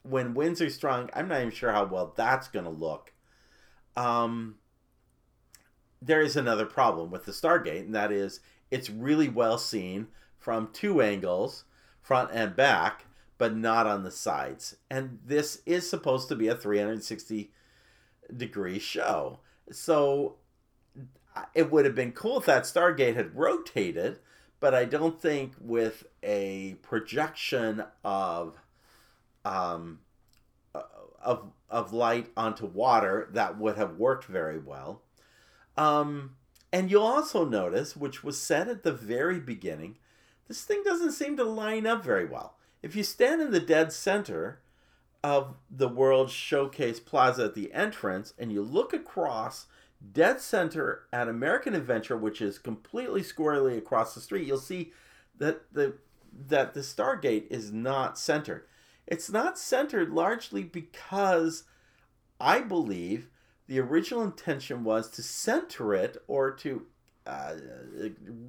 When 0.02 0.34
winds 0.34 0.60
are 0.60 0.70
strong, 0.70 1.10
I'm 1.14 1.28
not 1.28 1.40
even 1.40 1.50
sure 1.50 1.72
how 1.72 1.84
well 1.86 2.12
that's 2.16 2.48
going 2.48 2.64
to 2.64 2.70
look. 2.70 3.12
Um, 3.96 4.56
there 6.00 6.20
is 6.20 6.36
another 6.36 6.66
problem 6.66 7.10
with 7.10 7.24
the 7.24 7.32
Stargate, 7.32 7.80
and 7.80 7.94
that 7.94 8.12
is 8.12 8.40
it's 8.70 8.90
really 8.90 9.28
well 9.28 9.58
seen 9.58 10.08
from 10.38 10.68
two 10.72 11.00
angles, 11.00 11.64
front 12.02 12.30
and 12.32 12.54
back, 12.54 13.06
but 13.38 13.56
not 13.56 13.86
on 13.86 14.02
the 14.02 14.10
sides. 14.10 14.76
And 14.90 15.18
this 15.24 15.62
is 15.64 15.88
supposed 15.88 16.28
to 16.28 16.36
be 16.36 16.48
a 16.48 16.54
360 16.54 17.50
degree 18.36 18.78
show. 18.78 19.40
So 19.70 20.36
it 21.54 21.70
would 21.70 21.84
have 21.84 21.94
been 21.94 22.12
cool 22.12 22.38
if 22.38 22.46
that 22.46 22.64
Stargate 22.64 23.16
had 23.16 23.34
rotated, 23.34 24.18
but 24.64 24.74
I 24.74 24.86
don't 24.86 25.20
think 25.20 25.52
with 25.60 26.06
a 26.22 26.76
projection 26.80 27.84
of 28.02 28.56
um, 29.44 29.98
of 31.22 31.52
of 31.68 31.92
light 31.92 32.30
onto 32.34 32.64
water 32.64 33.28
that 33.34 33.58
would 33.58 33.76
have 33.76 33.98
worked 33.98 34.24
very 34.24 34.58
well. 34.58 35.02
Um, 35.76 36.36
and 36.72 36.90
you'll 36.90 37.02
also 37.02 37.44
notice, 37.44 37.94
which 37.94 38.24
was 38.24 38.40
said 38.40 38.68
at 38.68 38.84
the 38.84 38.92
very 38.94 39.38
beginning, 39.38 39.98
this 40.48 40.64
thing 40.64 40.80
doesn't 40.82 41.12
seem 41.12 41.36
to 41.36 41.44
line 41.44 41.86
up 41.86 42.02
very 42.02 42.24
well. 42.24 42.56
If 42.82 42.96
you 42.96 43.02
stand 43.02 43.42
in 43.42 43.50
the 43.50 43.60
dead 43.60 43.92
center 43.92 44.60
of 45.22 45.56
the 45.70 45.88
World 45.88 46.30
Showcase 46.30 47.00
Plaza 47.00 47.44
at 47.44 47.54
the 47.54 47.70
entrance 47.74 48.32
and 48.38 48.50
you 48.50 48.62
look 48.62 48.94
across 48.94 49.66
dead 50.12 50.40
center 50.40 51.02
at 51.12 51.28
American 51.28 51.74
Adventure, 51.74 52.16
which 52.16 52.40
is 52.40 52.58
completely 52.58 53.22
squarely 53.22 53.78
across 53.78 54.14
the 54.14 54.20
street, 54.20 54.46
you'll 54.46 54.58
see 54.58 54.92
that 55.38 55.72
the 55.72 55.94
that 56.48 56.74
the 56.74 56.80
Stargate 56.80 57.46
is 57.50 57.72
not 57.72 58.18
centered. 58.18 58.66
It's 59.06 59.30
not 59.30 59.58
centered 59.58 60.10
largely 60.10 60.64
because 60.64 61.64
I 62.40 62.60
believe 62.60 63.28
the 63.68 63.78
original 63.78 64.22
intention 64.22 64.82
was 64.82 65.08
to 65.10 65.22
center 65.22 65.94
it 65.94 66.16
or 66.26 66.50
to 66.50 66.86
uh, 67.26 67.54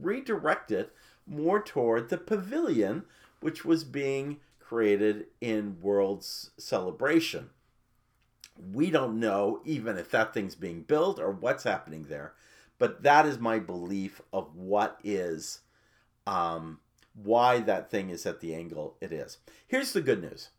redirect 0.02 0.72
it 0.72 0.94
more 1.28 1.62
toward 1.62 2.10
the 2.10 2.18
pavilion, 2.18 3.04
which 3.40 3.64
was 3.64 3.84
being 3.84 4.38
created 4.60 5.28
in 5.42 5.78
World's 5.80 6.52
Celebration 6.58 7.52
we 8.74 8.90
don't 8.90 9.20
know 9.20 9.62
even 9.66 9.98
if 9.98 10.12
that 10.12 10.34
thing's 10.34 10.56
being 10.56 10.82
built 10.82 11.20
or 11.20 11.32
what's 11.32 11.64
happening 11.64 12.06
there 12.10 12.34
but 12.78 13.04
that 13.04 13.26
is 13.26 13.40
my 13.40 13.60
belief 13.60 14.22
of 14.34 14.56
what 14.56 15.00
is 15.04 15.62
um, 16.28 16.80
why 17.14 17.60
that 17.60 17.90
thing 17.90 18.10
is 18.10 18.26
at 18.26 18.42
the 18.42 18.54
angle 18.54 18.96
it 19.00 19.12
is. 19.12 19.38
Here's 19.68 19.94
the 19.94 20.02
good 20.02 20.22
news. 20.22 20.50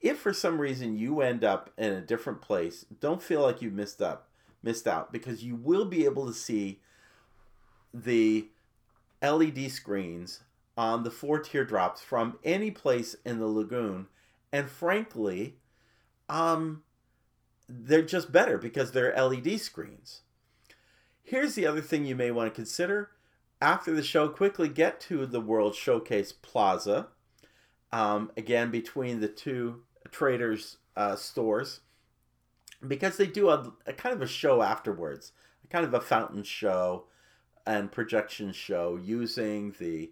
If 0.00 0.18
for 0.18 0.32
some 0.32 0.60
reason 0.60 0.96
you 0.96 1.20
end 1.20 1.44
up 1.44 1.70
in 1.76 1.92
a 1.92 2.00
different 2.00 2.40
place 2.40 2.86
don't 3.00 3.22
feel 3.22 3.42
like 3.42 3.60
you 3.60 3.70
missed 3.70 4.00
up 4.00 4.28
missed 4.62 4.88
out 4.88 5.12
because 5.12 5.44
you 5.44 5.56
will 5.56 5.84
be 5.84 6.04
able 6.04 6.26
to 6.26 6.32
see 6.32 6.80
the 7.92 8.48
led 9.22 9.70
screens 9.70 10.40
on 10.76 11.02
the 11.02 11.10
four 11.10 11.40
teardrops 11.40 12.00
from 12.00 12.38
any 12.44 12.70
place 12.70 13.16
in 13.24 13.40
the 13.40 13.46
lagoon. 13.46 14.06
And 14.52 14.70
frankly 14.70 15.56
um 16.28 16.82
they're 17.68 18.02
just 18.02 18.32
better 18.32 18.58
because 18.58 18.92
they're 18.92 19.14
LED 19.14 19.60
screens. 19.60 20.22
Here's 21.22 21.54
the 21.54 21.66
other 21.66 21.82
thing 21.82 22.06
you 22.06 22.16
may 22.16 22.30
want 22.30 22.52
to 22.52 22.54
consider. 22.54 23.10
After 23.60 23.92
the 23.92 24.02
show, 24.02 24.28
quickly 24.28 24.68
get 24.68 25.00
to 25.02 25.26
the 25.26 25.40
World 25.40 25.74
Showcase 25.74 26.32
Plaza. 26.32 27.08
Um, 27.92 28.30
again, 28.36 28.70
between 28.70 29.20
the 29.20 29.28
two 29.28 29.82
traders' 30.10 30.78
uh, 30.96 31.16
stores, 31.16 31.80
because 32.86 33.16
they 33.16 33.26
do 33.26 33.48
a, 33.48 33.72
a, 33.86 33.92
kind 33.92 34.14
of 34.14 34.22
a 34.22 34.26
show 34.26 34.62
afterwards, 34.62 35.32
a 35.64 35.66
kind 35.68 35.84
of 35.84 35.94
a 35.94 36.00
fountain 36.00 36.42
show 36.42 37.04
and 37.66 37.92
projection 37.92 38.52
show 38.52 38.98
using 39.02 39.74
the 39.78 40.10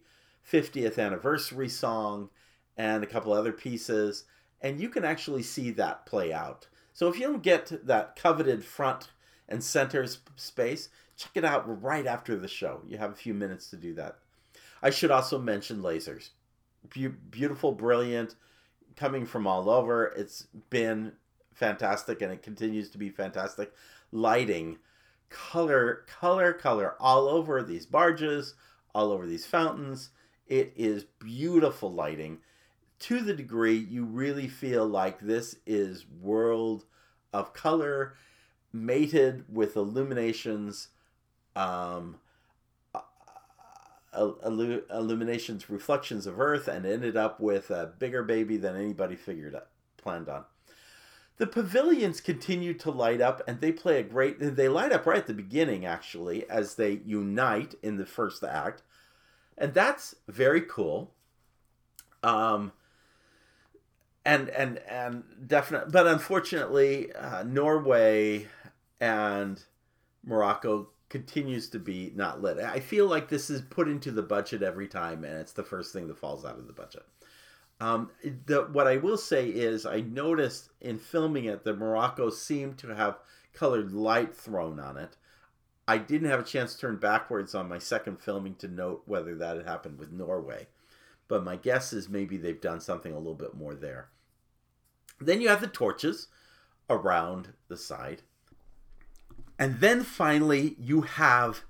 50th 0.50 0.98
anniversary 0.98 1.68
song 1.68 2.28
and 2.76 3.02
a 3.02 3.06
couple 3.06 3.32
other 3.32 3.52
pieces, 3.52 4.24
and 4.60 4.80
you 4.80 4.88
can 4.88 5.04
actually 5.04 5.42
see 5.42 5.70
that 5.70 6.04
play 6.06 6.32
out. 6.32 6.66
So 6.96 7.08
if 7.08 7.18
you 7.18 7.26
don't 7.26 7.42
get 7.42 7.86
that 7.86 8.16
coveted 8.16 8.64
front 8.64 9.10
and 9.50 9.62
center 9.62 10.06
space, 10.36 10.88
check 11.18 11.32
it 11.34 11.44
out 11.44 11.82
right 11.82 12.06
after 12.06 12.36
the 12.36 12.48
show. 12.48 12.80
You 12.86 12.96
have 12.96 13.12
a 13.12 13.14
few 13.14 13.34
minutes 13.34 13.68
to 13.68 13.76
do 13.76 13.92
that. 13.96 14.16
I 14.82 14.88
should 14.88 15.10
also 15.10 15.38
mention 15.38 15.82
lasers. 15.82 16.30
Be- 16.88 17.08
beautiful, 17.08 17.72
brilliant, 17.72 18.34
coming 18.96 19.26
from 19.26 19.46
all 19.46 19.68
over. 19.68 20.06
It's 20.16 20.46
been 20.70 21.12
fantastic 21.52 22.22
and 22.22 22.32
it 22.32 22.42
continues 22.42 22.88
to 22.92 22.98
be 22.98 23.10
fantastic. 23.10 23.74
Lighting, 24.10 24.78
color, 25.28 26.06
color, 26.06 26.54
color 26.54 26.94
all 26.98 27.28
over 27.28 27.62
these 27.62 27.84
barges, 27.84 28.54
all 28.94 29.12
over 29.12 29.26
these 29.26 29.44
fountains. 29.44 30.08
It 30.46 30.72
is 30.76 31.04
beautiful 31.18 31.92
lighting 31.92 32.38
to 32.98 33.20
the 33.20 33.34
degree 33.34 33.76
you 33.76 34.04
really 34.04 34.48
feel 34.48 34.86
like 34.86 35.20
this 35.20 35.56
is 35.66 36.06
world 36.20 36.84
of 37.32 37.52
color 37.52 38.14
mated 38.72 39.44
with 39.48 39.76
illuminations 39.76 40.88
um, 41.54 42.16
illuminations 44.14 45.68
reflections 45.68 46.26
of 46.26 46.40
earth 46.40 46.68
and 46.68 46.86
ended 46.86 47.16
up 47.16 47.40
with 47.40 47.70
a 47.70 47.92
bigger 47.98 48.22
baby 48.22 48.56
than 48.56 48.76
anybody 48.76 49.16
figured 49.16 49.54
out, 49.54 49.68
planned 49.96 50.28
on. 50.28 50.44
The 51.38 51.46
pavilions 51.46 52.20
continue 52.20 52.72
to 52.74 52.90
light 52.90 53.20
up 53.20 53.42
and 53.46 53.60
they 53.60 53.72
play 53.72 54.00
a 54.00 54.02
great 54.02 54.38
they 54.40 54.68
light 54.68 54.92
up 54.92 55.04
right 55.04 55.18
at 55.18 55.26
the 55.26 55.34
beginning 55.34 55.84
actually 55.84 56.48
as 56.48 56.74
they 56.74 57.00
unite 57.04 57.74
in 57.82 57.96
the 57.96 58.06
first 58.06 58.42
act. 58.42 58.82
And 59.58 59.74
that's 59.74 60.16
very 60.28 60.62
cool. 60.62 61.12
Um, 62.22 62.72
and 64.26 64.50
and 64.50 64.78
and 64.88 65.22
definitely, 65.46 65.90
but 65.92 66.08
unfortunately, 66.08 67.12
uh, 67.12 67.44
Norway 67.44 68.48
and 69.00 69.62
Morocco 70.24 70.88
continues 71.08 71.68
to 71.70 71.78
be 71.78 72.12
not 72.16 72.42
lit. 72.42 72.58
I 72.58 72.80
feel 72.80 73.06
like 73.06 73.28
this 73.28 73.48
is 73.48 73.62
put 73.62 73.86
into 73.88 74.10
the 74.10 74.22
budget 74.22 74.62
every 74.62 74.88
time, 74.88 75.22
and 75.22 75.38
it's 75.38 75.52
the 75.52 75.62
first 75.62 75.92
thing 75.92 76.08
that 76.08 76.18
falls 76.18 76.44
out 76.44 76.58
of 76.58 76.66
the 76.66 76.72
budget. 76.72 77.04
Um, 77.80 78.10
the, 78.46 78.62
what 78.72 78.88
I 78.88 78.96
will 78.96 79.16
say 79.16 79.48
is, 79.48 79.86
I 79.86 80.00
noticed 80.00 80.70
in 80.80 80.98
filming 80.98 81.44
it 81.44 81.62
that 81.62 81.78
Morocco 81.78 82.30
seemed 82.30 82.78
to 82.78 82.96
have 82.96 83.18
colored 83.54 83.92
light 83.92 84.34
thrown 84.34 84.80
on 84.80 84.96
it. 84.96 85.16
I 85.86 85.98
didn't 85.98 86.30
have 86.30 86.40
a 86.40 86.44
chance 86.44 86.74
to 86.74 86.80
turn 86.80 86.96
backwards 86.96 87.54
on 87.54 87.68
my 87.68 87.78
second 87.78 88.20
filming 88.20 88.56
to 88.56 88.66
note 88.66 89.02
whether 89.06 89.36
that 89.36 89.56
had 89.56 89.66
happened 89.66 90.00
with 90.00 90.10
Norway, 90.10 90.66
but 91.28 91.44
my 91.44 91.54
guess 91.54 91.92
is 91.92 92.08
maybe 92.08 92.36
they've 92.36 92.60
done 92.60 92.80
something 92.80 93.12
a 93.12 93.18
little 93.18 93.34
bit 93.34 93.54
more 93.54 93.76
there. 93.76 94.08
Then 95.20 95.40
you 95.40 95.48
have 95.48 95.60
the 95.60 95.66
torches 95.66 96.28
around 96.88 97.54
the 97.68 97.76
side. 97.76 98.22
And 99.58 99.80
then 99.80 100.02
finally, 100.02 100.76
you 100.78 101.02
have 101.02 101.62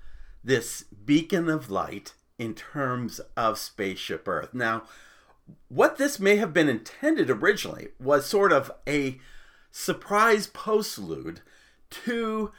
this 0.43 0.83
beacon 0.83 1.49
of 1.49 1.71
light 1.71 2.15
in 2.39 2.55
terms 2.55 3.21
of 3.37 3.59
Spaceship 3.59 4.27
Earth. 4.27 4.53
Now, 4.53 4.83
what 5.69 5.97
this 5.97 6.19
may 6.19 6.37
have 6.37 6.53
been 6.53 6.69
intended 6.69 7.31
originally 7.31 7.89
was 8.01 8.27
sort 8.27 8.53
of 8.53 8.71
a 8.87 9.21
surprise 9.71 10.49
postlude 10.49 11.39
to 11.91 12.51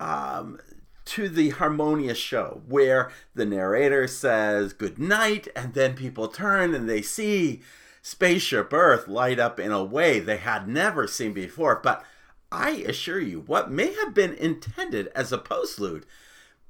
um, 0.00 0.58
to 1.04 1.28
the 1.28 1.50
harmonious 1.50 2.18
show 2.18 2.62
where 2.66 3.10
the 3.34 3.44
narrator 3.44 4.06
says 4.06 4.72
good 4.72 4.98
night 4.98 5.48
and 5.54 5.74
then 5.74 5.94
people 5.94 6.28
turn 6.28 6.74
and 6.74 6.88
they 6.88 7.02
see 7.02 7.60
spaceship 8.02 8.72
Earth 8.72 9.08
light 9.08 9.38
up 9.38 9.58
in 9.58 9.72
a 9.72 9.84
way 9.84 10.20
they 10.20 10.36
had 10.36 10.68
never 10.68 11.06
seen 11.06 11.32
before. 11.32 11.80
But 11.82 12.04
I 12.50 12.70
assure 12.86 13.20
you, 13.20 13.40
what 13.40 13.70
may 13.70 13.94
have 13.94 14.12
been 14.12 14.34
intended 14.34 15.06
as 15.14 15.32
a 15.32 15.38
postlude 15.38 16.02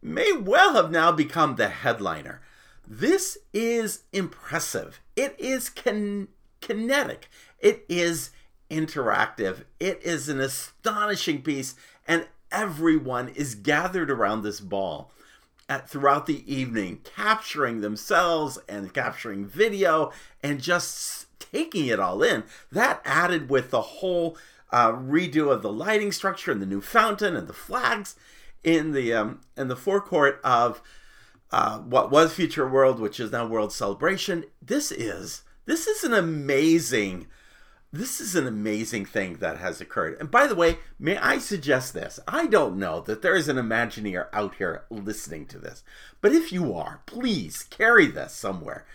may 0.00 0.32
well 0.32 0.74
have 0.74 0.90
now 0.90 1.10
become 1.10 1.56
the 1.56 1.68
headliner. 1.68 2.40
This 2.86 3.38
is 3.52 4.02
impressive. 4.12 5.00
It 5.16 5.34
is 5.38 5.68
kin- 5.68 6.28
kinetic. 6.60 7.28
It 7.58 7.84
is 7.88 8.30
interactive. 8.70 9.64
It 9.80 10.02
is 10.02 10.28
an 10.28 10.40
astonishing 10.40 11.42
piece, 11.42 11.74
and 12.06 12.26
everyone 12.50 13.28
is 13.28 13.54
gathered 13.54 14.10
around 14.10 14.42
this 14.42 14.60
ball 14.60 15.12
at, 15.68 15.88
throughout 15.88 16.26
the 16.26 16.52
evening, 16.52 17.00
capturing 17.16 17.80
themselves 17.80 18.58
and 18.68 18.92
capturing 18.92 19.46
video 19.46 20.12
and 20.42 20.60
just 20.60 21.26
taking 21.38 21.86
it 21.86 22.00
all 22.00 22.22
in. 22.22 22.44
That 22.70 23.00
added 23.04 23.50
with 23.50 23.70
the 23.70 23.82
whole 23.82 24.36
uh, 24.70 24.92
redo 24.92 25.52
of 25.52 25.62
the 25.62 25.72
lighting 25.72 26.12
structure 26.12 26.50
and 26.50 26.62
the 26.62 26.66
new 26.66 26.80
fountain 26.80 27.36
and 27.36 27.46
the 27.46 27.52
flags 27.52 28.16
in 28.64 28.92
the 28.92 29.12
um, 29.12 29.40
in 29.56 29.68
the 29.68 29.76
forecourt 29.76 30.40
of 30.42 30.80
uh, 31.50 31.78
what 31.78 32.10
was 32.10 32.32
Future 32.32 32.68
World, 32.68 32.98
which 32.98 33.20
is 33.20 33.30
now 33.30 33.46
World 33.46 33.72
Celebration. 33.72 34.44
This 34.60 34.90
is 34.90 35.42
this 35.66 35.86
is 35.86 36.04
an 36.04 36.14
amazing 36.14 37.26
this 37.92 38.22
is 38.22 38.34
an 38.34 38.46
amazing 38.46 39.04
thing 39.04 39.36
that 39.36 39.58
has 39.58 39.80
occurred. 39.80 40.16
And 40.18 40.30
by 40.30 40.46
the 40.46 40.54
way, 40.54 40.78
may 40.98 41.18
I 41.18 41.36
suggest 41.36 41.92
this? 41.92 42.18
I 42.26 42.46
don't 42.46 42.78
know 42.78 43.00
that 43.02 43.20
there 43.20 43.36
is 43.36 43.48
an 43.48 43.58
Imagineer 43.58 44.28
out 44.32 44.54
here 44.54 44.84
listening 44.88 45.44
to 45.46 45.58
this, 45.58 45.84
but 46.22 46.32
if 46.32 46.50
you 46.52 46.74
are, 46.74 47.02
please 47.04 47.64
carry 47.64 48.06
this 48.06 48.32
somewhere. 48.32 48.86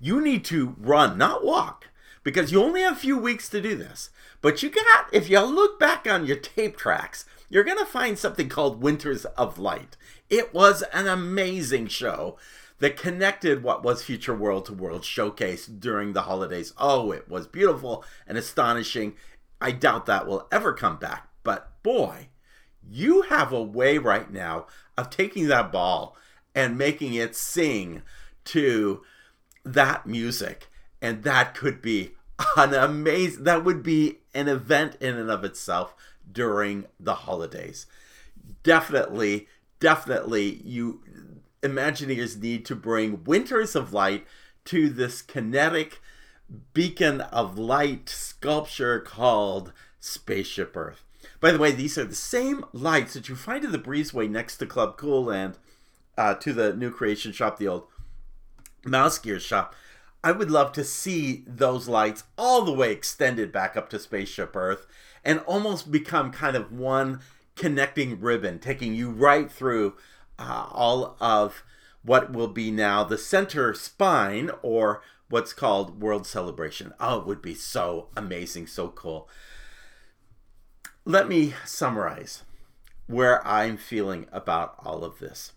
You 0.00 0.22
need 0.22 0.44
to 0.46 0.74
run, 0.78 1.18
not 1.18 1.44
walk, 1.44 1.88
because 2.22 2.50
you 2.50 2.62
only 2.62 2.80
have 2.80 2.94
a 2.94 3.00
few 3.00 3.18
weeks 3.18 3.50
to 3.50 3.60
do 3.60 3.76
this. 3.76 4.08
But 4.40 4.62
you 4.62 4.70
got, 4.70 5.12
if 5.12 5.28
you 5.28 5.40
look 5.40 5.78
back 5.78 6.06
on 6.08 6.24
your 6.24 6.36
tape 6.36 6.78
tracks, 6.78 7.26
you're 7.50 7.64
going 7.64 7.78
to 7.78 7.84
find 7.84 8.18
something 8.18 8.48
called 8.48 8.82
Winters 8.82 9.24
of 9.24 9.58
Light. 9.58 9.96
It 10.30 10.54
was 10.54 10.82
an 10.94 11.06
amazing 11.06 11.88
show 11.88 12.38
that 12.78 12.96
connected 12.96 13.62
what 13.62 13.82
was 13.82 14.02
Future 14.02 14.34
World 14.34 14.66
to 14.66 14.72
World 14.72 15.04
Showcase 15.04 15.66
during 15.66 16.12
the 16.12 16.22
holidays. 16.22 16.72
Oh, 16.78 17.10
it 17.12 17.28
was 17.28 17.46
beautiful 17.46 18.04
and 18.26 18.36
astonishing. 18.36 19.14
I 19.60 19.70
doubt 19.72 20.06
that 20.06 20.26
will 20.26 20.46
ever 20.52 20.72
come 20.74 20.98
back. 20.98 21.28
But 21.42 21.82
boy, 21.82 22.28
you 22.88 23.22
have 23.22 23.52
a 23.52 23.62
way 23.62 23.98
right 23.98 24.30
now 24.30 24.66
of 24.96 25.10
taking 25.10 25.48
that 25.48 25.72
ball 25.72 26.16
and 26.54 26.78
making 26.78 27.14
it 27.14 27.34
sing 27.34 28.02
to 28.44 29.02
that 29.64 30.06
music. 30.06 30.68
And 31.00 31.22
that 31.24 31.54
could 31.54 31.80
be 31.80 32.12
an 32.56 32.74
amazing, 32.74 33.44
that 33.44 33.64
would 33.64 33.82
be 33.82 34.18
an 34.34 34.48
event 34.48 34.96
in 35.00 35.16
and 35.16 35.30
of 35.30 35.44
itself 35.44 35.94
during 36.30 36.86
the 36.98 37.14
holidays. 37.14 37.86
Definitely, 38.62 39.48
definitely, 39.80 40.60
you 40.64 41.00
Imagineers 41.62 42.40
need 42.40 42.64
to 42.66 42.76
bring 42.76 43.24
Winters 43.24 43.74
of 43.74 43.92
Light 43.92 44.26
to 44.66 44.88
this 44.88 45.22
kinetic 45.22 46.00
beacon 46.74 47.20
of 47.22 47.58
light 47.58 48.08
sculpture 48.08 49.00
called 49.00 49.72
Spaceship 49.98 50.76
Earth. 50.76 51.02
By 51.40 51.52
the 51.52 51.58
way, 51.58 51.72
these 51.72 51.98
are 51.98 52.04
the 52.04 52.14
same 52.14 52.64
lights 52.72 53.14
that 53.14 53.28
you 53.28 53.36
find 53.36 53.64
in 53.64 53.72
the 53.72 53.78
breezeway 53.78 54.28
next 54.28 54.58
to 54.58 54.66
Club 54.66 54.96
Cool 54.96 55.30
and 55.30 55.56
uh, 56.16 56.34
to 56.34 56.52
the 56.52 56.74
new 56.74 56.90
creation 56.90 57.32
shop, 57.32 57.58
the 57.58 57.68
old 57.68 57.84
Mouse 58.84 59.18
Gear 59.18 59.40
shop. 59.40 59.74
I 60.22 60.32
would 60.32 60.50
love 60.50 60.72
to 60.72 60.84
see 60.84 61.44
those 61.46 61.88
lights 61.88 62.24
all 62.36 62.62
the 62.62 62.72
way 62.72 62.90
extended 62.92 63.52
back 63.52 63.76
up 63.76 63.88
to 63.90 63.98
Spaceship 63.98 64.56
Earth 64.56 64.86
and 65.24 65.40
almost 65.40 65.90
become 65.90 66.32
kind 66.32 66.56
of 66.56 66.72
one 66.72 67.20
connecting 67.54 68.20
ribbon, 68.20 68.58
taking 68.58 68.94
you 68.94 69.10
right 69.10 69.50
through 69.50 69.94
uh, 70.38 70.68
all 70.70 71.16
of 71.20 71.62
what 72.02 72.32
will 72.32 72.48
be 72.48 72.70
now 72.70 73.02
the 73.02 73.18
center 73.18 73.74
spine 73.74 74.50
or 74.62 75.02
what's 75.28 75.52
called 75.52 76.00
World 76.00 76.26
Celebration. 76.26 76.92
Oh, 77.00 77.20
it 77.20 77.26
would 77.26 77.42
be 77.42 77.54
so 77.54 78.08
amazing, 78.16 78.66
so 78.68 78.88
cool. 78.88 79.28
Let 81.04 81.28
me 81.28 81.54
summarize 81.64 82.42
where 83.06 83.46
I'm 83.46 83.76
feeling 83.76 84.26
about 84.32 84.74
all 84.78 85.04
of 85.04 85.18
this. 85.18 85.52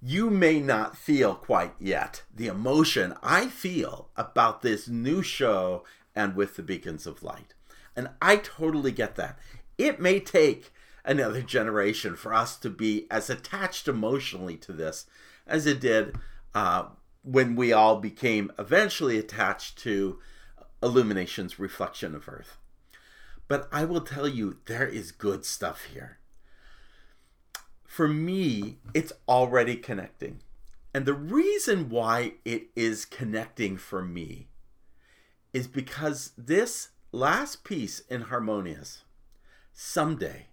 You 0.00 0.30
may 0.30 0.60
not 0.60 0.96
feel 0.96 1.34
quite 1.34 1.74
yet 1.80 2.22
the 2.32 2.46
emotion 2.46 3.14
I 3.22 3.48
feel 3.48 4.10
about 4.16 4.62
this 4.62 4.88
new 4.88 5.22
show 5.22 5.84
and 6.14 6.36
with 6.36 6.56
the 6.56 6.62
beacons 6.62 7.06
of 7.06 7.22
light. 7.22 7.54
And 7.96 8.10
I 8.22 8.36
totally 8.36 8.92
get 8.92 9.16
that. 9.16 9.38
It 9.76 10.00
may 10.00 10.20
take 10.20 10.72
another 11.08 11.40
generation 11.40 12.14
for 12.14 12.34
us 12.34 12.56
to 12.58 12.68
be 12.68 13.06
as 13.10 13.30
attached 13.30 13.88
emotionally 13.88 14.56
to 14.58 14.72
this 14.72 15.06
as 15.46 15.66
it 15.66 15.80
did 15.80 16.14
uh, 16.54 16.84
when 17.22 17.56
we 17.56 17.72
all 17.72 17.96
became 17.96 18.52
eventually 18.58 19.18
attached 19.18 19.78
to 19.78 20.18
Illumination's 20.82 21.58
reflection 21.58 22.14
of 22.14 22.28
Earth. 22.28 22.58
But 23.48 23.68
I 23.72 23.86
will 23.86 24.02
tell 24.02 24.28
you, 24.28 24.58
there 24.66 24.86
is 24.86 25.10
good 25.10 25.46
stuff 25.46 25.86
here. 25.92 26.18
For 27.84 28.06
me, 28.06 28.76
it's 28.92 29.12
already 29.26 29.76
connecting. 29.76 30.40
And 30.92 31.06
the 31.06 31.14
reason 31.14 31.88
why 31.88 32.34
it 32.44 32.68
is 32.76 33.06
connecting 33.06 33.78
for 33.78 34.04
me 34.04 34.48
is 35.54 35.66
because 35.66 36.32
this 36.36 36.90
last 37.12 37.64
piece 37.64 38.00
in 38.00 38.22
Harmonious, 38.22 39.04
someday, 39.72 40.48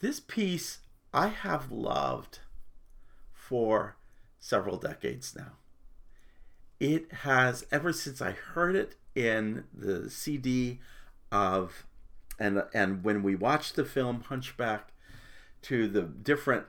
this 0.00 0.20
piece 0.20 0.78
I 1.12 1.28
have 1.28 1.70
loved 1.70 2.40
for 3.32 3.96
several 4.38 4.76
decades 4.76 5.34
now. 5.36 5.52
It 6.78 7.12
has, 7.12 7.66
ever 7.70 7.92
since 7.92 8.22
I 8.22 8.30
heard 8.30 8.74
it 8.74 8.96
in 9.14 9.64
the 9.74 10.08
CD 10.08 10.80
of, 11.30 11.84
and, 12.38 12.62
and 12.72 13.04
when 13.04 13.22
we 13.22 13.34
watched 13.34 13.76
the 13.76 13.84
film 13.84 14.22
Hunchback, 14.22 14.92
to 15.62 15.88
the 15.88 16.02
different 16.02 16.64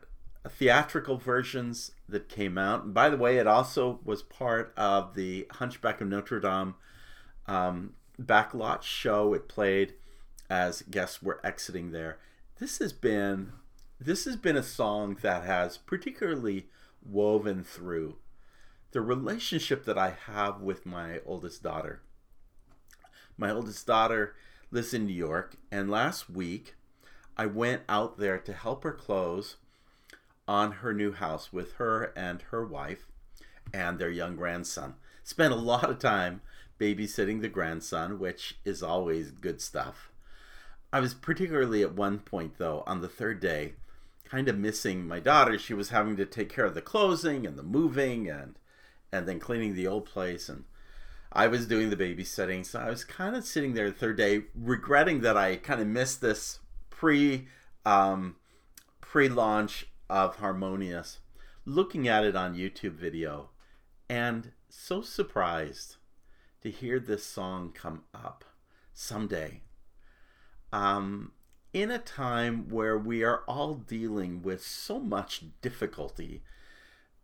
theatrical 0.48 1.18
versions 1.18 1.92
that 2.10 2.28
came 2.28 2.58
out. 2.58 2.84
And 2.84 2.94
by 2.94 3.10
the 3.10 3.18
way, 3.18 3.38
it 3.38 3.48
also 3.48 4.00
was 4.04 4.22
part 4.22 4.74
of 4.76 5.14
the 5.14 5.48
Hunchback 5.52 6.02
of 6.02 6.08
Notre 6.08 6.40
Dame 6.40 6.76
um, 7.48 7.94
backlot 8.22 8.84
show. 8.84 9.34
It 9.34 9.48
played 9.48 9.94
as 10.50 10.82
guests 10.82 11.22
were 11.22 11.40
exiting 11.46 11.92
there 11.92 12.18
this 12.62 12.78
has 12.78 12.94
been 12.94 13.52
this 14.00 14.26
has 14.26 14.36
been 14.36 14.56
a 14.56 14.62
song 14.62 15.18
that 15.24 15.44
has 15.44 15.80
particularly 15.80 16.68
woven 17.04 17.64
through 17.64 18.18
the 18.92 19.02
relationship 19.02 19.84
that 19.86 19.98
I 19.98 20.14
have 20.28 20.62
with 20.62 20.86
my 20.86 21.22
oldest 21.26 21.64
daughter. 21.64 22.04
My 23.36 23.50
oldest 23.50 23.88
daughter 23.88 24.36
lives 24.70 24.94
in 24.94 25.08
New 25.08 25.14
York, 25.14 25.56
and 25.72 25.90
last 25.90 26.30
week 26.30 26.76
I 27.36 27.48
went 27.48 27.82
out 27.90 28.20
there 28.20 28.38
to 28.38 28.54
help 28.54 28.84
her 28.84 28.94
close 28.94 29.56
on 30.48 30.72
her 30.72 30.94
new 30.94 31.14
house 31.14 31.52
with 31.52 31.74
her 31.74 32.14
and 32.16 32.44
her 32.52 32.64
wife 32.64 33.08
and 33.74 33.98
their 33.98 34.12
young 34.12 34.36
grandson. 34.36 34.94
Spent 35.24 35.52
a 35.52 35.56
lot 35.56 35.90
of 35.90 35.98
time 35.98 36.42
babysitting 36.80 37.42
the 37.42 37.50
grandson, 37.50 38.20
which 38.20 38.60
is 38.64 38.84
always 38.84 39.32
good 39.32 39.62
stuff. 39.62 40.11
I 40.94 41.00
was 41.00 41.14
particularly 41.14 41.82
at 41.84 41.96
one 41.96 42.20
point 42.20 42.58
though 42.58 42.84
on 42.86 43.02
the 43.02 43.08
third 43.08 43.40
day 43.40 43.74
kind 44.26 44.48
of 44.48 44.58
missing 44.58 45.08
my 45.08 45.20
daughter. 45.20 45.58
She 45.58 45.74
was 45.74 45.90
having 45.90 46.16
to 46.18 46.26
take 46.26 46.50
care 46.50 46.66
of 46.66 46.74
the 46.74 46.82
closing 46.82 47.46
and 47.46 47.58
the 47.58 47.64
moving 47.64 48.30
and 48.30 48.56
and 49.12 49.28
then 49.28 49.40
cleaning 49.40 49.76
the 49.76 49.88
old 49.88 50.06
place 50.06 50.48
and 50.50 50.64
I 51.34 51.48
was 51.48 51.66
doing 51.66 51.90
the 51.90 51.96
babysitting. 51.96 52.66
So 52.66 52.80
I 52.80 52.90
was 52.90 53.06
kind 53.06 53.36
of 53.36 53.46
sitting 53.46 53.74
there 53.74 53.90
the 53.90 53.96
third 53.96 54.18
day 54.18 54.44
regretting 54.54 55.22
that 55.22 55.38
I 55.38 55.56
kind 55.56 55.82
of 55.82 55.88
missed 55.88 56.22
this 56.22 56.60
pre 56.90 57.48
um, 57.86 58.36
pre-launch 59.00 59.88
of 60.10 60.38
Harmonious 60.38 61.20
looking 61.66 62.08
at 62.08 62.24
it 62.24 62.36
on 62.36 62.56
YouTube 62.56 62.94
video 62.94 63.50
and 64.10 64.52
so 64.70 65.02
surprised 65.02 65.98
to 66.62 66.72
hear 66.72 67.00
this 67.00 67.26
song 67.26 67.72
come 67.74 68.04
up 68.14 68.44
someday 68.94 69.62
um, 70.72 71.32
in 71.74 71.92
a 71.92 71.98
time 71.98 72.70
where 72.70 72.98
we 72.98 73.24
are 73.24 73.44
all 73.48 73.76
dealing 73.76 74.42
with 74.42 74.64
so 74.64 75.00
much 75.00 75.44
difficulty 75.62 76.44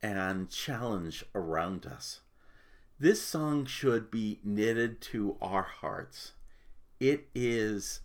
and 0.02 0.50
challenge 0.50 1.26
around 1.34 1.86
us. 1.86 2.22
This 3.00 3.22
song 3.22 3.66
should 3.66 4.10
be 4.10 4.40
knitted 4.44 5.02
to 5.02 5.38
our 5.42 5.64
hearts. 5.64 6.34
It 7.00 7.28
is 7.36 8.00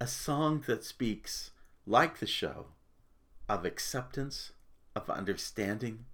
a 0.00 0.06
song 0.06 0.62
that 0.66 0.84
speaks, 0.84 1.52
like 1.86 2.18
the 2.18 2.26
show, 2.26 2.66
of 3.48 3.64
acceptance, 3.64 4.52
of 4.94 5.08
understanding, 5.08 6.04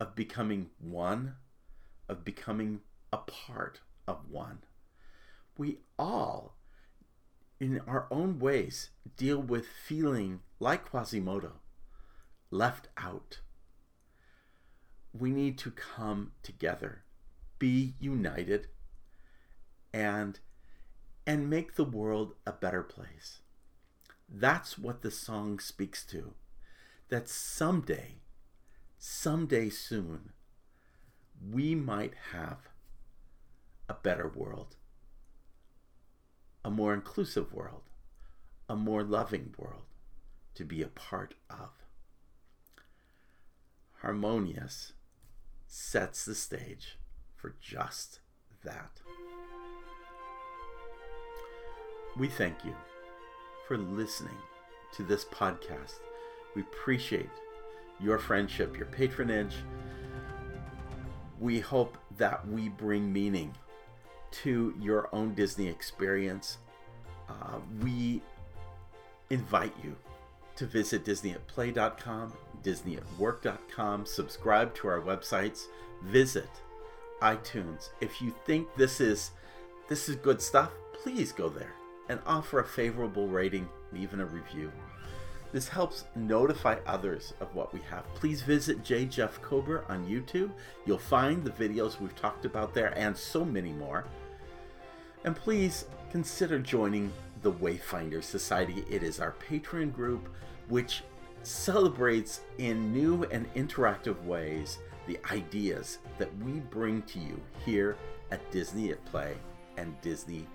of 0.00 0.16
becoming 0.16 0.70
one, 0.80 1.34
of 2.08 2.24
becoming 2.24 2.80
a 3.12 3.18
part 3.18 3.80
of 4.06 4.30
one. 4.30 4.58
We 5.56 5.78
all 5.98 6.54
in 7.60 7.80
our 7.86 8.06
own 8.10 8.38
ways, 8.38 8.90
deal 9.16 9.40
with 9.40 9.66
feeling 9.66 10.40
like 10.60 10.90
Quasimodo, 10.90 11.54
left 12.50 12.88
out. 12.96 13.40
We 15.12 15.30
need 15.30 15.58
to 15.58 15.70
come 15.70 16.32
together, 16.42 17.02
be 17.58 17.94
united, 17.98 18.68
and 19.92 20.38
and 21.26 21.50
make 21.50 21.74
the 21.74 21.84
world 21.84 22.34
a 22.46 22.52
better 22.52 22.82
place. 22.82 23.40
That's 24.28 24.78
what 24.78 25.02
the 25.02 25.10
song 25.10 25.58
speaks 25.58 26.04
to. 26.06 26.34
That 27.10 27.28
someday, 27.28 28.20
someday 28.98 29.68
soon, 29.68 30.30
we 31.50 31.74
might 31.74 32.14
have 32.32 32.68
a 33.88 33.94
better 33.94 34.28
world 34.28 34.76
a 36.68 36.70
more 36.70 36.92
inclusive 36.92 37.50
world, 37.50 37.80
a 38.68 38.76
more 38.76 39.02
loving 39.02 39.54
world 39.56 39.86
to 40.54 40.66
be 40.66 40.82
a 40.82 40.86
part 40.88 41.32
of. 41.48 41.70
Harmonious 44.02 44.92
sets 45.66 46.26
the 46.26 46.34
stage 46.34 46.98
for 47.34 47.54
just 47.58 48.18
that. 48.64 49.00
We 52.18 52.28
thank 52.28 52.62
you 52.66 52.74
for 53.66 53.78
listening 53.78 54.36
to 54.94 55.02
this 55.02 55.24
podcast. 55.24 55.94
We 56.54 56.60
appreciate 56.60 57.30
your 57.98 58.18
friendship, 58.18 58.76
your 58.76 58.88
patronage. 58.88 59.54
We 61.40 61.60
hope 61.60 61.96
that 62.18 62.46
we 62.46 62.68
bring 62.68 63.10
meaning 63.10 63.54
to 64.30 64.74
your 64.80 65.08
own 65.12 65.34
Disney 65.34 65.68
experience. 65.68 66.58
Uh, 67.28 67.58
we 67.82 68.22
invite 69.30 69.74
you 69.82 69.96
to 70.56 70.66
visit 70.66 71.04
disneyatplay.com, 71.04 72.32
disneyatwork.com, 72.62 74.06
subscribe 74.06 74.74
to 74.74 74.88
our 74.88 75.00
websites, 75.00 75.66
visit 76.04 76.50
iTunes. 77.22 77.90
If 78.00 78.20
you 78.20 78.34
think 78.44 78.74
this 78.76 79.00
is 79.00 79.32
this 79.88 80.08
is 80.08 80.16
good 80.16 80.42
stuff, 80.42 80.70
please 80.92 81.32
go 81.32 81.48
there 81.48 81.74
and 82.08 82.20
offer 82.26 82.60
a 82.60 82.64
favorable 82.64 83.28
rating, 83.28 83.68
even 83.94 84.20
a 84.20 84.26
review. 84.26 84.70
This 85.52 85.68
helps 85.68 86.04
notify 86.14 86.76
others 86.86 87.32
of 87.40 87.54
what 87.54 87.72
we 87.72 87.80
have. 87.90 88.04
Please 88.14 88.42
visit 88.42 88.84
J. 88.84 89.06
Jeff 89.06 89.40
Kober 89.40 89.84
on 89.88 90.06
YouTube. 90.06 90.50
You'll 90.84 90.98
find 90.98 91.42
the 91.42 91.50
videos 91.50 92.00
we've 92.00 92.14
talked 92.14 92.44
about 92.44 92.74
there 92.74 92.96
and 92.98 93.16
so 93.16 93.44
many 93.44 93.72
more. 93.72 94.04
And 95.24 95.34
please 95.34 95.86
consider 96.10 96.58
joining 96.58 97.12
the 97.42 97.52
Wayfinder 97.52 98.22
Society. 98.22 98.84
It 98.90 99.02
is 99.02 99.20
our 99.20 99.34
Patreon 99.48 99.94
group 99.94 100.28
which 100.68 101.02
celebrates 101.42 102.40
in 102.58 102.92
new 102.92 103.24
and 103.24 103.52
interactive 103.54 104.22
ways 104.24 104.78
the 105.06 105.18
ideas 105.32 105.98
that 106.18 106.28
we 106.44 106.60
bring 106.60 107.00
to 107.02 107.18
you 107.18 107.40
here 107.64 107.96
at 108.30 108.50
Disney 108.50 108.90
at 108.90 109.02
Play 109.06 109.34
and 109.78 109.98
Disney 110.02 110.46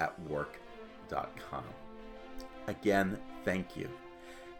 at 0.00 0.18
Work.com. 0.22 1.64
Again, 2.66 3.18
thank 3.44 3.76
you. 3.76 3.88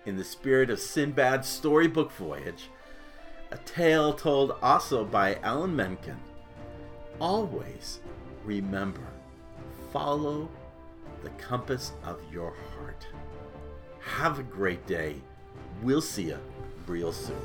In 0.06 0.16
the 0.16 0.24
spirit 0.24 0.70
of 0.70 0.80
Sindbad's 0.80 1.48
storybook 1.48 2.12
voyage, 2.12 2.68
a 3.50 3.58
tale 3.58 4.12
told 4.12 4.52
also 4.62 5.04
by 5.04 5.36
Alan 5.42 5.74
Menken, 5.74 6.18
always 7.20 8.00
remember 8.44 9.06
follow 9.92 10.48
the 11.22 11.30
compass 11.30 11.92
of 12.04 12.20
your 12.32 12.54
heart. 12.74 13.06
Have 14.00 14.38
a 14.38 14.44
great 14.44 14.86
day. 14.86 15.16
We'll 15.82 16.00
see 16.00 16.28
you 16.28 16.38
real 16.86 17.12
soon. 17.12 17.36